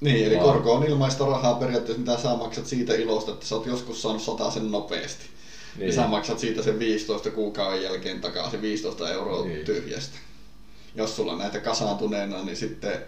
Niin, 0.02 0.26
eli 0.26 0.36
Vaan- 0.36 0.46
korko 0.46 0.74
on 0.74 0.84
ilmaista 0.84 1.26
rahaa 1.26 1.54
periaatteessa, 1.54 2.00
mitä 2.00 2.22
sä 2.22 2.36
maksat 2.36 2.66
siitä 2.66 2.94
ilosta, 2.96 3.32
että 3.32 3.46
sä 3.46 3.56
oot 3.56 3.66
joskus 3.66 4.02
saanut 4.02 4.54
sen 4.54 4.72
nopeasti. 4.72 5.26
Niin. 5.78 5.88
Ja 5.88 5.94
sä 5.94 6.08
maksat 6.08 6.40
siitä 6.40 6.62
sen 6.62 6.80
15 6.80 7.32
kuukauden 7.32 7.84
jälkeen 7.84 8.22
takaisin 8.22 8.62
15 8.62 9.12
euroa 9.12 9.46
niin. 9.46 9.66
tyhjästä. 9.66 10.18
Jos 10.96 11.16
sulla 11.16 11.36
näitä 11.38 11.60
kasaantuneena, 11.60 12.44
niin 12.44 12.58
sitten 12.58 13.04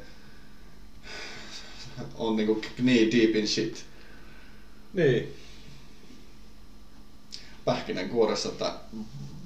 on 2.15 2.35
niinku 2.35 2.61
knee 2.75 3.11
deep 3.11 3.35
in 3.35 3.47
shit. 3.47 3.85
Niin. 4.93 5.35
Pähkinänkuoressa, 7.65 8.49
että 8.49 8.73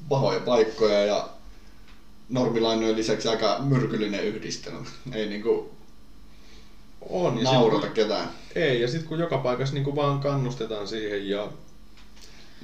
pahoja 0.10 0.39
paikkoja 0.39 1.05
ja 1.05 1.29
normilainojen 2.29 2.95
lisäksi 2.95 3.27
aika 3.27 3.60
myrkyllinen 3.60 4.23
yhdistelmä. 4.23 4.86
Ei 5.12 5.25
niinku 5.25 5.74
on, 7.09 7.37
ja 7.37 7.43
naurata 7.43 7.87
ketään. 7.87 8.29
Ei, 8.55 8.81
ja 8.81 8.87
sitten 8.87 9.09
kun 9.09 9.19
joka 9.19 9.37
paikassa 9.37 9.73
niinku 9.73 9.95
vaan 9.95 10.19
kannustetaan 10.19 10.87
siihen 10.87 11.29
ja... 11.29 11.47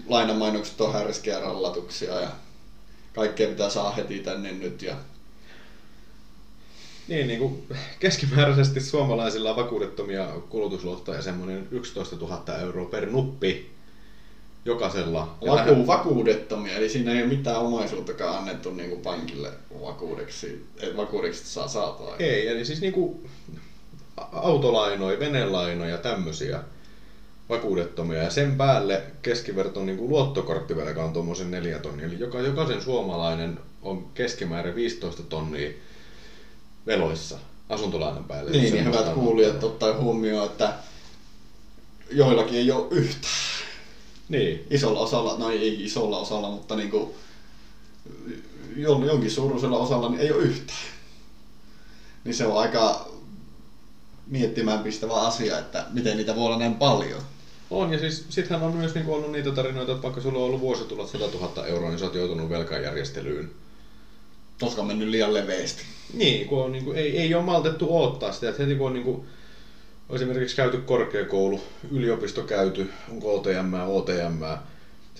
Lainamainokset 0.08 0.82
on 0.82 0.93
härskiä 0.93 1.39
rallatuksia 1.39 2.19
ja 2.19 2.27
kaikkea 3.13 3.47
pitää 3.47 3.69
saa 3.69 3.91
heti 3.91 4.19
tänne 4.19 4.51
nyt 4.51 4.82
ja 4.82 4.95
niin, 7.08 7.27
niin 7.27 7.39
kuin 7.39 7.63
keskimääräisesti 7.99 8.82
suomalaisilla 8.82 9.49
on 9.49 9.56
vakuudettomia 9.56 10.27
kulutusluottoja 10.49 11.21
semmoinen 11.21 11.67
11 11.71 12.15
000 12.15 12.58
euroa 12.62 12.86
per 12.86 13.10
nuppi 13.10 13.71
jokaisella. 14.65 15.38
Vaku, 15.47 15.88
vakuudettomia, 15.88 16.75
eli 16.75 16.89
siinä 16.89 17.12
ei 17.12 17.21
ole 17.21 17.30
mitään 17.30 17.58
omaisuuttakaan 17.58 18.38
annettu 18.38 18.71
niin 18.71 18.89
kuin 18.89 19.01
pankille 19.01 19.51
vakuudeksi, 19.82 20.65
että 20.80 20.97
vakuudeksi 20.97 21.45
saa 21.45 21.67
saattaa. 21.67 22.15
Ei, 22.17 22.47
eli 22.47 22.65
siis 22.65 22.82
niin 22.82 22.93
kuin 22.93 23.30
autolainoja, 24.32 25.20
venelainoja, 25.20 25.98
tämmöisiä 25.98 26.60
vakuudettomia. 27.50 28.24
Ja 28.24 28.30
sen 28.30 28.58
päälle 28.58 29.04
keskiverto 29.22 29.84
niin 29.84 29.98
kuin 29.98 30.10
luottokorttivelka 30.10 31.04
on 31.04 31.14
tuommoisen 31.14 31.52
neljä 31.52 31.80
tonnia. 31.80 32.06
Eli 32.06 32.20
joka, 32.20 32.40
jokaisen 32.40 32.82
suomalainen 32.82 33.60
on 33.82 34.06
keskimäärin 34.14 34.76
15 34.76 35.24
tonnia 35.24 35.72
veloissa 36.88 37.38
asuntolainan 37.70 38.24
päälle. 38.24 38.52
Niin, 38.52 38.74
niin 38.74 38.86
hyvät 38.86 39.14
kuulijat 39.14 39.64
ottaa 39.64 39.94
huomioon, 39.94 40.46
että 40.46 40.74
joillakin 42.12 42.58
ei 42.58 42.72
ole 42.72 42.88
yhtään. 42.92 43.34
Niin. 44.30 44.68
Isolla 44.70 45.00
osalla, 45.00 45.38
no 45.38 45.50
ei 45.50 45.86
isolla 45.86 46.20
osalla, 46.20 46.50
mutta 46.50 46.76
niin 46.76 46.92
kuin, 46.92 47.10
jonkin 48.78 49.32
suuruisella 49.32 49.78
osalla 49.78 50.10
niin 50.10 50.22
ei 50.22 50.32
ole 50.32 50.44
yhtään. 50.44 50.80
Niin 52.24 52.36
se 52.36 52.46
on 52.46 52.60
aika 52.60 53.11
miettimään 54.32 54.80
pistävä 54.80 55.13
asia, 55.13 55.60
että 55.60 55.86
miten 55.89 56.17
niitä 56.17 56.36
voi 56.36 56.46
olla 56.46 56.58
näin 56.58 56.76
paljon. 56.76 57.22
On, 57.70 57.94
ja 57.94 58.00
siis 58.00 58.26
sittenhän 58.30 58.70
on 58.70 58.76
myös 58.76 58.96
niin 58.96 59.08
ollut 59.08 59.32
niitä 59.32 59.52
tarinoita, 59.52 59.91
että 59.91 60.04
vaikka 60.04 60.22
sulla 60.22 60.39
on 60.39 60.46
ollut 60.46 60.62
vuositulot 60.62 61.10
100 61.10 61.38
000 61.38 61.67
euroa, 61.67 61.89
niin 61.89 62.00
sä 62.00 62.06
oot 62.06 62.15
joutunut 62.15 62.50
velkajärjestelyyn. 62.50 63.52
Koska 64.60 64.82
on 64.82 64.88
mennyt 64.88 65.08
liian 65.08 65.34
leveästi. 65.34 65.84
Niin, 66.13 66.48
kun 66.48 66.63
on, 66.63 66.72
niin 66.72 66.86
kuin, 66.86 66.98
ei, 66.98 67.17
ei 67.17 67.36
ole 67.36 67.44
maltettu 67.44 67.98
odottaa 67.98 68.32
sitä, 68.32 68.50
että 68.50 68.63
heti 68.63 68.76
kun 68.76 68.88
on 68.88 68.94
niin 68.94 69.04
kuin, 69.04 69.26
esimerkiksi 70.10 70.56
käyty 70.56 70.78
korkeakoulu, 70.78 71.62
yliopisto 71.91 72.41
käyty, 72.41 72.89
on 73.10 73.20
KTM, 73.20 73.74
OTM, 73.88 74.44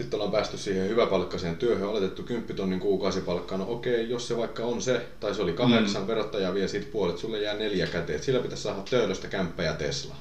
sitten 0.02 0.18
ollaan 0.18 0.32
päästy 0.32 0.58
siihen 0.58 0.90
hyväpalkkaiseen 0.90 1.58
työhön, 1.58 1.90
oletettu 1.90 2.24
10 2.24 2.56
tonnin 2.56 2.80
kuukausipalkkaa, 2.80 3.58
no 3.58 3.66
okei, 3.72 4.10
jos 4.10 4.28
se 4.28 4.38
vaikka 4.38 4.64
on 4.64 4.82
se, 4.82 5.06
tai 5.20 5.36
se 5.36 5.42
oli 5.42 5.54
kahdeksan, 5.54 6.02
mm. 6.02 6.08
verottaja 6.08 6.54
vie 6.54 6.68
siitä 6.68 6.88
puolet, 6.92 7.18
sulle 7.18 7.42
jää 7.42 7.54
neljä 7.54 7.88
käteen, 7.88 8.24
sillä 8.24 8.40
pitäisi 8.40 8.64
saada 8.64 8.82
töölöstä 8.90 9.28
kämppä 9.28 9.64
ja 9.64 9.74
Tesla. 9.74 10.16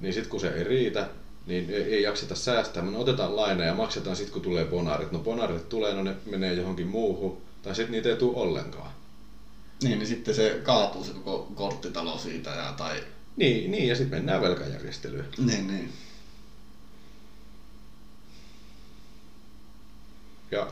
Niin 0.00 0.14
sitten 0.14 0.30
kun 0.30 0.40
se 0.40 0.48
ei 0.48 0.64
riitä, 0.64 1.08
niin 1.46 1.70
ei, 1.70 1.82
ei 1.82 2.02
jakseta 2.02 2.34
säästää, 2.34 2.82
me 2.82 2.90
no 2.90 3.00
otetaan 3.00 3.36
laina 3.36 3.64
ja 3.64 3.74
maksetaan 3.74 4.16
sitten 4.16 4.32
kun 4.32 4.42
tulee 4.42 4.64
bonarit. 4.64 5.12
No 5.12 5.18
bonarit 5.18 5.68
tulee, 5.68 5.94
no 5.94 6.02
ne 6.02 6.14
menee 6.26 6.54
johonkin 6.54 6.86
muuhun, 6.86 7.38
tai 7.62 7.74
sitten 7.74 7.92
niitä 7.92 8.08
ei 8.08 8.16
tule 8.16 8.36
ollenkaan. 8.36 8.90
Niin, 9.82 9.98
niin 9.98 10.08
sitten 10.08 10.34
se 10.34 10.60
kaatuu 10.62 11.04
se 11.04 11.12
koko 11.12 11.52
korttitalo 11.54 12.18
siitä 12.18 12.50
ja, 12.50 12.74
tai... 12.76 13.04
Niin, 13.36 13.70
niin 13.70 13.88
ja 13.88 13.96
sitten 13.96 14.18
mennään 14.18 14.42
velkajärjestelyyn. 14.42 15.26
Niin, 15.38 15.66
niin. 15.66 15.92
Ja, 20.50 20.66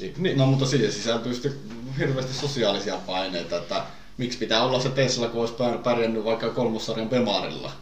niin, 0.00 0.14
niin. 0.18 0.38
No 0.38 0.46
mutta 0.46 0.66
siihen 0.66 0.92
sisältyy 0.92 1.34
sitten 1.34 1.54
hirveästi 1.98 2.34
sosiaalisia 2.34 2.96
paineita, 3.06 3.56
että 3.56 3.84
miksi 4.18 4.38
pitää 4.38 4.64
olla 4.64 4.80
se 4.80 4.88
Tesla, 4.88 5.28
kun 5.28 5.40
olisi 5.40 5.54
pärjännyt 5.84 6.24
vaikka 6.24 6.50
kolmossarjan 6.50 7.08
Bemarilla. 7.08 7.72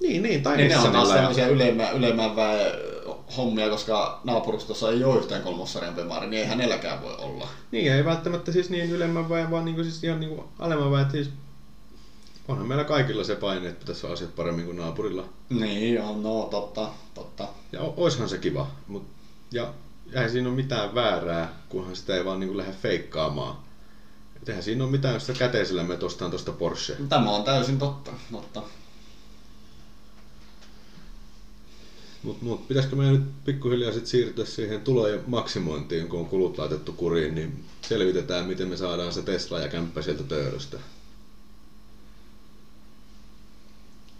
Niin, 0.00 0.22
niin, 0.22 0.42
tai 0.42 0.56
niin 0.56 0.68
ne 0.68 0.78
on 0.78 0.92
taas 0.92 1.08
sellaisia 1.08 1.48
ylemmän, 1.48 1.96
ylemmän 1.96 2.36
väen 2.36 2.72
hommia, 3.36 3.70
koska 3.70 4.20
naapurustossa 4.24 4.90
ei 4.90 5.04
ole 5.04 5.18
yhtään 5.18 5.42
kolmossarjan 5.42 5.94
Bemari, 5.94 6.26
niin 6.26 6.42
ei 6.42 6.48
hänelläkään 6.48 7.02
voi 7.02 7.14
olla. 7.14 7.48
Niin, 7.70 7.92
ei 7.92 8.04
välttämättä 8.04 8.52
siis 8.52 8.70
niin 8.70 8.90
ylemmän 8.90 9.28
väen, 9.28 9.50
vaan 9.50 9.64
niin 9.64 9.74
kuin 9.74 9.84
siis 9.84 10.04
ihan 10.04 10.20
niin 10.20 10.30
kuin 10.30 10.44
alemman 10.58 10.90
väen, 10.90 11.10
siis 11.10 11.30
onhan 12.48 12.66
meillä 12.66 12.84
kaikilla 12.84 13.24
se 13.24 13.36
paine, 13.36 13.68
että 13.68 13.80
pitäisi 13.80 14.06
olla 14.06 14.14
asiat 14.14 14.36
paremmin 14.36 14.64
kuin 14.64 14.76
naapurilla. 14.76 15.24
Niin, 15.50 16.02
on, 16.02 16.22
no 16.22 16.48
totta, 16.50 16.88
totta. 17.14 17.48
Ja 17.72 17.80
oishan 17.80 18.28
se 18.28 18.38
kiva, 18.38 18.70
mut, 18.88 19.06
ja 19.52 19.72
eihän 20.12 20.30
siinä 20.30 20.48
ole 20.48 20.56
mitään 20.56 20.94
väärää, 20.94 21.54
kunhan 21.68 21.96
sitä 21.96 22.16
ei 22.16 22.24
vaan 22.24 22.40
niin 22.40 22.48
kuin 22.48 22.58
lähde 22.58 22.72
feikkaamaan. 22.72 23.56
Et 24.36 24.48
eihän 24.48 24.62
siinä 24.62 24.84
ole 24.84 24.92
mitään, 24.92 25.14
jos 25.14 25.26
sä 25.26 25.32
käteisellä 25.32 25.82
me 25.82 25.98
ostaan 26.02 26.30
tuosta 26.30 26.52
Porsche. 26.52 26.96
Tämä 27.08 27.30
on 27.30 27.44
täysin 27.44 27.78
totta, 27.78 28.10
totta. 28.32 28.62
Mutta 32.22 32.44
mut, 32.44 32.68
pitäisikö 32.68 32.96
meidän 32.96 33.14
nyt 33.14 33.44
pikkuhiljaa 33.44 33.92
sit 33.92 34.06
siirtyä 34.06 34.44
siihen 34.44 34.80
tulojen 34.80 35.20
maksimointiin, 35.26 36.08
kun 36.08 36.20
on 36.20 36.26
kulut 36.26 36.58
laitettu 36.58 36.92
kuriin, 36.92 37.34
niin 37.34 37.64
selvitetään, 37.82 38.46
miten 38.46 38.68
me 38.68 38.76
saadaan 38.76 39.12
se 39.12 39.22
Tesla 39.22 39.60
ja 39.60 39.68
kämppä 39.68 40.02
sieltä 40.02 40.22
töölöstä. 40.22 40.78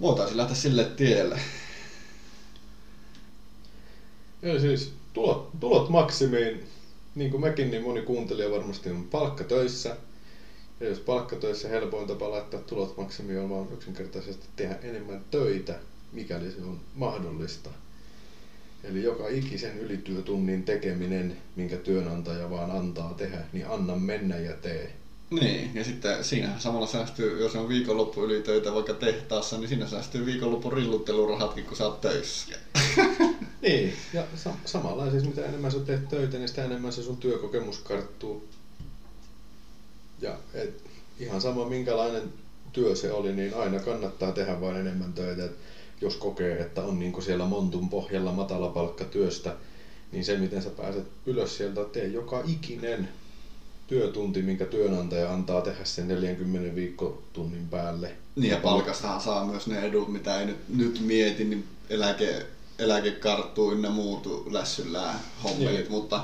Voitaisiin 0.00 0.36
lähteä 0.36 0.56
sille 0.56 0.84
tielle. 0.84 1.40
Eli 4.42 4.60
siis 4.60 4.92
tulot, 5.12 5.50
tulot 5.60 5.88
maksimiin, 5.88 6.64
niin 7.14 7.30
kuin 7.30 7.40
mekin, 7.40 7.70
niin 7.70 7.82
moni 7.82 8.02
kuuntelija 8.02 8.50
varmasti 8.50 8.90
on 8.90 9.04
palkkatöissä. 9.10 9.96
Ja 10.80 10.88
jos 10.88 10.98
palkkatöissä 10.98 11.68
helpoin 11.68 12.06
tapa 12.06 12.30
laittaa 12.30 12.60
tulot 12.60 12.96
maksimiin 12.96 13.38
on 13.38 13.50
vaan 13.50 13.72
yksinkertaisesti 13.72 14.46
tehdä 14.56 14.76
enemmän 14.82 15.20
töitä, 15.30 15.78
mikäli 16.12 16.50
se 16.50 16.62
on 16.62 16.80
mahdollista. 16.94 17.70
Eli 18.84 19.02
joka 19.02 19.28
ikisen 19.28 19.78
ylityötunnin 19.78 20.64
tekeminen, 20.64 21.36
minkä 21.56 21.76
työnantaja 21.76 22.50
vaan 22.50 22.70
antaa 22.70 23.14
tehdä, 23.14 23.38
niin 23.52 23.66
anna 23.66 23.94
mennä 23.94 24.36
ja 24.36 24.54
tee. 24.54 24.92
Niin, 25.30 25.70
ja 25.74 25.84
sitten 25.84 26.24
siinä 26.24 26.54
samalla 26.58 26.86
säästyy, 26.86 27.40
jos 27.40 27.56
on 27.56 27.68
viikonloppu 27.68 28.24
ylitöitä 28.24 28.74
vaikka 28.74 28.94
tehtaassa, 28.94 29.58
niin 29.58 29.68
siinä 29.68 29.86
säästyy 29.86 30.26
viikonloppu 30.26 30.70
rilluttelurahatkin, 30.70 31.64
kun 31.64 31.76
sä 31.76 31.84
oot 31.84 32.00
töissä. 32.00 32.58
niin, 33.62 33.92
ja 34.12 34.24
sa- 34.36 34.54
samalla 34.64 35.10
siis 35.10 35.24
mitä 35.24 35.46
enemmän 35.46 35.72
sä 35.72 35.78
teet 35.80 36.08
töitä, 36.08 36.38
niin 36.38 36.48
sitä 36.48 36.64
enemmän 36.64 36.92
se 36.92 37.02
sun 37.02 37.16
työkokemus 37.16 37.78
karttuu. 37.78 38.48
Ja 40.20 40.36
et, 40.54 40.82
ihan 41.20 41.40
sama 41.40 41.68
minkälainen 41.68 42.22
työ 42.72 42.96
se 42.96 43.12
oli, 43.12 43.32
niin 43.32 43.54
aina 43.54 43.80
kannattaa 43.80 44.32
tehdä 44.32 44.60
vain 44.60 44.76
enemmän 44.76 45.12
töitä. 45.12 45.44
Et 45.44 45.56
jos 46.00 46.16
kokee, 46.16 46.60
että 46.60 46.82
on 46.82 46.98
niin 46.98 47.22
siellä 47.22 47.44
montun 47.44 47.88
pohjalla 47.88 48.32
matala 48.32 48.94
työstä, 49.10 49.56
niin 50.12 50.24
se 50.24 50.36
miten 50.36 50.62
sä 50.62 50.70
pääset 50.70 51.06
ylös 51.26 51.56
sieltä, 51.56 51.84
tee 51.84 52.06
joka 52.06 52.42
ikinen 52.46 53.08
työtunti, 53.86 54.42
minkä 54.42 54.64
työnantaja 54.64 55.32
antaa 55.32 55.60
tehdä 55.60 55.84
sen 55.84 56.08
40 56.08 56.74
viikkotunnin 56.74 57.68
päälle. 57.68 58.12
Niin 58.36 58.50
ja 58.50 58.56
palkastahan 58.56 59.20
saa 59.20 59.44
myös 59.46 59.66
ne 59.66 59.80
edut, 59.80 60.12
mitä 60.12 60.40
ei 60.40 60.46
nyt, 60.46 60.68
nyt 60.68 61.00
mieti, 61.00 61.44
niin 61.44 61.64
eläke, 61.90 62.46
eläkekarttuu 62.82 63.72
ynnä 63.72 63.90
muutu 63.90 64.46
lässyllään 64.50 65.20
hommelit, 65.44 65.80
niin. 65.80 65.90
mutta 65.92 66.20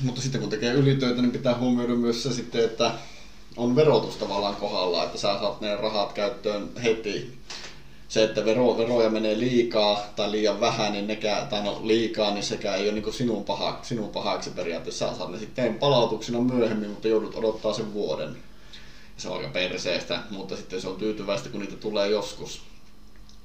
mutta 0.00 0.20
sitten 0.20 0.40
kun 0.40 0.50
tekee 0.50 0.72
ylitöitä, 0.72 1.22
niin 1.22 1.32
pitää 1.32 1.58
huomioida 1.58 1.94
myös 1.94 2.22
se 2.22 2.32
sitten, 2.32 2.64
että 2.64 2.90
on 3.56 3.76
verotus 3.76 4.16
tavallaan 4.16 4.56
kohdalla, 4.56 5.04
että 5.04 5.18
sä 5.18 5.38
saat 5.40 5.60
ne 5.60 5.76
rahat 5.76 6.12
käyttöön 6.12 6.70
heti. 6.82 7.38
Se, 8.08 8.24
että 8.24 8.44
vero, 8.44 8.78
veroja 8.78 9.10
menee 9.10 9.38
liikaa 9.38 10.00
tai 10.16 10.30
liian 10.30 10.60
vähän, 10.60 10.92
niin 10.92 11.06
nekä, 11.06 11.46
tai 11.50 11.62
no 11.62 11.80
liikaa, 11.84 12.30
niin 12.30 12.44
sekä 12.44 12.74
ei 12.74 12.88
ole 12.88 13.00
niin 13.00 13.12
sinun, 13.12 13.44
paha, 13.44 13.78
sinun 13.82 14.08
pahaksi 14.08 14.50
periaatteessa. 14.50 15.08
Sä 15.10 15.18
saat 15.18 15.30
ne 15.30 15.38
sitten 15.38 15.74
palautuksena 15.74 16.40
myöhemmin, 16.40 16.90
mutta 16.90 17.08
joudut 17.08 17.34
odottaa 17.34 17.72
sen 17.72 17.92
vuoden. 17.92 18.36
Se 19.16 19.28
on 19.28 19.36
aika 19.36 19.48
perseestä, 19.48 20.22
mutta 20.30 20.56
sitten 20.56 20.80
se 20.80 20.88
on 20.88 20.96
tyytyväistä, 20.96 21.48
kun 21.48 21.60
niitä 21.60 21.76
tulee 21.76 22.08
joskus. 22.08 22.60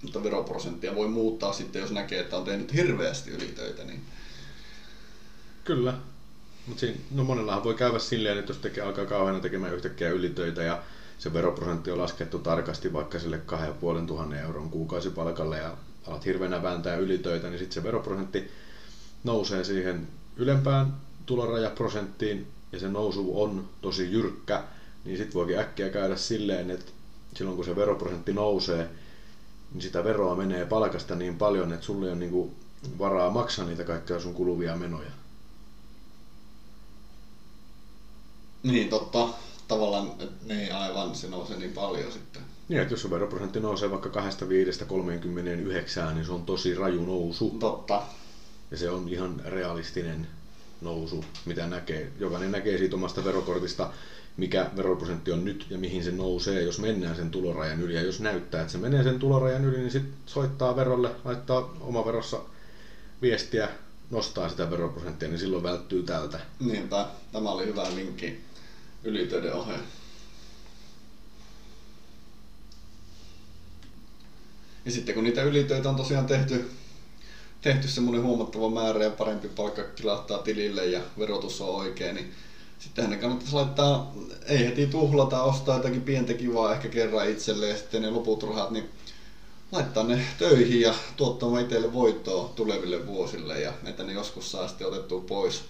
Mutta 0.02 0.24
veroprosenttia 0.24 0.96
voi 0.96 1.08
muuttaa 1.08 1.54
sitten, 1.54 1.82
jos 1.82 1.92
näkee, 1.92 2.20
että 2.20 2.38
on 2.38 2.44
tehnyt 2.44 2.74
hirveästi 2.74 3.32
ylitöitä. 3.32 3.84
Niin... 3.84 4.02
Kyllä, 5.64 5.94
mutta 6.68 6.86
no 7.12 7.24
monellahan 7.24 7.64
voi 7.64 7.74
käydä 7.74 8.00
silleen, 8.00 8.38
että 8.38 8.50
jos 8.50 8.58
tekee, 8.58 8.84
alkaa 8.84 9.06
kauheana 9.06 9.40
tekemään 9.40 9.76
yhtäkkiä 9.76 10.10
ylitöitä 10.10 10.64
ja 10.64 10.84
se 11.18 11.34
veroprosentti 11.34 11.92
on 11.92 11.98
laskettu 11.98 12.40
tarkasti 12.40 12.94
vaikka 12.94 13.20
sille 13.20 13.38
2500 13.38 14.40
euron 14.42 14.70
kuukausipalkalle 14.70 15.58
ja 15.58 15.78
alat 16.08 16.26
hirveänä 16.26 16.64
vääntää 16.64 16.96
ylitöitä, 16.96 17.50
niin 17.50 17.60
sitten 17.60 17.74
se 17.74 17.84
veroprosentti 17.84 18.52
nousee 19.24 19.64
siihen 19.64 20.08
ylempään 20.38 20.94
tulorajaprosenttiin 21.26 22.48
ja 22.72 22.80
se 22.80 22.90
nousu 22.90 23.42
on 23.42 23.70
tosi 23.82 24.12
jyrkkä, 24.12 24.64
niin 25.06 25.18
sitten 25.18 25.34
voikin 25.34 25.60
äkkiä 25.60 25.90
käydä 25.90 26.16
silleen, 26.16 26.72
että 26.72 26.92
silloin 27.36 27.56
kun 27.56 27.66
se 27.66 27.76
veroprosentti 27.76 28.34
nousee, 28.34 28.90
sitä 29.80 30.04
veroa 30.04 30.36
menee 30.36 30.66
palkasta 30.66 31.16
niin 31.16 31.38
paljon, 31.38 31.74
että 31.74 31.86
sulle 31.86 32.12
on 32.12 32.20
niinku 32.20 32.54
varaa 33.00 33.30
maksaa 33.30 33.66
niitä 33.66 33.84
kaikkia 33.84 34.20
sun 34.20 34.34
kuluvia 34.34 34.76
menoja. 34.76 35.12
Niin, 38.64 38.90
totta. 38.90 39.28
Tavallaan, 39.68 40.12
että 40.20 40.54
niin 40.54 40.76
aivan, 40.76 41.16
se 41.16 41.28
nousee 41.28 41.58
niin 41.58 41.74
paljon 41.74 42.12
sitten. 42.12 42.42
Niin, 42.70 42.82
että 42.82 42.94
jos 42.94 43.02
sun 43.02 43.12
veroprosentti 43.12 43.60
nousee 43.60 43.92
vaikka 43.92 44.10
25-39, 46.10 46.14
niin 46.14 46.26
se 46.26 46.32
on 46.32 46.46
tosi 46.46 46.76
raju 46.76 47.06
nousu. 47.06 47.50
Totta. 47.60 48.02
Ja 48.72 48.78
se 48.78 48.90
on 48.90 49.10
ihan 49.10 49.42
realistinen 49.46 50.28
nousu, 50.82 51.26
mitä 51.46 51.68
näkee. 51.68 52.12
Jokainen 52.20 52.52
näkee 52.52 52.78
siitä 52.78 52.96
omasta 52.96 53.24
verokortista, 53.24 53.92
mikä 54.38 54.70
veroprosentti 54.76 55.32
on 55.32 55.46
nyt 55.46 55.65
ja 55.70 55.78
mihin 55.78 56.04
se 56.04 56.12
nousee, 56.12 56.62
jos 56.62 56.80
mennään 56.80 57.15
sen 57.15 57.32
tulorajan 57.32 57.82
yli. 57.82 57.94
Ja 57.94 58.02
jos 58.02 58.20
näyttää, 58.20 58.62
että 58.62 58.72
se 58.72 58.78
menee 58.78 59.04
sen 59.04 59.20
tulorajan 59.20 59.65
yli, 59.65 59.78
niin 59.78 59.91
sitten 59.91 60.13
soittaa 60.26 60.76
verolle, 60.76 61.12
laittaa 61.26 61.74
oma 61.82 62.06
verossa 62.06 62.39
viestiä, 63.22 63.70
nostaa 64.10 64.50
sitä 64.50 64.72
veroprosenttia, 64.72 65.28
niin 65.30 65.39
silloin 65.39 65.63
välttyy 65.63 66.04
tältä. 66.04 66.39
Niinpä, 66.60 67.08
tämä 67.32 67.52
oli 67.52 67.65
hyvä 67.65 67.88
vinkki 67.96 68.39
ylitöiden 69.04 69.54
oheen. 69.54 69.82
Ja 74.86 74.91
sitten 74.91 75.15
kun 75.15 75.24
niitä 75.24 75.44
ylitöitä 75.44 75.89
on 75.89 75.96
tosiaan 75.96 76.26
tehty, 76.26 76.72
tehty 77.62 77.88
semmoinen 77.88 78.24
huomattava 78.24 78.70
määrä 78.70 79.04
ja 79.04 79.10
parempi 79.10 79.50
palkka 79.50 79.84
kilahtaa 79.84 80.38
tilille 80.38 80.86
ja 80.86 81.02
verotus 81.20 81.62
on 81.62 81.76
oikein, 81.76 82.15
niin 82.15 82.34
sittenhän 82.82 83.12
ne 83.12 83.17
kannattaisi 83.17 83.56
laittaa, 83.56 84.13
ei 84.46 84.65
heti 84.65 84.86
tuhlata, 84.86 85.41
ostaa 85.41 85.76
jotakin 85.76 86.02
pientä 86.02 86.34
kivaa 86.34 86.74
ehkä 86.74 86.88
kerran 86.88 87.30
itselleen 87.30 87.72
ja 87.72 87.78
sitten 87.78 88.02
ne 88.02 88.10
loput 88.10 88.44
rahat, 88.44 88.72
niin 88.72 88.89
laittaa 89.72 90.04
ne 90.04 90.26
töihin 90.38 90.82
ja 90.82 90.94
tuottamaan 91.15 91.62
itselle 91.62 91.94
voittoa 91.94 92.54
tuleville 92.56 93.06
vuosille 93.06 93.60
ja 93.60 93.74
että 93.86 94.04
ne 94.04 94.13
joskus 94.13 94.52
saa 94.52 94.67
sitten 94.67 94.88
otettua 94.88 95.24
pois 95.28 95.63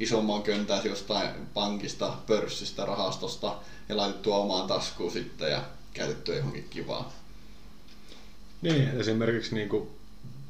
isomman 0.00 0.42
köntäisi 0.42 0.88
jostain 0.88 1.30
pankista, 1.54 2.12
pörssistä, 2.26 2.84
rahastosta 2.84 3.56
ja 3.88 3.96
laitettua 3.96 4.36
omaan 4.36 4.66
taskuun 4.66 5.12
sitten 5.12 5.50
ja 5.50 5.62
käytettyä 5.94 6.36
johonkin 6.36 6.66
kivaa. 6.70 7.12
Niin, 8.62 8.88
esimerkiksi 9.00 9.54
niin 9.54 9.68
kuin, 9.68 9.88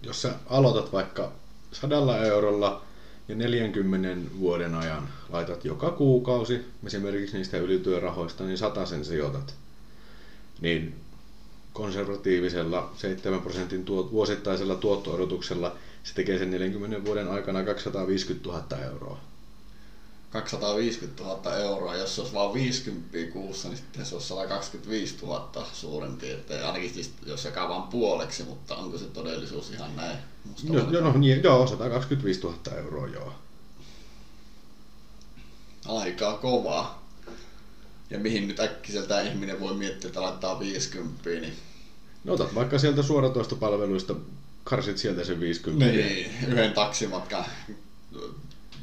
jos 0.03 0.22
sä 0.22 0.35
aloitat 0.46 0.92
vaikka 0.92 1.33
sadalla 1.72 2.18
eurolla 2.18 2.83
ja 3.29 3.35
40 3.35 4.39
vuoden 4.39 4.75
ajan 4.75 5.09
laitat 5.29 5.65
joka 5.65 5.91
kuukausi, 5.91 6.61
esimerkiksi 6.87 7.37
niistä 7.37 7.57
ylityörahoista, 7.57 8.45
niin 8.45 8.59
sen 8.87 9.05
sijoitat. 9.05 9.55
Niin 10.61 10.95
konservatiivisella 11.73 12.93
7 12.97 13.41
prosentin 13.41 13.85
tuot, 13.85 14.13
vuosittaisella 14.13 14.75
tuotto-odotuksella 14.75 15.77
se 16.03 16.15
tekee 16.15 16.39
sen 16.39 16.51
40 16.51 17.05
vuoden 17.05 17.29
aikana 17.29 17.65
250 17.65 18.49
000 18.49 18.85
euroa. 18.85 19.21
250 20.35 21.23
000 21.23 21.57
euroa, 21.57 21.97
jos 21.97 22.14
se 22.14 22.20
olisi 22.20 22.35
vain 22.35 22.55
50 22.55 23.18
kuussa, 23.33 23.68
niin 23.68 23.77
sitten 23.77 24.07
se 24.07 24.14
olisi 24.14 24.29
125 24.29 25.16
000 25.23 25.66
suurin 25.73 26.16
piirtein, 26.16 26.66
ainakin 26.66 26.94
siis 26.94 27.12
jos 27.27 27.44
jakaa 27.44 27.68
vain 27.68 27.83
puoleksi, 27.83 28.42
mutta 28.42 28.77
onko 28.77 28.99
se 28.99 29.05
todellisuus 29.05 29.70
ihan 29.70 29.97
näin? 29.97 30.18
Joo, 30.64 30.90
no, 30.90 31.01
no, 31.01 31.12
niin, 31.18 31.42
joo, 31.42 31.66
125 31.66 32.40
000 32.40 32.57
euroa, 32.77 33.09
joo. 33.09 33.33
Aika 35.87 36.38
kovaa. 36.42 37.05
Ja 38.11 38.18
mihin 38.18 38.49
nyt 38.49 38.61
äkkiseltä 38.61 39.20
ihminen 39.20 39.61
voi 39.61 39.75
miettiä, 39.75 40.09
että 40.09 40.23
laittaa 40.23 40.61
50, 40.61 41.31
niin... 41.31 41.57
No 42.25 42.33
otat 42.33 42.55
vaikka 42.55 42.79
sieltä 42.79 43.03
suoratoistopalveluista, 43.03 44.14
karsit 44.64 44.99
sieltä 44.99 45.25
sen 45.25 45.40
50. 45.40 45.87
Niin, 45.87 46.31
yhden 46.49 46.73
taksimatkan 46.73 47.44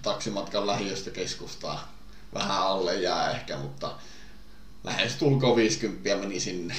taksimatkan 0.02 0.68
lähiöstä 0.68 1.12
keskustaa 1.12 1.94
vähän 2.34 2.62
alle 2.62 3.02
jää 3.02 3.32
ehkä, 3.32 3.58
mutta 3.58 3.96
lähes 4.84 5.16
tulkoon 5.16 5.56
50 5.56 6.16
meni 6.16 6.40
sinne. 6.40 6.76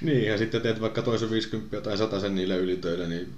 Niin, 0.00 0.26
ja 0.26 0.38
sitten 0.38 0.62
teet 0.62 0.80
vaikka 0.80 1.02
toisen 1.02 1.30
50 1.30 1.80
tai 1.80 1.98
100 1.98 2.20
sen 2.20 2.34
niille 2.34 2.56
ylitöille, 2.56 3.08
niin 3.08 3.34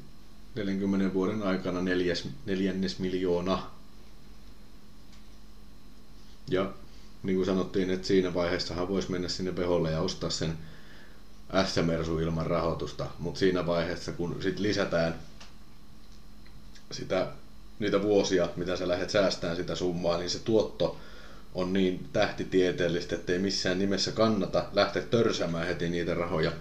40 0.54 1.14
vuoden 1.14 1.42
aikana 1.42 1.82
neljäs, 1.82 2.28
neljännes 2.46 2.98
miljoona. 2.98 3.70
Ja 6.50 6.72
niin 7.22 7.36
kuin 7.36 7.46
sanottiin, 7.46 7.90
että 7.90 8.06
siinä 8.06 8.34
vaiheessahan 8.34 8.88
voisi 8.88 9.10
mennä 9.10 9.28
sinne 9.28 9.52
peholle 9.52 9.90
ja 9.90 10.00
ostaa 10.00 10.30
sen 10.30 10.58
S-mersu 11.66 12.18
ilman 12.18 12.46
rahoitusta, 12.46 13.06
mutta 13.18 13.38
siinä 13.38 13.66
vaiheessa 13.66 14.12
kun 14.12 14.42
sit 14.42 14.58
lisätään 14.58 15.14
sitä 16.90 17.32
niitä 17.80 18.02
vuosia, 18.02 18.48
mitä 18.56 18.76
sä 18.76 18.88
lähdet 18.88 19.10
säästämään 19.10 19.56
sitä 19.56 19.74
summaa, 19.74 20.18
niin 20.18 20.30
se 20.30 20.38
tuotto 20.38 20.96
on 21.54 21.72
niin 21.72 22.08
tähtitieteellistä, 22.12 23.14
että 23.14 23.32
ei 23.32 23.38
missään 23.38 23.78
nimessä 23.78 24.12
kannata 24.12 24.64
lähteä 24.72 25.02
törsämään 25.02 25.66
heti 25.66 25.88
niitä 25.88 26.14
rahoja. 26.14 26.52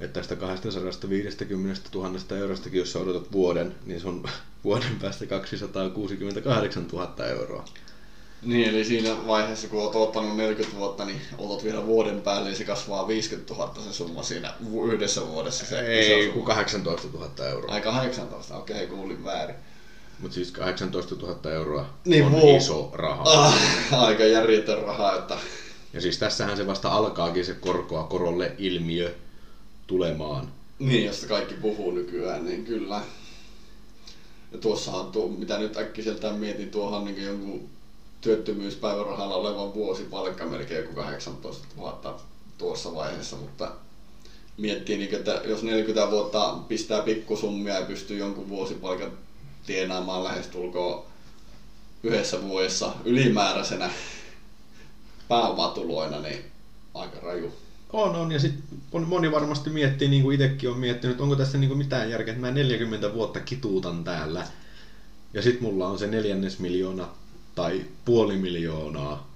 Että 0.00 0.20
tästä 0.20 0.36
250 0.36 1.80
000 1.94 2.36
eurostakin, 2.38 2.78
jos 2.78 2.92
sä 2.92 2.98
odotat 2.98 3.32
vuoden, 3.32 3.74
niin 3.86 4.00
se 4.00 4.08
on 4.08 4.22
vuoden 4.64 4.96
päästä 5.00 5.26
268 5.26 6.86
000 6.92 7.26
euroa. 7.26 7.64
Niin, 8.42 8.68
eli 8.68 8.84
siinä 8.84 9.26
vaiheessa, 9.26 9.68
kun 9.68 9.82
olet 9.82 9.94
ottanut 9.94 10.36
40 10.36 10.78
vuotta, 10.78 11.04
niin 11.04 11.20
otat 11.38 11.64
vielä 11.64 11.86
vuoden 11.86 12.20
päälle, 12.20 12.48
niin 12.48 12.56
se 12.56 12.64
kasvaa 12.64 13.08
50 13.08 13.54
000 13.54 13.74
se 13.84 13.92
summa 13.92 14.22
siinä 14.22 14.54
yhdessä 14.92 15.26
vuodessa. 15.26 15.66
Se 15.66 15.80
Ei, 15.80 16.28
kuin 16.28 16.44
18 16.44 17.08
000 17.12 17.46
euroa. 17.46 17.74
Ai 17.74 17.80
18, 17.80 18.56
okei, 18.56 18.84
okay, 18.84 18.96
kuulin 18.96 19.24
väärin. 19.24 19.56
Mutta 20.20 20.34
siis 20.34 20.52
18 20.52 21.14
000 21.14 21.52
euroa 21.52 21.86
niin, 22.04 22.24
on 22.24 22.30
muu... 22.30 22.56
iso 22.56 22.90
raha. 22.92 23.22
Ah, 23.26 23.54
aika 23.92 24.24
järjetön 24.24 24.82
raha. 24.82 25.14
Että... 25.14 25.38
Ja 25.92 26.00
siis 26.00 26.18
tässähän 26.18 26.56
se 26.56 26.66
vasta 26.66 26.88
alkaakin 26.88 27.44
se 27.44 27.54
korkoa 27.54 28.04
korolle 28.04 28.52
ilmiö 28.58 29.14
tulemaan. 29.86 30.52
Niin, 30.78 31.04
josta 31.04 31.26
kaikki 31.26 31.54
puhuu 31.54 31.90
nykyään, 31.90 32.44
niin 32.44 32.64
kyllä. 32.64 33.00
Ja 34.52 34.58
tuossahan 34.58 35.06
tuo, 35.06 35.28
mitä 35.28 35.58
nyt 35.58 35.76
äkkiseltään 35.76 36.36
mietin, 36.36 36.70
tuohan 36.70 37.04
niin 37.04 37.24
jonkun 37.24 37.68
työttömyyspäivärahalla 38.20 39.34
olevan 39.34 39.74
vuosipalkka 39.74 40.46
melkein 40.46 40.82
joku 40.82 40.94
18 40.94 41.66
000 41.76 42.20
tuossa 42.58 42.94
vaiheessa, 42.94 43.36
mutta 43.36 43.72
miettii, 44.56 44.98
niin, 44.98 45.14
että 45.14 45.42
jos 45.44 45.62
40 45.62 46.10
vuotta 46.10 46.56
pistää 46.68 47.02
pikkusummia 47.02 47.74
ja 47.74 47.86
pystyy 47.86 48.18
jonkun 48.18 48.48
vuosipalkan 48.48 49.12
tienaamaan 49.66 50.24
lähestulkoon 50.24 51.04
yhdessä 52.02 52.42
vuodessa 52.42 52.92
ylimääräisenä 53.04 53.90
pääomatuloina, 55.28 56.20
niin 56.20 56.44
aika 56.94 57.20
raju. 57.20 57.52
On, 57.92 58.16
on. 58.16 58.32
Ja 58.32 58.38
sitten 58.38 59.06
moni 59.06 59.32
varmasti 59.32 59.70
miettii, 59.70 60.08
niin 60.08 60.22
kuin 60.22 60.34
itsekin 60.34 60.70
on 60.70 60.78
miettinyt, 60.78 61.20
onko 61.20 61.36
tässä 61.36 61.58
niin 61.58 61.68
kuin 61.68 61.78
mitään 61.78 62.10
järkeä, 62.10 62.32
että 62.32 62.46
mä 62.46 62.50
40 62.50 63.14
vuotta 63.14 63.40
kituutan 63.40 64.04
täällä. 64.04 64.46
Ja 65.34 65.42
sitten 65.42 65.62
mulla 65.62 65.88
on 65.88 65.98
se 65.98 66.06
neljännes 66.06 66.58
miljoona 66.58 67.08
tai 67.54 67.84
puoli 68.04 68.36
miljoonaa 68.36 69.30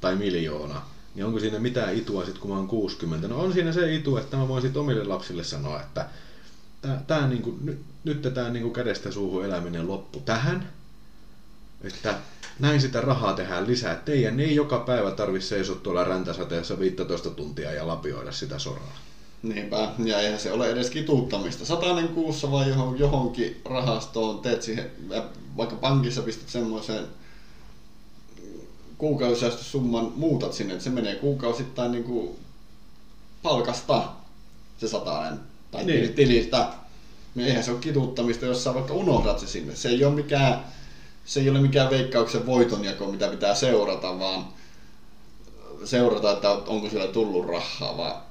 tai 0.00 0.16
miljoona. 0.16 0.82
Niin 1.14 1.26
onko 1.26 1.40
siinä 1.40 1.58
mitään 1.58 1.94
itua 1.94 2.24
sitten, 2.24 2.40
kun 2.40 2.50
mä 2.50 2.56
oon 2.56 2.68
60? 2.68 3.28
No 3.28 3.40
on 3.40 3.52
siinä 3.52 3.72
se 3.72 3.94
itu, 3.94 4.16
että 4.16 4.36
mä 4.36 4.48
voin 4.48 4.62
sitten 4.62 4.82
omille 4.82 5.04
lapsille 5.04 5.44
sanoa, 5.44 5.80
että 5.80 6.06
tää, 6.86 7.02
tää 7.06 7.28
niinku, 7.28 7.58
nyt, 7.62 7.78
nyt 8.04 8.34
tämä 8.34 8.50
niinku 8.50 8.70
kädestä 8.70 9.10
suuhun 9.10 9.44
eläminen 9.44 9.88
loppu 9.88 10.20
tähän. 10.20 10.72
Että 11.84 12.14
näin 12.58 12.80
sitä 12.80 13.00
rahaa 13.00 13.32
tehdään 13.32 13.66
lisää. 13.66 13.94
Teidän 13.94 14.40
ei 14.40 14.54
joka 14.54 14.78
päivä 14.78 15.10
tarvitse 15.10 15.48
seisoa 15.48 15.76
tuolla 15.76 16.04
räntäsateessa 16.04 16.78
15 16.78 17.30
tuntia 17.30 17.72
ja 17.72 17.86
lapioida 17.86 18.32
sitä 18.32 18.58
soraa. 18.58 18.98
Niinpä, 19.42 19.90
ja 20.04 20.20
eihän 20.20 20.40
se 20.40 20.52
ole 20.52 20.70
edes 20.70 20.90
kituuttamista. 20.90 21.64
Satainen 21.64 22.08
kuussa 22.08 22.50
vai 22.50 22.68
johon, 22.68 22.98
johonkin 22.98 23.60
rahastoon 23.64 24.38
teet 24.38 24.62
siihen, 24.62 24.90
vaikka 25.56 25.76
pankissa 25.76 26.22
pistät 26.22 26.48
semmoiseen 26.48 27.04
kuukausisäästösumman 28.98 30.12
muutat 30.16 30.52
sinne, 30.52 30.72
että 30.72 30.84
se 30.84 30.90
menee 30.90 31.14
kuukausittain 31.14 31.92
niin 31.92 32.04
kuin 32.04 32.36
palkasta 33.42 34.12
se 34.78 34.88
satainen 34.88 35.40
tai 35.70 35.84
niin. 35.84 36.14
tilistä. 36.14 36.68
Niin 37.34 37.48
eihän 37.48 37.64
se 37.64 37.70
ole 37.70 37.80
kituuttamista, 37.80 38.46
jos 38.46 38.64
sä 38.64 38.74
vaikka 38.74 38.94
unohdat 38.94 39.38
se 39.38 39.46
sinne. 39.46 39.76
Se 39.76 39.88
ei 39.88 40.04
ole 40.04 40.14
mikään, 40.14 40.64
se 41.24 41.40
ei 41.40 41.50
ole 41.50 41.60
mikään 41.60 41.90
veikkauksen 41.90 42.46
voitonjako, 42.46 43.06
mitä 43.06 43.28
pitää 43.28 43.54
seurata, 43.54 44.18
vaan, 44.18 44.44
seurata, 45.84 46.30
että 46.30 46.50
onko 46.50 46.88
siellä 46.88 47.06
tullut 47.06 47.46
rahaa, 47.46 47.96
vaan 47.96 48.22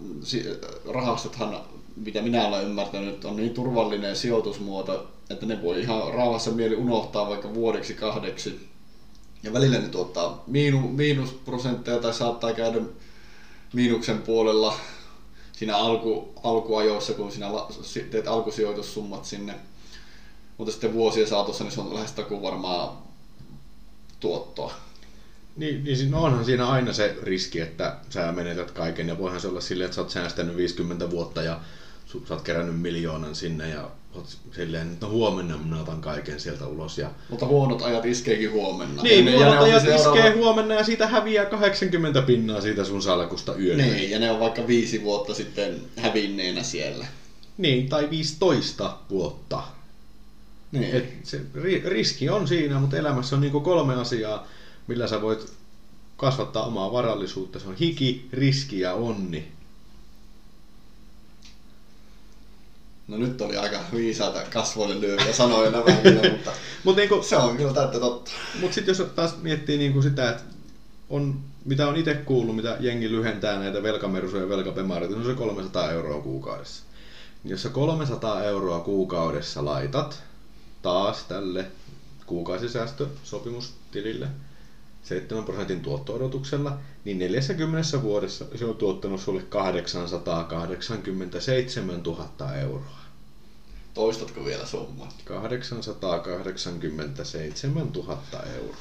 rahastothan, 0.90 1.62
mitä 1.96 2.22
minä 2.22 2.48
olen 2.48 2.64
ymmärtänyt, 2.64 3.26
on 3.26 3.36
niin 3.36 3.54
turvallinen 3.54 4.16
sijoitusmuoto, 4.16 5.08
että 5.30 5.46
ne 5.46 5.62
voi 5.62 5.82
ihan 5.82 6.14
rauhassa 6.14 6.52
mieli 6.52 6.76
unohtaa 6.76 7.30
vaikka 7.30 7.54
vuodeksi 7.54 7.94
kahdeksi. 7.94 8.70
Ja 9.44 9.54
välillä 9.54 9.78
ne 9.78 9.88
tuottaa 9.88 10.44
miinu, 10.48 10.80
miinusprosentteja 10.80 12.00
tai 12.00 12.14
saattaa 12.14 12.54
käydä 12.54 12.80
miinuksen 13.74 14.22
puolella 14.22 14.74
siinä 15.56 15.78
alku, 15.78 16.34
alkuajoissa, 16.44 17.14
kun 17.14 17.32
sinä 17.32 17.48
teet 18.10 18.28
alkusijoitussummat 18.28 19.26
sinne. 19.26 19.56
Mutta 20.58 20.72
sitten 20.72 20.94
vuosien 20.94 21.28
saatossa 21.28 21.64
niin 21.64 21.72
se 21.72 21.82
on 21.82 21.94
lähes 21.96 22.12
takuun 22.12 22.42
varmaa 22.42 23.08
tuottoa. 24.20 24.74
Niin, 25.56 25.84
niin 25.84 26.12
no 26.12 26.24
onhan 26.24 26.46
siinä 26.46 26.68
aina 26.68 26.94
se 26.94 27.16
riski, 27.22 27.60
että 27.60 27.98
sä 28.10 28.32
menetät 28.32 28.72
kaiken 28.72 29.08
ja 29.08 29.18
voihan 29.18 29.40
se 29.40 29.48
olla 29.48 29.62
silleen, 29.62 29.86
että 29.86 29.96
sä 29.96 30.02
oot 30.02 30.10
säästänyt 30.10 30.58
50 30.58 31.10
vuotta 31.10 31.42
ja 31.42 31.60
sä 32.28 32.34
oot 32.34 32.42
kerännyt 32.42 32.82
miljoonan 32.82 33.36
sinne 33.36 33.70
ja 33.70 33.90
silleen, 34.56 34.94
että 34.94 35.06
no 35.06 35.12
huomenna 35.12 35.58
minä 35.58 35.82
otan 35.82 36.02
kaiken 36.02 36.40
sieltä 36.40 36.68
ulos. 36.68 36.98
Ja... 36.98 37.12
Mutta 37.30 37.46
huonot 37.46 37.82
ajat 37.82 38.06
iskeekin 38.06 38.52
huomenna. 38.52 39.04
Niin, 39.04 39.26
ja 39.26 39.32
huonot 39.32 39.64
ajat 39.64 39.84
seuraava... 39.84 40.16
iskee 40.16 40.36
huomenna 40.36 40.74
ja 40.74 40.84
siitä 40.84 41.08
häviää 41.08 41.46
80 41.46 42.22
pinnaa 42.22 42.62
siitä 42.62 42.84
sun 42.84 43.02
salkusta 43.02 43.56
yöllä. 43.56 43.84
Niin, 43.84 44.12
ja 44.12 44.20
ne 44.20 44.32
on 44.32 44.40
vaikka 44.40 44.68
viisi 44.68 45.04
vuotta 45.04 45.34
sitten 45.34 45.82
hävinneenä 45.98 46.64
siellä. 46.64 47.06
Niin, 47.58 47.90
tai 47.90 48.10
15 48.10 48.98
vuotta. 49.10 49.64
Niin. 50.72 50.96
Et 50.96 51.14
se 51.24 51.42
riski 51.86 52.30
on 52.30 52.48
siinä, 52.48 52.80
mutta 52.80 52.98
elämässä 52.98 53.36
on 53.36 53.42
niinku 53.42 53.60
kolme 53.60 53.94
asiaa, 53.94 54.48
millä 54.88 55.08
sä 55.08 55.22
voit 55.22 55.54
kasvattaa 56.18 56.66
omaa 56.66 56.92
varallisuutta. 56.92 57.60
Se 57.60 57.68
on 57.68 57.76
hiki, 57.76 58.28
riski 58.34 58.80
ja 58.80 58.94
onni. 58.94 59.55
No 63.08 63.18
nyt 63.18 63.42
oli 63.42 63.58
aika 63.58 63.80
viisaata 63.94 64.42
kasvoille 64.54 65.02
lyöviä 65.02 65.34
sanoja 65.34 65.72
nämä 65.72 65.84
kyllä, 66.04 66.30
mutta 66.32 66.52
Mut 66.84 66.96
niinku, 66.96 67.24
se 67.24 67.38
on 67.38 67.58
kyllä 67.58 67.74
täyttä 67.74 68.00
totta. 68.00 68.32
Mutta 68.60 68.76
sitten 68.76 68.96
jos 68.98 69.08
taas 69.16 69.38
miettii 69.42 69.78
niinku 69.78 70.02
sitä, 70.02 70.30
että 70.30 70.44
on, 71.10 71.40
mitä 71.66 71.88
on 71.88 71.98
itse 71.98 72.14
kuullut, 72.14 72.56
mitä 72.56 72.78
jengi 72.80 73.12
lyhentää 73.12 73.60
näitä 73.60 73.84
velkamerusoja 73.84 74.44
ja 74.44 74.50
velkapemareita, 74.50 75.16
niin 75.16 75.22
on 75.22 75.32
se 75.32 75.38
300 75.38 75.92
euroa 75.92 76.22
kuukaudessa. 76.22 76.84
Niin 77.44 77.52
jos 77.52 77.62
sä 77.62 77.70
300 77.70 78.44
euroa 78.44 78.80
kuukaudessa 78.80 79.66
laitat 79.66 80.24
taas 80.82 81.24
tälle 81.24 81.66
kuukausisäästösopimustilille 82.26 84.28
7 85.06 85.44
prosentin 85.44 85.82
tuotto-odotuksella, 85.82 86.78
niin 87.06 87.20
40 87.20 88.02
vuodessa 88.02 88.46
se 88.56 88.66
on 88.66 88.76
tuottanut 88.76 89.22
sulle 89.22 89.42
887 89.42 92.04
000 92.04 92.56
euroa. 92.56 92.98
Toistatko 93.94 94.46
vielä 94.46 94.66
summan? 94.66 95.12
887 95.26 97.88
000 97.96 98.20
euroa. 98.56 98.76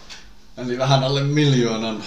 Eli 0.56 0.78
vähän 0.78 1.04
alle 1.04 1.22
miljoonan. 1.22 2.02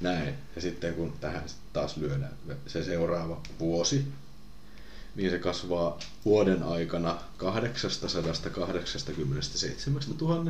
Näin. 0.00 0.34
Ja 0.56 0.62
sitten 0.62 0.94
kun 0.94 1.12
tähän 1.20 1.44
taas 1.72 1.96
lyödään 1.96 2.34
se 2.66 2.84
seuraava 2.84 3.40
vuosi, 3.58 4.04
niin 5.14 5.30
se 5.30 5.38
kasvaa 5.38 5.98
vuoden 6.24 6.62
aikana 6.62 7.18
887 7.36 10.02
000 10.20 10.44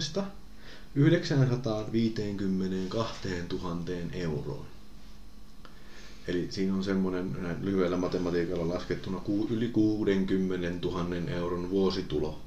952 0.95 3.29
000 3.63 3.77
euroon. 4.13 4.67
Eli 6.29 6.47
siinä 6.51 6.75
on 6.75 6.85
semmoinen 6.85 7.37
lyhyellä 7.63 7.97
matematiikalla 7.97 8.75
laskettuna 8.75 9.21
yli 9.51 9.69
60 9.69 10.87
000 10.87 11.07
euron 11.37 11.71
vuositulo. 11.71 12.39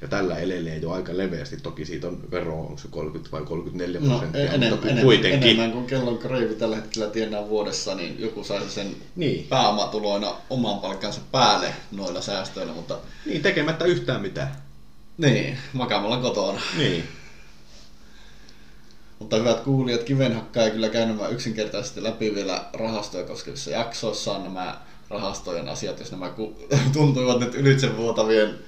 Ja 0.00 0.08
tällä 0.08 0.38
elelee 0.38 0.78
jo 0.78 0.90
aika 0.90 1.16
leveästi. 1.16 1.56
Toki 1.56 1.84
siitä 1.84 2.08
on 2.08 2.30
vero, 2.30 2.60
onko 2.60 2.78
se 2.78 2.88
30 2.88 3.32
vai 3.32 3.42
34 3.42 4.00
no, 4.00 4.08
prosenttia, 4.08 4.42
enemmän, 4.42 4.70
mutta 4.70 4.86
enemmän, 4.86 5.04
kuitenkin. 5.04 5.42
Enemmän 5.42 5.72
kuin 5.72 5.86
kellon 5.86 6.18
kreivi 6.18 6.54
tällä 6.54 6.76
hetkellä 6.76 7.10
tienaa 7.10 7.48
vuodessa, 7.48 7.94
niin 7.94 8.20
joku 8.20 8.44
saisi 8.44 8.70
sen 8.70 8.96
niin. 9.16 9.46
pääomatuloina 9.48 10.34
oman 10.50 10.78
palkkansa 10.78 11.20
päälle 11.32 11.74
noilla 11.92 12.22
säästöillä. 12.22 12.72
Mutta... 12.72 12.98
Niin, 13.26 13.42
tekemättä 13.42 13.84
yhtään 13.84 14.20
mitään. 14.20 14.56
Niin, 15.18 15.58
makaamalla 15.72 16.16
kotona. 16.16 16.60
Niin. 16.78 17.04
Mutta 19.22 19.36
hyvät 19.36 19.60
kuulijat, 19.60 20.02
kivenhakkaa 20.02 20.70
kyllä 20.70 20.88
käyn 20.88 21.20
yksinkertaisesti 21.30 22.02
läpi 22.02 22.34
vielä 22.34 22.64
rahastoja 22.72 23.24
koskevissa 23.24 23.70
jaksoissa 23.70 24.38
nämä 24.38 24.80
rahastojen 25.10 25.68
asiat, 25.68 25.98
jos 25.98 26.10
nämä 26.10 26.32
tuntuivat 26.92 27.40
nyt 27.40 27.54
ylitsevuotavien 27.54 28.58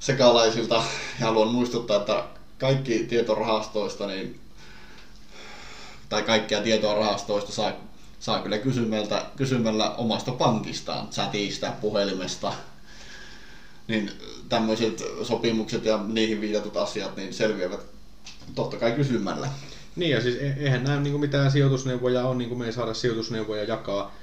sekalaisilta. 0.00 0.74
Ja 1.20 1.26
haluan 1.26 1.48
muistuttaa, 1.48 1.96
että 1.96 2.24
kaikki 2.58 3.04
tieto 3.04 3.34
rahastoista, 3.34 4.06
niin, 4.06 4.40
tai 6.08 6.22
kaikkia 6.22 6.60
tietoa 6.60 6.94
rahastoista 6.94 7.52
saa, 7.52 7.72
saa 8.20 8.42
kyllä 8.42 8.58
kysymällä, 8.58 9.26
kysymällä 9.36 9.90
omasta 9.90 10.32
pankistaan, 10.32 11.08
chatista, 11.08 11.72
puhelimesta. 11.80 12.52
Niin 13.88 14.10
tämmöiset 14.48 15.02
sopimukset 15.22 15.84
ja 15.84 15.98
niihin 16.06 16.40
viitatut 16.40 16.76
asiat 16.76 17.16
niin 17.16 17.34
selviävät 17.34 17.80
totta 18.54 18.76
kai 18.76 18.92
kysymällä. 18.92 19.48
Niin 19.96 20.10
ja 20.10 20.20
siis 20.20 20.36
e- 20.36 20.56
eihän 20.58 20.84
nämä 20.84 21.00
niin 21.00 21.20
mitään 21.20 21.50
sijoitusneuvoja 21.50 22.26
ole, 22.26 22.36
niin 22.36 22.48
kuin 22.48 22.58
me 22.58 22.66
ei 22.66 22.72
saada 22.72 22.94
sijoitusneuvoja 22.94 23.64
jakaa. 23.64 24.14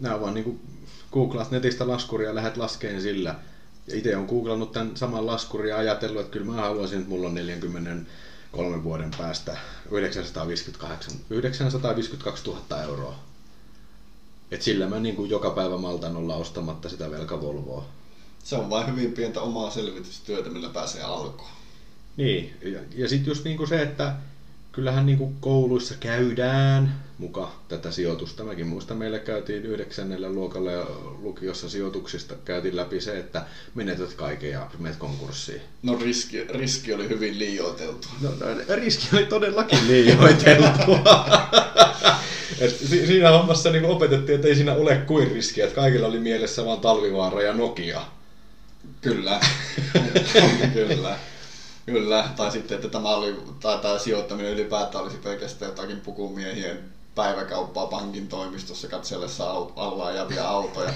Nämä 0.00 0.14
on 0.14 0.20
vaan 0.20 0.34
niin 0.34 0.44
kuin 0.44 0.60
googlaat 1.12 1.50
netistä 1.50 1.88
laskuria 1.88 2.28
ja 2.28 2.34
lähdet 2.34 2.56
laskeen 2.56 3.02
sillä. 3.02 3.34
Ja 3.86 3.96
itse 3.96 4.16
on 4.16 4.26
googlannut 4.26 4.72
tämän 4.72 4.96
saman 4.96 5.26
laskurin 5.26 5.70
ja 5.70 5.76
ajatellut, 5.76 6.20
että 6.20 6.32
kyllä 6.32 6.46
mä 6.46 6.52
haluaisin, 6.52 6.98
että 6.98 7.10
mulla 7.10 7.26
on 7.26 7.34
43 7.34 8.82
vuoden 8.84 9.10
päästä 9.18 9.56
958, 9.90 11.14
952 11.30 12.44
000 12.46 12.82
euroa. 12.82 13.18
Et 14.50 14.62
sillä 14.62 14.88
mä 14.88 15.00
niin 15.00 15.16
kuin 15.16 15.30
joka 15.30 15.50
päivä 15.50 15.78
maltan 15.78 16.16
olla 16.16 16.34
ostamatta 16.34 16.88
sitä 16.88 17.10
velkavolvoa. 17.10 17.84
Se 18.44 18.56
on 18.56 18.70
vain 18.70 18.86
hyvin 18.86 19.12
pientä 19.12 19.40
omaa 19.40 19.70
selvitystyötä, 19.70 20.50
millä 20.50 20.68
pääsee 20.68 21.02
alkuun. 21.02 21.50
Niin, 22.16 22.56
ja, 22.62 22.80
ja 22.94 23.08
sitten 23.08 23.30
just 23.30 23.44
niin 23.44 23.56
kuin 23.56 23.68
se, 23.68 23.82
että 23.82 24.16
kyllähän 24.72 25.06
niin 25.06 25.18
kuin 25.18 25.36
kouluissa 25.40 25.94
käydään 26.00 27.00
muka 27.18 27.52
tätä 27.68 27.90
sijoitusta. 27.90 28.44
Mäkin 28.44 28.66
muistan, 28.66 28.96
meillä 28.96 29.18
käytiin 29.18 29.66
yhdeksännellä 29.66 30.28
luokalla 30.28 30.70
ja 30.70 30.86
lukiossa 31.22 31.68
sijoituksista 31.68 32.34
käytiin 32.44 32.76
läpi 32.76 33.00
se, 33.00 33.18
että 33.18 33.44
menetät 33.74 34.14
kaiken 34.14 34.50
ja 34.50 34.70
menet 34.78 34.98
konkurssiin. 34.98 35.60
No 35.82 35.98
riski, 36.00 36.44
riski 36.44 36.94
oli 36.94 37.08
hyvin 37.08 37.38
liioiteltu. 37.38 38.08
No, 38.20 38.30
no 38.30 38.46
riski 38.74 39.16
oli 39.16 39.24
todellakin 39.24 39.86
liioiteltu. 39.88 40.98
Et 42.60 42.76
si- 42.78 43.06
siinä 43.06 43.30
hommassa 43.30 43.70
niin 43.70 43.84
opetettiin, 43.84 44.36
että 44.36 44.48
ei 44.48 44.54
siinä 44.54 44.74
ole 44.74 44.96
kuin 44.96 45.30
riskiä, 45.30 45.64
että 45.64 45.74
kaikilla 45.76 46.06
oli 46.06 46.18
mielessä 46.18 46.64
vain 46.64 46.80
Talvivaara 46.80 47.42
ja 47.42 47.52
Nokia. 47.52 48.00
Kyllä, 49.00 49.40
kyllä. 50.74 51.18
Kyllä, 51.90 52.28
tai 52.36 52.50
sitten, 52.52 52.74
että 52.74 52.88
tämä, 52.88 53.08
oli, 53.08 53.36
tai 53.60 53.78
tämä 53.78 53.98
sijoittaminen 53.98 54.52
ylipäätään 54.52 55.04
olisi 55.04 55.16
pelkästään 55.16 55.70
jotakin 55.70 56.00
pukumiehien 56.00 56.78
päiväkauppaa 57.14 57.86
pankin 57.86 58.28
toimistossa 58.28 58.88
katsellessa 58.88 59.50
alla 59.76 60.06
ajavia 60.06 60.48
autoja. 60.48 60.92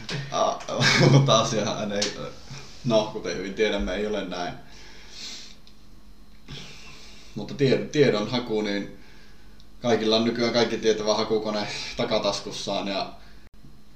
Mutta 1.12 1.40
asiahan 1.40 1.92
ei, 1.92 2.14
no 2.84 3.10
kuten 3.12 3.36
hyvin 3.36 3.54
tiedämme, 3.54 3.94
ei 3.94 4.06
ole 4.06 4.24
näin. 4.24 4.54
Mutta 7.34 7.54
tiedon 7.92 8.30
haku, 8.30 8.62
niin 8.62 8.98
kaikilla 9.82 10.16
on 10.16 10.24
nykyään 10.24 10.52
kaikki 10.52 10.78
tietävä 10.78 11.14
hakukone 11.14 11.66
takataskussaan 11.96 12.88
ja 12.88 13.12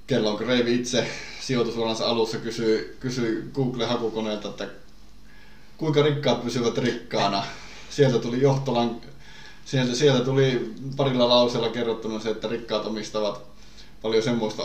kellon 0.07 0.35
Greivi 0.35 0.75
itse 0.75 1.07
sijoitusuransa 1.41 2.05
alussa 2.05 2.37
kysyi, 2.37 2.97
kysyi 2.99 3.49
Google-hakukoneelta, 3.53 4.49
että 4.49 4.82
kuinka 5.77 6.01
rikkaat 6.01 6.43
pysyvät 6.43 6.77
rikkaana. 6.77 7.43
Sieltä 7.89 8.19
tuli 8.19 8.41
johtolan, 8.41 9.01
sieltä, 9.65 9.95
sieltä 9.95 10.25
tuli 10.25 10.73
parilla 10.95 11.29
lauseella 11.29 11.69
kerrottuna 11.69 12.19
se, 12.19 12.29
että 12.29 12.47
rikkaat 12.47 12.85
omistavat 12.85 13.41
paljon 14.01 14.23
semmoista 14.23 14.63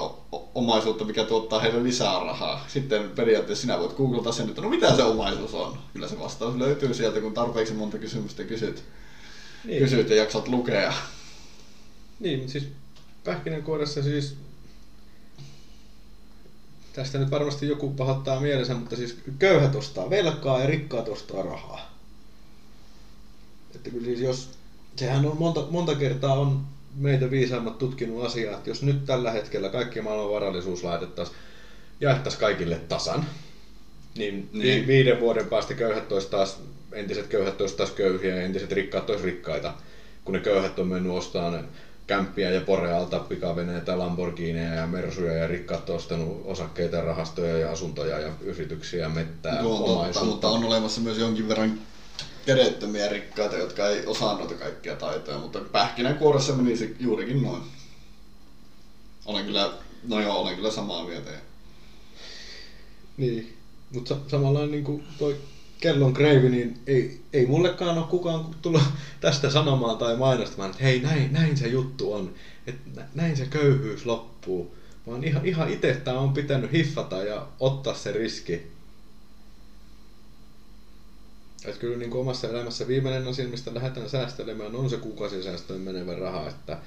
omaisuutta, 0.55 1.05
mikä 1.05 1.25
tuottaa 1.25 1.61
heille 1.61 1.83
lisää 1.83 2.19
rahaa. 2.19 2.65
Sitten 2.69 3.11
periaatteessa 3.11 3.63
sinä 3.63 3.79
voit 3.79 3.93
googlata 3.93 4.33
sen, 4.33 4.49
että 4.49 4.61
no 4.61 4.69
mitä 4.69 4.97
se 4.97 5.03
omaisuus 5.03 5.55
on. 5.55 5.79
Kyllä 5.93 6.09
se 6.09 6.19
vastaus 6.19 6.57
löytyy 6.57 6.95
sieltä, 6.95 7.21
kun 7.21 7.35
tarpeeksi 7.35 7.75
monta 7.75 7.99
kysymystä 7.99 8.45
kysyt, 8.45 8.85
niin. 9.65 9.83
kysyt 9.83 10.11
ja 10.11 10.17
jaksat 10.17 10.49
lukea. 10.49 10.93
Niin, 12.21 12.49
siis 12.49 12.69
pähkinänkuoressa 13.25 14.03
siis 14.03 14.37
Tästä 16.99 17.19
nyt 17.19 17.31
varmasti 17.31 17.69
joku 17.69 17.91
pahoittaa 17.91 18.41
mielensä, 18.41 18.75
mutta 18.75 18.97
siis 18.97 19.19
köyhät 19.39 19.75
ostaa 19.75 20.11
velkaa 20.11 20.61
ja 20.61 20.67
rikkaat 20.67 21.09
ostaa 21.09 21.43
rahaa. 21.43 21.95
Että 23.75 23.91
kyllä 23.91 24.05
siis 24.05 24.21
jos 24.21 24.51
sehän 24.97 25.27
on 25.27 25.37
monta, 25.39 25.67
monta 25.71 25.95
kertaa 25.95 26.35
on 26.35 26.61
meitä 26.97 27.31
viisaammat 27.31 27.79
tutkinut 27.79 28.25
asiaa, 28.25 28.57
että 28.57 28.71
jos 28.71 28.83
nyt 28.83 29.05
tällä 29.05 29.31
hetkellä 29.31 29.69
kaikki 29.69 30.01
maailman 30.01 30.31
varallisuus 30.31 30.85
laitettaisiin, 30.85 31.39
jaettaisiin 32.01 32.41
kaikille 32.41 32.77
tasan, 32.77 33.27
niin, 34.17 34.49
niin. 34.53 34.87
viiden 34.87 35.21
vuoden 35.21 35.47
päästä 35.47 35.75
köyhät 35.75 36.13
olisi 36.13 36.31
taas, 36.31 36.63
entiset 36.93 37.27
köyhät 37.27 37.61
olisi 37.61 37.77
taas 37.77 37.91
köyhiä 37.91 38.37
ja 38.37 38.43
entiset 38.43 38.73
rikkaat 38.73 39.11
olisi 39.11 39.25
rikkaita, 39.25 39.75
kun 40.25 40.35
ne 40.35 40.41
köyhät 40.41 40.79
on 40.79 40.87
mennyt 40.87 41.13
ostamaan 41.13 41.69
kämppiä 42.09 42.51
ja 42.51 42.61
porealta, 42.61 43.19
pikaveneitä, 43.19 43.99
Lamborghineja 43.99 44.75
ja 44.75 44.87
Mersuja 44.87 45.33
ja 45.33 45.47
rikkaat 45.47 45.91
on 45.91 45.97
ostanut 45.97 46.43
osakkeita, 46.45 47.01
rahastoja 47.01 47.59
ja 47.59 47.71
asuntoja 47.71 48.19
ja 48.19 48.33
yrityksiä, 48.41 49.09
mettää, 49.09 49.63
no, 49.63 49.79
totta, 49.79 50.25
mutta 50.25 50.49
on 50.49 50.65
olemassa 50.65 51.01
myös 51.01 51.19
jonkin 51.19 51.49
verran 51.49 51.81
kädettömiä 52.47 53.09
rikkaita, 53.09 53.57
jotka 53.57 53.89
ei 53.89 54.07
osaa 54.07 54.39
noita 54.39 54.55
kaikkia 54.55 54.95
taitoja, 54.95 55.39
mutta 55.39 55.61
pähkinänkuoressa 55.61 56.53
menisi 56.53 56.97
juurikin 57.01 57.43
noin. 57.43 57.63
Olen 59.27 59.45
kyllä, 59.45 59.73
no 60.09 60.21
joo, 60.21 60.39
olen 60.39 60.57
kyllä 60.57 60.71
samaa 60.71 61.05
mieltä. 61.05 61.31
Niin, 63.17 63.57
mutta 63.95 64.17
samalla 64.29 64.67
niin 64.67 64.85
kuin 64.85 65.05
toi 65.19 65.37
kellon 65.81 66.15
kreivi, 66.15 66.49
niin 66.49 66.79
ei, 66.87 67.21
ei 67.33 67.47
mullekaan 67.47 67.99
ole 67.99 68.07
kukaan 68.07 68.47
tullut 68.63 68.83
tästä 69.21 69.51
sanomaan 69.51 69.99
tai 69.99 70.17
mainostamaan, 70.17 70.71
että 70.71 70.83
hei, 70.83 71.01
näin, 71.01 71.33
näin 71.33 71.57
se 71.57 71.69
juttu 71.69 72.13
on, 72.13 72.35
että 72.67 73.05
näin 73.15 73.37
se 73.37 73.47
köyhyys 73.47 74.07
loppuu. 74.07 74.75
Vaan 75.07 75.25
ihan, 75.25 75.47
ihan 75.47 75.73
itse 75.73 75.95
tämä 75.95 76.19
on 76.19 76.33
pitänyt 76.33 76.73
hiffata 76.73 77.23
ja 77.23 77.47
ottaa 77.61 77.95
se 77.95 78.13
riski. 78.13 78.63
Että 81.65 81.81
kyllä 81.81 81.97
niin 81.97 82.11
kuin 82.11 82.21
omassa 82.21 82.49
elämässä 82.49 82.89
viimeinen 82.89 83.29
asia, 83.29 83.49
mistä 83.49 83.75
lähdetään 83.75 84.09
säästelemään, 84.09 84.75
on 84.75 84.91
se 84.91 84.97
kuukausisäästöön 84.97 85.81
menevä 85.81 86.15
raha. 86.15 86.49
Että 86.49 86.79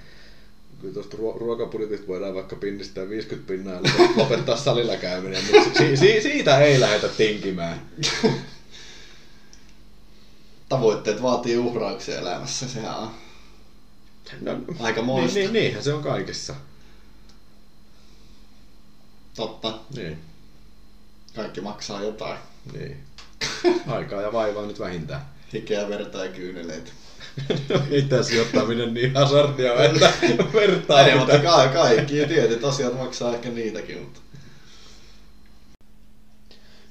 kyllä 0.82 0.94
tuosta 0.94 1.18
ruokapudjetista 1.18 2.08
voidaan 2.08 2.34
vaikka 2.34 2.56
pinnistää 2.56 3.10
50 3.10 3.48
pinnaa 3.48 3.74
ja 3.74 3.82
lopettaa 4.16 4.58
salilla 4.58 4.96
käyminen, 4.96 5.44
mutta 5.44 5.80
si- 5.80 5.98
si- 5.98 6.22
siitä 6.22 6.60
ei 6.60 6.80
lähdetä 6.80 7.08
tinkimään. 7.08 7.82
Tavoitteet 10.72 11.22
vaatii 11.22 11.58
uhrauksia 11.58 12.20
elämässä, 12.20 12.68
sehän 12.68 12.96
on 12.96 13.12
no, 14.42 14.60
aika 14.80 15.02
moista. 15.02 15.40
Niin, 15.40 15.54
niin, 15.54 15.64
niinhän 15.64 15.84
se 15.84 15.94
on 15.94 16.04
kaikessa. 16.04 16.56
Totta. 19.36 19.80
Niin. 19.96 20.18
Kaikki 21.36 21.62
maksaa 21.62 22.04
jotain. 22.04 22.38
Niin. 22.74 22.98
Aikaa 23.88 24.22
ja 24.22 24.34
vaivaa 24.34 24.66
nyt 24.66 24.80
vähintään. 24.80 25.26
Hikeä, 25.54 25.90
verta 25.90 26.26
ja 26.26 26.32
kyyneleitä. 26.32 26.92
ei 27.92 28.02
tässä 28.02 28.42
ottaminen 28.42 28.94
niin 28.94 29.14
hazardia, 29.14 29.84
että 29.84 30.14
vertaa. 30.54 31.02
Ei, 31.02 31.18
mutta 31.18 31.40
ka- 31.40 31.68
kaikki 31.68 32.18
ja 32.18 32.28
tietyt 32.28 32.64
asiat 32.64 32.98
maksaa 32.98 33.34
ehkä 33.36 33.50
niitäkin, 33.50 34.02
mutta... 34.02 34.20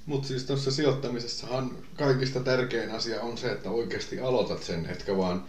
Mutta 0.07 0.29
siis 0.29 0.45
tuossa 0.45 0.71
sijoittamisessahan 0.71 1.79
kaikista 1.95 2.41
tärkein 2.41 2.91
asia 2.91 3.21
on 3.21 3.39
se, 3.39 3.53
että 3.53 3.71
oikeasti 3.71 4.21
aloitat 4.21 4.63
sen, 4.63 4.87
etkä 4.87 5.17
vaan 5.17 5.45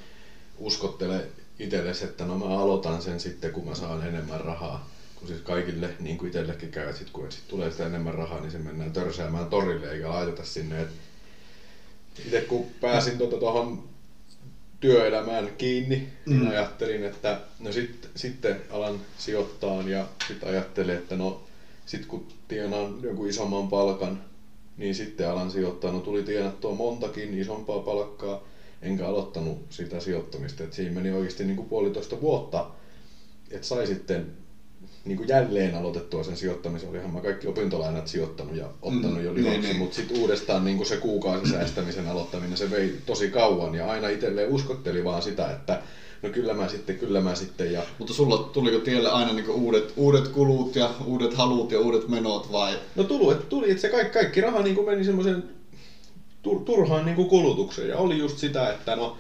uskottele 0.58 1.28
itsellesi, 1.60 2.04
että 2.04 2.26
no 2.26 2.38
mä 2.38 2.46
aloitan 2.46 3.02
sen 3.02 3.20
sitten, 3.20 3.52
kun 3.52 3.66
mä 3.66 3.76
saan 3.76 4.08
enemmän 4.08 4.42
rahaa. 4.42 4.90
Kun 5.16 5.28
siis 5.28 5.42
kaikille, 5.42 5.90
niin 6.00 6.18
kuin 6.18 6.28
itsellekin 6.28 6.72
käy, 6.72 6.86
että 6.86 7.00
sit, 7.00 7.10
kun 7.10 7.32
sit 7.32 7.48
tulee 7.48 7.72
sitä 7.72 7.86
enemmän 7.86 8.14
rahaa, 8.14 8.40
niin 8.40 8.52
se 8.52 8.58
mennään 8.58 8.94
törsäämään 8.94 9.50
torille 9.50 9.92
eikä 9.92 10.10
laiteta 10.10 10.44
sinne. 10.44 10.88
itse 12.26 12.42
kun 12.42 12.66
pääsin 12.82 13.18
tuota 13.18 13.38
tuohon 13.38 13.84
työelämään 14.80 15.50
kiinni, 15.58 15.96
niin 15.96 16.12
mm. 16.26 16.40
niin 16.40 16.48
ajattelin, 16.52 17.04
että 17.04 17.40
no 17.60 17.72
sit, 17.72 18.10
sitten 18.16 18.62
alan 18.70 19.00
sijoittaa 19.18 19.82
ja 19.82 20.06
sitten 20.28 20.50
ajattelin, 20.50 20.96
että 20.96 21.16
no 21.16 21.44
sit 21.86 22.06
kun 22.06 22.28
tienaan 22.48 23.00
jonkun 23.04 23.30
isomman 23.30 23.68
palkan, 23.68 24.24
niin 24.82 24.96
sitten 24.96 25.30
alan 25.30 25.52
sijoittaa. 25.52 25.92
No 25.92 26.00
tuli 26.00 26.24
tienattua 26.24 26.74
montakin 26.74 27.34
isompaa 27.34 27.80
palkkaa, 27.80 28.44
enkä 28.82 29.08
aloittanut 29.08 29.58
sitä 29.70 30.00
sijoittamista. 30.00 30.64
Et 30.64 30.74
siinä 30.74 30.96
meni 30.96 31.12
oikeasti 31.12 31.44
niin 31.44 31.56
kuin 31.56 31.70
puolitoista 31.70 32.22
vuotta, 32.22 32.68
että 33.52 33.68
sai 33.68 33.88
sitten 33.88 34.32
niin 35.06 35.18
kuin 35.18 35.30
jälleen 35.30 35.76
aloitettua 35.76 36.24
sen 36.24 36.38
sijoittamisen. 36.38 36.90
Olihan 36.90 37.14
mä 37.14 37.22
kaikki 37.22 37.48
opintolainat 37.48 38.08
sijoittanut 38.08 38.56
ja 38.56 38.66
ottanut 38.82 39.18
mm, 39.18 39.24
jo 39.24 39.34
lihaksi, 39.34 39.60
niin, 39.60 39.70
niin. 39.70 39.78
mutta 39.78 39.96
sitten 39.96 40.18
uudestaan 40.18 40.66
niin 40.66 40.78
kuin 40.78 40.88
se 40.88 40.98
kuukausisäästämisen 40.98 42.08
aloittaminen, 42.08 42.58
se 42.58 42.72
vei 42.72 42.98
tosi 43.06 43.30
kauan 43.30 43.76
ja 43.76 43.88
aina 43.88 44.08
itselleen 44.08 44.50
uskotteli 44.50 45.04
vaan 45.04 45.22
sitä, 45.22 45.52
että 45.52 45.82
no 46.22 46.30
kyllä 46.30 46.54
mä 46.54 46.68
sitten, 46.68 46.96
kyllä 46.96 47.22
mä 47.22 47.36
sitten. 47.36 47.72
Ja... 47.72 47.84
Mutta 47.98 48.14
sulla 48.14 48.38
tuliko 48.38 48.80
tielle 48.80 49.10
aina 49.10 49.34
niinku 49.34 49.52
uudet, 49.52 49.94
uudet 49.96 50.28
kulut 50.28 50.76
ja 50.76 50.90
uudet 51.06 51.34
halut 51.34 51.72
ja 51.72 51.80
uudet 51.80 52.08
menot 52.08 52.52
vai? 52.52 52.80
No 52.96 53.04
tuli, 53.04 53.32
että, 53.32 53.46
tuli, 53.46 53.72
että 53.72 53.82
se 53.82 53.90
kaikki, 53.90 54.14
kaikki 54.14 54.42
raha 54.42 54.62
niin 54.62 54.86
meni 54.86 55.04
semmoisen 55.04 55.44
tur, 56.42 56.60
turhaan 56.60 57.06
niin 57.06 57.28
kulutukseen 57.28 57.90
ja 57.90 57.98
oli 57.98 58.18
just 58.18 58.38
sitä, 58.38 58.70
että 58.70 58.96
no 58.96 59.18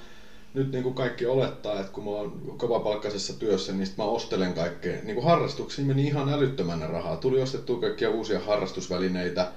nyt 0.53 0.71
niin 0.71 0.83
kuin 0.83 0.95
kaikki 0.95 1.25
olettaa, 1.25 1.79
että 1.79 1.91
kun 1.91 2.03
mä 2.03 2.09
oon 2.09 2.55
kovapalkkaisessa 2.57 3.33
työssä, 3.33 3.73
niin 3.73 3.87
mä 3.97 4.03
ostelen 4.03 4.53
kaikkea. 4.53 4.97
Niin 5.03 5.15
kuin 5.15 5.25
harrastuksiin 5.25 5.87
meni 5.87 6.07
ihan 6.07 6.29
älyttömänä 6.29 6.87
rahaa. 6.87 7.17
Tuli 7.17 7.41
ostettua 7.41 7.79
kaikkia 7.79 8.09
uusia 8.09 8.39
harrastusvälineitä, 8.39 9.51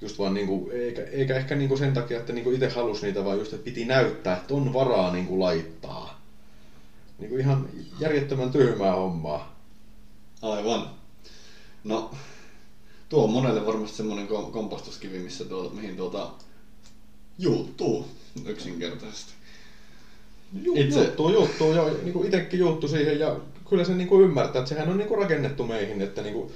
just 0.00 0.18
vaan 0.18 0.34
niin 0.34 0.46
kuin, 0.46 0.72
eikä, 0.72 1.02
eikä 1.02 1.36
ehkä 1.36 1.54
niin 1.54 1.68
kuin 1.68 1.78
sen 1.78 1.92
takia, 1.92 2.18
että 2.18 2.32
niin 2.32 2.44
kuin 2.44 2.54
itse 2.54 2.68
halusi 2.68 3.06
niitä, 3.06 3.24
vaan 3.24 3.38
just, 3.38 3.52
että 3.52 3.64
piti 3.64 3.84
näyttää, 3.84 4.36
että 4.36 4.54
on 4.54 4.72
varaa 4.72 5.12
niin 5.12 5.26
kuin 5.26 5.40
laittaa. 5.40 6.17
Niin 7.18 7.30
kuin 7.30 7.40
ihan 7.40 7.68
järjettömän 8.00 8.50
tyhmää 8.50 8.92
hommaa. 8.92 9.58
Aivan. 10.42 10.90
No, 11.84 12.10
tuo 13.08 13.24
on 13.24 13.30
monelle 13.30 13.66
varmasti 13.66 13.96
semmoinen 13.96 14.26
kompastuskivi, 14.26 15.18
missä 15.18 15.44
tuo, 15.44 15.70
mihin 15.70 15.96
tuota 15.96 16.30
juuttuu 17.38 18.04
yksinkertaisesti. 18.46 19.32
Ju, 20.62 20.74
Itse... 20.76 21.04
Juuttuu, 21.04 21.30
juuttuu 21.30 21.72
ja 21.72 21.84
niin 21.84 22.12
kuin 22.12 22.26
itsekin 22.26 22.60
juuttu 22.60 22.88
siihen 22.88 23.18
ja 23.18 23.36
kyllä 23.68 23.84
se 23.84 23.94
niin 23.94 24.08
kuin 24.08 24.24
ymmärtää, 24.24 24.58
että 24.58 24.68
sehän 24.68 24.88
on 24.88 24.98
niin 24.98 25.08
kuin 25.08 25.20
rakennettu 25.20 25.64
meihin, 25.64 26.02
että 26.02 26.22
niin 26.22 26.34
kuin 26.34 26.52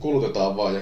kulutetaan 0.00 0.56
vaan 0.56 0.74
ja 0.74 0.80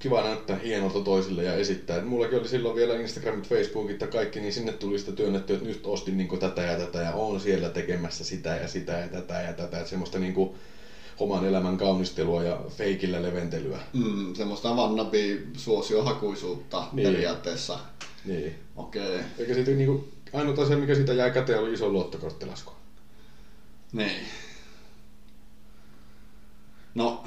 kiva 0.00 0.22
näyttää 0.22 0.58
hienolta 0.58 1.00
toisille 1.00 1.42
ja 1.42 1.54
esittää. 1.54 1.96
Et 1.96 2.06
mullakin 2.06 2.38
oli 2.38 2.48
silloin 2.48 2.76
vielä 2.76 2.94
Instagramit, 2.94 3.48
Facebookit 3.48 4.00
ja 4.00 4.06
kaikki, 4.06 4.40
niin 4.40 4.52
sinne 4.52 4.72
tuli 4.72 4.98
sitä 4.98 5.12
työnnettyä, 5.12 5.56
että 5.56 5.68
nyt 5.68 5.86
ostin 5.86 6.16
niin 6.16 6.38
tätä 6.38 6.62
ja 6.62 6.78
tätä 6.78 6.98
ja 6.98 7.12
on 7.12 7.40
siellä 7.40 7.68
tekemässä 7.68 8.24
sitä 8.24 8.56
ja 8.56 8.68
sitä 8.68 8.92
ja 8.92 9.08
tätä 9.08 9.34
ja 9.34 9.52
tätä. 9.52 9.76
Että 9.78 9.90
semmoista 9.90 10.18
niin 10.18 10.34
kuin 10.34 10.50
oman 11.18 11.44
elämän 11.44 11.76
kaunistelua 11.76 12.42
ja 12.42 12.60
feikillä 12.68 13.22
leventelyä. 13.22 13.78
Mm, 13.92 14.34
semmoista 14.34 14.76
vannabi 14.76 15.46
suosiohakuisuutta 15.56 16.84
niin. 16.92 17.08
periaatteessa. 17.08 17.78
Niin. 18.24 18.54
Okei. 18.76 19.14
Okay. 19.14 19.20
Eikä 19.38 19.54
sitten 19.54 19.78
niinku 19.78 20.08
ainut 20.32 20.58
asia, 20.58 20.76
mikä 20.76 20.94
siitä 20.94 21.12
jäi 21.12 21.30
käteen, 21.30 21.60
oli 21.60 21.72
iso 21.72 21.88
luottokorttilasku. 21.88 22.72
Niin. 23.92 24.20
No, 26.94 27.24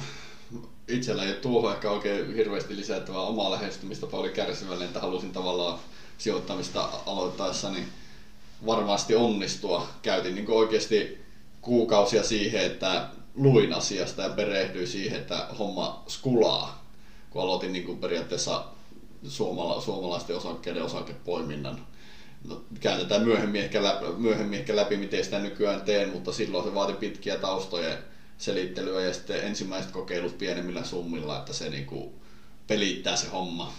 itsellä 0.88 1.26
ei 1.26 1.34
tuohon 1.34 1.74
ehkä 1.74 1.90
oikein 1.90 2.36
hirveästi 2.36 2.76
lisättävää 2.76 3.22
omaa 3.22 3.52
lähestymistä, 3.52 4.08
oli 4.12 4.30
kärsivällinen, 4.30 4.88
että 4.88 5.00
halusin 5.00 5.32
tavallaan 5.32 5.80
sijoittamista 6.18 6.90
aloittaessani 7.06 7.86
varmasti 8.66 9.16
onnistua. 9.16 9.88
Käytin 10.02 10.36
niin 10.36 10.52
oikeasti 10.52 11.24
kuukausia 11.62 12.24
siihen, 12.24 12.62
että 12.62 13.08
luin 13.36 13.74
asiasta 13.74 14.22
ja 14.22 14.30
perehdyin 14.30 14.88
siihen, 14.88 15.20
että 15.20 15.48
homma 15.60 16.04
skulaa. 16.08 16.84
Kun 17.30 17.42
aloitin 17.42 17.74
niin 17.74 17.86
kuin 17.86 17.98
periaatteessa 17.98 18.64
suomala, 19.28 19.82
suomalaisten 19.82 20.36
osakkeiden 20.36 20.84
osakepoiminnan 20.84 21.82
no, 22.48 22.62
käytetään 22.80 23.24
myöhemmin 23.24 23.62
ehkä, 23.62 23.84
läpi, 23.84 24.06
myöhemmin 24.18 24.60
ehkä 24.60 24.76
läpi, 24.76 24.98
miten 24.98 25.24
sitä 25.24 25.40
nykyään 25.40 25.82
teen, 25.82 26.10
mutta 26.10 26.32
silloin 26.32 26.64
se 26.64 26.74
vaati 26.74 26.94
pitkiä 26.94 27.36
taustoja 27.36 27.98
selittelyä 28.38 29.02
ja 29.02 29.14
sitten 29.14 29.44
ensimmäiset 29.44 29.92
kokeilut 29.92 30.38
pienemmillä 30.38 30.84
summilla, 30.84 31.40
että 31.40 31.54
se 31.54 31.70
niinku 31.70 32.14
pelittää 32.68 33.16
se 33.16 33.28
homma. 33.28 33.74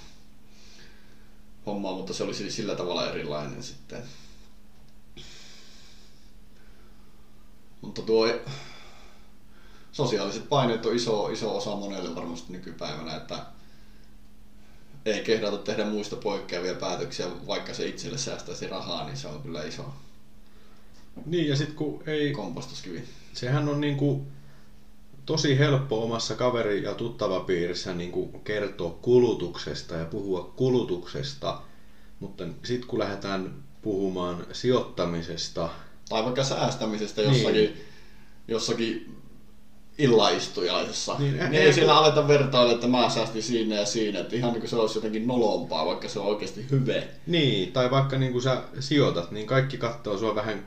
homma, 1.67 1.93
mutta 1.93 2.13
se 2.13 2.23
oli 2.23 2.35
sillä 2.35 2.75
tavalla 2.75 3.09
erilainen 3.09 3.63
sitten. 3.63 4.03
Mutta 7.81 8.03
tuo 8.03 8.27
sosiaaliset 9.93 10.49
paineet 10.49 10.87
on 10.87 10.97
iso, 10.97 11.29
iso 11.29 11.57
osa 11.57 11.77
monelle 11.77 12.15
varmasti 12.15 12.53
nykypäivänä, 12.53 13.17
että 13.17 13.47
ei 15.05 15.21
kehdata 15.21 15.59
tehdä 15.59 15.85
muista 15.85 16.17
poikkeavia 16.17 16.75
päätöksiä, 16.75 17.47
vaikka 17.47 17.75
se 17.75 17.87
itselle 17.87 18.19
säästäisi 18.19 18.67
rahaa, 18.67 19.05
niin 19.05 19.17
se 19.17 19.29
on 19.29 19.43
kyllä 19.43 19.63
iso 19.63 19.95
niin, 21.27 21.49
ja 21.49 21.57
sitten 21.57 21.77
kun 21.77 22.03
ei... 22.07 22.33
Kompastuskivi. 22.33 23.05
Sehän 23.33 23.69
on 23.69 23.81
niinku 23.81 24.27
tosi 25.27 25.59
helppo 25.59 26.03
omassa 26.03 26.35
kaveri- 26.35 26.83
ja 26.83 26.95
tuttavapiirissä 26.95 27.95
niinku 27.95 28.27
kertoa 28.45 28.91
kulutuksesta 29.03 29.95
ja 29.95 30.05
puhua 30.05 30.53
kulutuksesta, 30.57 31.61
mutta 32.21 32.45
sitten 32.65 32.89
kun 32.89 32.99
lähdetään 32.99 33.55
puhumaan 33.83 34.47
sijoittamisesta, 34.53 35.69
Tai 36.09 36.25
vaikka 36.25 36.45
säästämisestä 36.45 37.23
jossakin, 37.23 37.55
Niin. 37.55 37.81
jossakin 38.49 39.17
illaistujaisessa. 39.99 41.15
Niin, 41.19 41.33
Niin, 41.33 41.43
ei- 41.43 41.49
niin 41.49 41.61
ei 41.61 41.67
ei- 41.67 41.73
siellä 41.73 41.97
aleta 41.97 42.29
vertailla, 42.29 42.73
että 42.73 42.87
mä 42.87 43.09
säästin 43.09 43.43
siinä 43.43 43.75
ja 43.75 43.87
siinä. 43.87 44.19
Että 44.19 44.37
ihan 44.37 44.53
niin 44.53 44.61
kuin 44.61 44.71
se 44.71 44.77
olisi 44.77 44.97
jotenkin 44.99 45.27
nolompaa, 45.27 45.87
vaikka 45.87 46.09
se 46.09 46.19
on 46.19 46.27
oikeasti 46.27 46.67
hyve. 46.71 47.09
Niin, 47.27 47.73
tai 47.73 47.91
vaikka 47.91 48.17
niin 48.17 48.33
kuin 48.33 48.43
sä 48.43 48.63
sijoitat, 48.81 49.31
niin 49.31 49.47
kaikki 49.47 49.77
katsoo 49.79 50.19
sua 50.19 50.35
vähän 50.35 50.67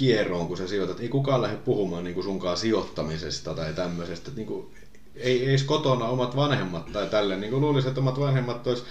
kierroon, 0.00 0.48
kun 0.48 0.56
sä 0.56 0.66
sijoitat. 0.66 1.00
Ei 1.00 1.08
kukaan 1.08 1.42
lähde 1.42 1.56
puhumaan 1.56 2.04
niin 2.04 2.14
kuin 2.14 2.24
sunkaan 2.24 2.56
sijoittamisesta 2.56 3.54
tai 3.54 3.72
tämmöisestä. 3.72 4.30
Niin 4.36 4.46
kuin, 4.46 4.74
ei, 5.16 5.48
edes 5.48 5.62
kotona 5.62 6.04
omat 6.04 6.36
vanhemmat 6.36 6.92
tai 6.92 7.06
tälleen. 7.06 7.40
Niin 7.40 7.50
kuin 7.50 7.60
luulisin, 7.60 7.88
että 7.88 8.00
omat 8.00 8.20
vanhemmat 8.20 8.66
olisi 8.66 8.82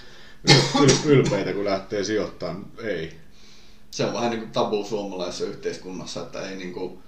yl- 0.50 0.80
yl- 0.80 1.06
ylpeitä, 1.06 1.52
kun 1.52 1.64
lähtee 1.64 2.04
sijoittamaan. 2.04 2.66
Ei. 2.82 3.16
se 3.90 4.04
on 4.04 4.14
vähän 4.14 4.30
niin 4.30 4.40
kuin 4.40 4.50
tabu 4.50 4.84
suomalaisessa 4.84 5.44
yhteiskunnassa, 5.44 6.20
että 6.20 6.48
ei 6.48 6.56
niin 6.56 6.72
kuin 6.72 6.98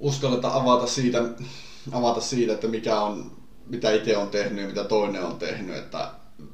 uskalleta 0.00 0.54
avata 0.54 0.86
siitä, 0.86 1.22
avata 1.92 2.20
siitä, 2.20 2.52
että 2.52 2.68
mikä 2.68 3.00
on, 3.00 3.32
mitä 3.66 3.92
itse 3.92 4.16
on 4.16 4.28
tehnyt 4.28 4.62
ja 4.62 4.68
mitä 4.68 4.84
toinen 4.84 5.24
on 5.24 5.38
tehnyt. 5.38 5.76
Että 5.76 6.10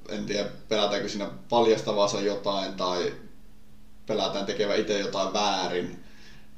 en 0.09 0.27
tiedä, 0.27 0.49
pelätäänkö 0.69 1.09
siinä 1.09 1.31
paljastavansa 1.49 2.21
jotain 2.21 2.75
tai 2.75 3.13
pelätään 4.07 4.47
tekevä 4.47 4.75
itse 4.75 4.99
jotain 4.99 5.33
väärin, 5.33 6.06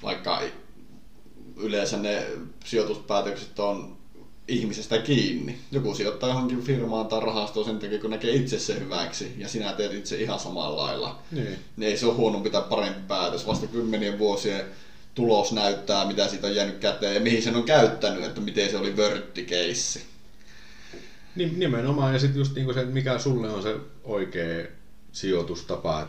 vaikka 0.03 0.41
yleensä 1.57 1.97
ne 1.97 2.27
sijoituspäätökset 2.65 3.59
on 3.59 3.99
ihmisestä 4.49 4.99
kiinni. 4.99 5.59
Joku 5.73 5.95
sijoittaa 5.95 6.29
johonkin 6.29 6.63
firmaan 6.63 7.07
tai 7.07 7.21
rahastoon 7.21 7.67
sen 7.67 7.79
takia, 7.79 7.99
kun 7.99 8.11
näkee 8.11 8.33
itse 8.35 8.59
se 8.59 8.81
hyväksi 8.81 9.35
ja 9.39 9.49
sinä 9.49 9.73
teet 9.73 9.93
itse 9.93 10.17
ihan 10.17 10.39
samalla 10.39 10.83
lailla 10.83 11.19
Niin. 11.31 11.59
niin 11.77 11.91
ei 11.91 11.97
se 11.97 12.07
ole 12.07 12.15
huonompi 12.15 12.51
tai 12.51 12.63
parempi 12.69 13.01
päätös. 13.09 13.47
Vasta 13.47 13.67
kymmenien 13.67 14.19
vuosien 14.19 14.65
tulos 15.15 15.53
näyttää, 15.53 16.05
mitä 16.05 16.29
siitä 16.29 16.47
on 16.47 16.55
jäänyt 16.55 16.79
käteen 16.79 17.15
ja 17.15 17.21
mihin 17.21 17.43
sen 17.43 17.57
on 17.57 17.65
käyttänyt, 17.65 18.25
että 18.25 18.41
miten 18.41 18.71
se 18.71 18.77
oli 18.77 18.97
vörttikeissi. 18.97 20.03
Nim- 21.37 21.57
Nimenomaan, 21.57 22.13
ja 22.13 22.19
sitten 22.19 22.39
just 22.39 22.55
niinku 22.55 22.73
se, 22.73 22.81
että 22.81 22.93
mikä 22.95 23.19
sulle 23.19 23.51
on 23.51 23.63
se 23.63 23.75
oikea 24.05 24.67
sijoitustapa. 25.13 26.01
Et 26.01 26.09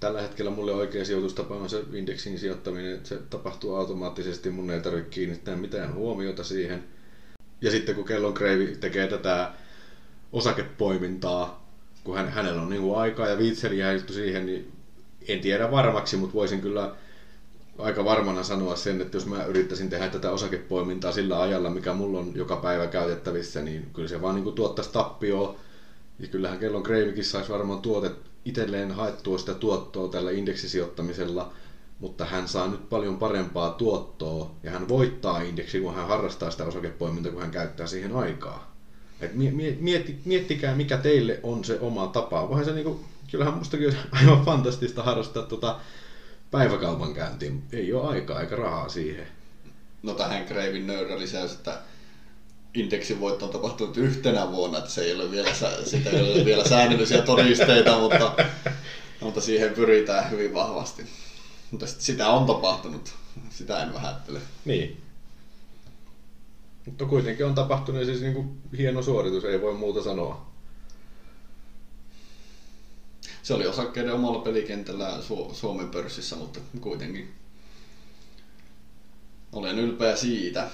Tällä 0.00 0.22
hetkellä 0.22 0.50
mulle 0.50 0.72
oikea 0.72 1.04
sijoitustapa 1.04 1.54
on 1.54 1.70
se 1.70 1.84
indeksin 1.92 2.38
sijoittaminen, 2.38 3.00
se 3.06 3.18
tapahtuu 3.30 3.74
automaattisesti, 3.74 4.50
mun 4.50 4.70
ei 4.70 4.80
tarvitse 4.80 5.10
kiinnittää 5.10 5.56
mitään 5.56 5.94
huomiota 5.94 6.44
siihen. 6.44 6.84
Ja 7.60 7.70
sitten 7.70 7.94
kun 7.94 8.04
Kellon 8.04 8.34
Kreivi 8.34 8.66
tekee 8.66 9.06
tätä 9.06 9.50
osakepoimintaa, 10.32 11.68
kun 12.04 12.16
hän, 12.16 12.28
hänellä 12.28 12.62
on 12.62 12.70
niinku 12.70 12.94
aikaa 12.94 13.28
ja 13.28 13.38
viitseliä 13.38 13.92
juttu 13.92 14.12
siihen, 14.12 14.46
niin 14.46 14.72
en 15.28 15.40
tiedä 15.40 15.70
varmaksi, 15.70 16.16
mutta 16.16 16.34
voisin 16.34 16.60
kyllä 16.60 16.94
aika 17.78 18.04
varmana 18.04 18.42
sanoa 18.42 18.76
sen, 18.76 19.00
että 19.00 19.16
jos 19.16 19.26
mä 19.26 19.44
yrittäisin 19.44 19.90
tehdä 19.90 20.08
tätä 20.08 20.30
osakepoimintaa 20.30 21.12
sillä 21.12 21.40
ajalla, 21.40 21.70
mikä 21.70 21.92
mulla 21.92 22.18
on 22.18 22.32
joka 22.34 22.56
päivä 22.56 22.86
käytettävissä, 22.86 23.62
niin 23.62 23.90
kyllä 23.92 24.08
se 24.08 24.20
vaan 24.22 24.34
niin 24.34 24.54
tuottaisi 24.54 24.92
tappioa. 24.92 25.58
Ja 26.18 26.28
kyllähän 26.28 26.58
kellon 26.58 26.82
Kreivikin 26.82 27.24
saisi 27.24 27.52
varmaan 27.52 27.82
tuotet 27.82 28.27
itselleen 28.48 28.90
haettua 28.90 29.38
sitä 29.38 29.54
tuottoa 29.54 30.08
tällä 30.08 30.30
indeksisijoittamisella, 30.30 31.52
mutta 31.98 32.24
hän 32.24 32.48
saa 32.48 32.68
nyt 32.68 32.88
paljon 32.88 33.18
parempaa 33.18 33.70
tuottoa 33.70 34.50
ja 34.62 34.70
hän 34.70 34.88
voittaa 34.88 35.40
indeksi, 35.40 35.80
kun 35.80 35.94
hän 35.94 36.08
harrastaa 36.08 36.50
sitä 36.50 36.64
osakepoimintaa, 36.64 37.32
kun 37.32 37.40
hän 37.40 37.50
käyttää 37.50 37.86
siihen 37.86 38.16
aikaa. 38.16 38.74
Et 39.20 39.34
mie- 39.34 39.50
mie- 39.50 39.76
mietti, 39.80 40.20
miettikää, 40.24 40.74
mikä 40.74 40.96
teille 40.96 41.40
on 41.42 41.64
se 41.64 41.78
oma 41.80 42.06
tapa. 42.06 42.48
Voihan 42.48 42.64
se 42.64 42.72
niinku, 42.72 43.00
kyllähän 43.30 43.54
mustakin 43.54 43.86
olisi 43.86 43.98
aivan 44.20 44.44
fantastista 44.44 45.02
harrastaa 45.02 45.42
tota 45.42 45.80
päiväkaupankäyntiä, 46.50 47.50
mutta 47.50 47.76
ei 47.76 47.92
ole 47.92 48.08
aikaa 48.08 48.40
eikä 48.40 48.56
rahaa 48.56 48.88
siihen. 48.88 49.26
No 50.02 50.14
tähän 50.14 50.44
Kreivin 50.44 50.86
nöyrä 50.86 51.18
lisäys, 51.18 51.52
että 51.52 51.78
indeksin 52.80 53.20
voitto 53.20 53.44
on 53.44 53.52
tapahtunut 53.52 53.96
yhtenä 53.96 54.50
vuonna, 54.50 54.78
että 54.78 54.90
se 54.90 55.04
ei 55.04 55.12
ole 55.12 55.30
vielä, 55.30 55.50
sitä 55.84 56.10
ei 56.10 56.32
ole 56.32 56.44
vielä 56.44 56.68
säännöllisiä 56.68 57.22
todisteita, 57.22 57.98
mutta, 57.98 58.36
mutta 59.20 59.40
siihen 59.40 59.74
pyritään 59.74 60.30
hyvin 60.30 60.54
vahvasti. 60.54 61.06
Mutta 61.70 61.86
sit 61.86 62.00
sitä 62.00 62.28
on 62.30 62.46
tapahtunut, 62.46 63.14
sitä 63.50 63.82
en 63.82 63.94
vähättele. 63.94 64.40
Niin. 64.64 65.00
Mutta 66.86 67.04
kuitenkin 67.04 67.46
on 67.46 67.54
tapahtunut 67.54 68.04
siis 68.04 68.20
niinku 68.20 68.46
hieno 68.78 69.02
suoritus, 69.02 69.44
ei 69.44 69.60
voi 69.60 69.74
muuta 69.74 70.02
sanoa. 70.02 70.48
Se 73.42 73.54
oli 73.54 73.66
osakkeiden 73.66 74.14
omalla 74.14 74.38
pelikentällä 74.38 75.18
Su- 75.20 75.54
Suomen 75.54 75.88
pörssissä, 75.88 76.36
mutta 76.36 76.60
kuitenkin 76.80 77.34
olen 79.52 79.78
ylpeä 79.78 80.16
siitä. 80.16 80.68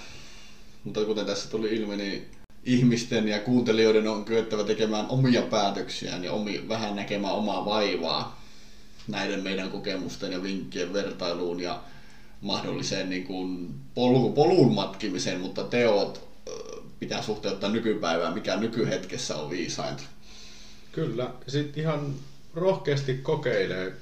Mutta 0.85 1.05
kuten 1.05 1.27
tässä 1.27 1.51
tuli 1.51 1.75
ilmi, 1.75 1.97
niin 1.97 2.31
ihmisten 2.65 3.29
ja 3.29 3.41
kuuntelijoiden 3.41 4.07
on 4.07 4.25
kyettävä 4.25 4.65
tekemään 4.65 5.07
omia 5.09 5.43
päätöksiään 5.43 6.25
ja 6.25 6.33
omi, 6.33 6.69
vähän 6.69 6.97
näkemään 6.97 7.35
omaa 7.35 7.65
vaivaa 7.65 8.45
näiden 9.09 9.41
meidän 9.41 9.71
kokemusten 9.71 10.33
ja 10.33 10.43
vinkkien 10.43 10.93
vertailuun 10.93 11.61
ja 11.61 11.81
mahdolliseen 12.41 13.11
niin 13.11 13.25
kuin 13.25 13.75
polku, 13.95 14.33
polun 14.33 14.75
matkimiseen, 14.75 15.41
mutta 15.41 15.65
teot 15.65 16.29
pitää 16.99 17.23
suhteuttaa 17.23 17.71
nykypäivään, 17.71 18.35
mikä 18.35 18.57
nykyhetkessä 18.57 19.37
on 19.37 19.51
viisainta. 19.51 20.03
Kyllä. 20.93 21.31
Sitten 21.49 21.83
ihan 21.83 22.15
rohkeasti 22.55 23.15
kokeilee. 23.15 23.93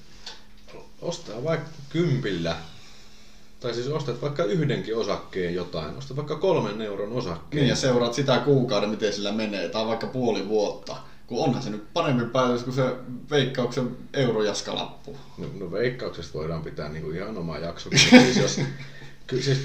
Ostaa 1.03 1.45
vaikka 1.45 1.71
kympillä. 1.89 2.57
Tai 3.63 3.75
siis 3.75 3.89
ostat 3.89 4.23
vaikka 4.23 4.45
yhdenkin 4.45 4.97
osakkeen 4.97 5.55
jotain. 5.55 5.97
Ostat 5.97 6.17
vaikka 6.17 6.37
kolmen 6.37 6.81
euron 6.81 7.13
osakkeen. 7.13 7.61
Niin, 7.61 7.69
ja 7.69 7.77
seuraat 7.77 8.15
sitä 8.15 8.39
kuukauden, 8.39 8.91
miten 8.91 9.13
sillä 9.13 9.33
menee, 9.33 9.69
tai 9.69 9.87
vaikka 9.87 10.07
puoli 10.07 10.49
vuotta. 10.49 10.97
Kun 11.27 11.45
onhan 11.45 11.63
se 11.63 11.71
nyt 11.71 11.93
parempi 11.93 12.25
päätös 12.25 12.63
kuin 12.63 12.75
se 12.75 12.95
veikkauksen 13.31 13.97
eurojaskalappu. 14.13 15.17
No, 15.39 15.47
no 15.61 15.73
veikkauksesta 15.73 16.39
voidaan 16.39 16.63
pitää 16.63 16.89
niinku 16.89 17.11
ihan 17.11 17.39
oma 17.39 17.59
jakso. 17.59 17.91
siis 17.91 18.37
jos, 18.37 18.61
ky, 19.27 19.43
siis, 19.43 19.59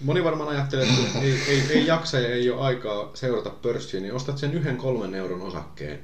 moni 0.00 0.24
varmaan 0.24 0.48
ajattelee, 0.48 0.88
että 0.88 1.18
ei, 1.18 1.42
ei, 1.48 1.62
ei 1.70 1.86
jaksa 1.86 2.18
ja 2.18 2.28
ei 2.28 2.50
ole 2.50 2.60
aikaa 2.60 3.10
seurata 3.14 3.50
pörssiä, 3.50 4.00
niin 4.00 4.14
ostat 4.14 4.38
sen 4.38 4.54
yhden 4.54 4.76
kolmen 4.76 5.14
euron 5.14 5.42
osakkeen. 5.42 6.00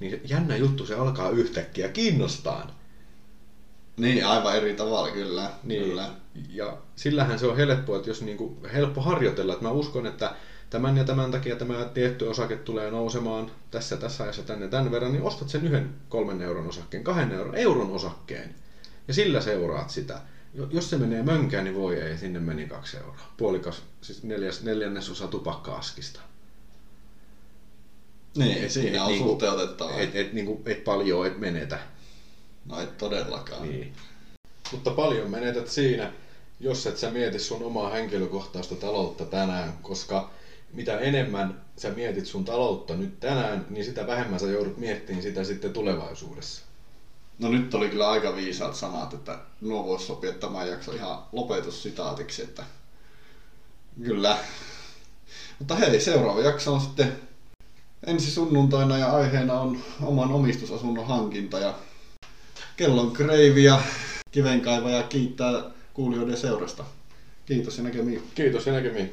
Niin 0.00 0.20
jännä 0.24 0.56
juttu, 0.56 0.86
se 0.86 0.94
alkaa 0.94 1.30
yhtäkkiä 1.30 1.88
kiinnostaa. 1.88 2.81
Niin, 3.96 4.26
aivan 4.26 4.56
eri 4.56 4.74
tavalla, 4.74 5.10
kyllä. 5.10 5.50
Niin. 5.62 5.82
kyllä. 5.84 6.08
Ja 6.48 6.76
sillähän 6.96 7.38
se 7.38 7.46
on 7.46 7.56
helppo, 7.56 7.96
että 7.96 8.10
jos 8.10 8.22
niinku, 8.22 8.56
helppo 8.72 9.00
harjoitella, 9.00 9.52
että 9.52 9.64
mä 9.64 9.70
uskon, 9.70 10.06
että 10.06 10.34
tämän 10.70 10.96
ja 10.96 11.04
tämän 11.04 11.30
takia 11.30 11.56
tämä 11.56 11.84
tietty 11.84 12.24
osake 12.26 12.56
tulee 12.56 12.90
nousemaan 12.90 13.50
tässä 13.70 13.96
tässä 13.96 14.22
ajassa 14.24 14.42
tänne 14.42 14.68
tämän 14.68 14.90
verran, 14.90 15.12
niin 15.12 15.22
ostat 15.22 15.48
sen 15.48 15.64
yhden 15.64 15.94
kolmen 16.08 16.42
euron 16.42 16.68
osakkeen, 16.68 17.04
kahden 17.04 17.32
euron, 17.32 17.54
euron 17.54 17.90
osakkeen. 17.90 18.54
Ja 19.08 19.14
sillä 19.14 19.40
seuraat 19.40 19.90
sitä. 19.90 20.20
Jo- 20.54 20.68
Jos 20.70 20.90
se 20.90 20.96
menee 20.96 21.22
mönkään, 21.22 21.64
niin 21.64 21.76
voi 21.76 22.00
ei, 22.00 22.18
sinne 22.18 22.40
meni 22.40 22.66
kaksi 22.66 22.96
euroa. 22.96 23.32
Puolikas, 23.36 23.82
siis 24.00 24.22
neljäs, 24.22 24.62
neljännesosa 24.62 25.28
tupakka-askista. 25.28 26.20
Niin, 28.36 28.64
Et- 28.64 28.70
siinä 28.70 28.96
et 28.96 29.02
on 29.02 29.08
niinku- 29.08 29.28
suhteutettava. 29.28 29.90
Et, 29.96 30.16
et, 30.16 30.32
niinku, 30.32 30.62
et 30.66 30.84
paljon 30.84 31.26
et 31.26 31.38
menetä. 31.38 31.78
No 32.64 32.80
et 32.80 32.98
todellakaan. 32.98 33.62
Niin. 33.62 33.92
Mutta 34.72 34.90
paljon 34.90 35.30
menetät 35.30 35.68
siinä, 35.68 36.12
jos 36.60 36.86
et 36.86 36.96
sä 36.96 37.10
mieti 37.10 37.38
sun 37.38 37.62
omaa 37.62 37.90
henkilökohtaista 37.90 38.74
taloutta 38.74 39.24
tänään, 39.24 39.72
koska 39.82 40.30
mitä 40.72 40.98
enemmän 40.98 41.60
sä 41.76 41.90
mietit 41.90 42.26
sun 42.26 42.44
taloutta 42.44 42.94
nyt 42.94 43.20
tänään, 43.20 43.66
niin 43.70 43.84
sitä 43.84 44.06
vähemmän 44.06 44.40
sä 44.40 44.46
joudut 44.46 44.76
miettimään 44.76 45.22
sitä 45.22 45.44
sitten 45.44 45.72
tulevaisuudessa. 45.72 46.62
No 47.38 47.48
nyt 47.48 47.74
oli 47.74 47.88
kyllä 47.88 48.10
aika 48.10 48.36
viisaat 48.36 48.74
sanat, 48.74 49.14
että 49.14 49.38
nuo 49.60 49.86
voisi 49.86 50.06
sopia 50.06 50.32
tämän 50.32 50.68
jakson 50.68 50.94
ihan 50.94 51.22
lopetussitaatiksi, 51.32 52.42
että 52.42 52.64
kyllä. 54.04 54.38
Mutta 55.58 55.74
hei, 55.74 56.00
seuraava 56.00 56.40
jakso 56.40 56.74
on 56.74 56.80
sitten 56.80 57.16
ensi 58.06 58.30
sunnuntaina 58.30 58.98
ja 58.98 59.10
aiheena 59.10 59.60
on 59.60 59.82
oman 60.02 60.32
omistusasunnon 60.32 61.06
hankinta 61.06 61.58
ja 61.58 61.74
kellon 62.82 63.12
kreivi 63.12 63.64
ja 63.64 63.82
kivenkaivaja 64.30 65.02
kiittää 65.02 65.62
kuulijoiden 65.94 66.36
seurasta. 66.36 66.84
Kiitos 67.46 67.78
ja 67.78 67.84
näkemiin. 67.84 68.22
Kiitos 68.34 68.66
ja 68.66 68.72
näkemiin. 68.72 69.12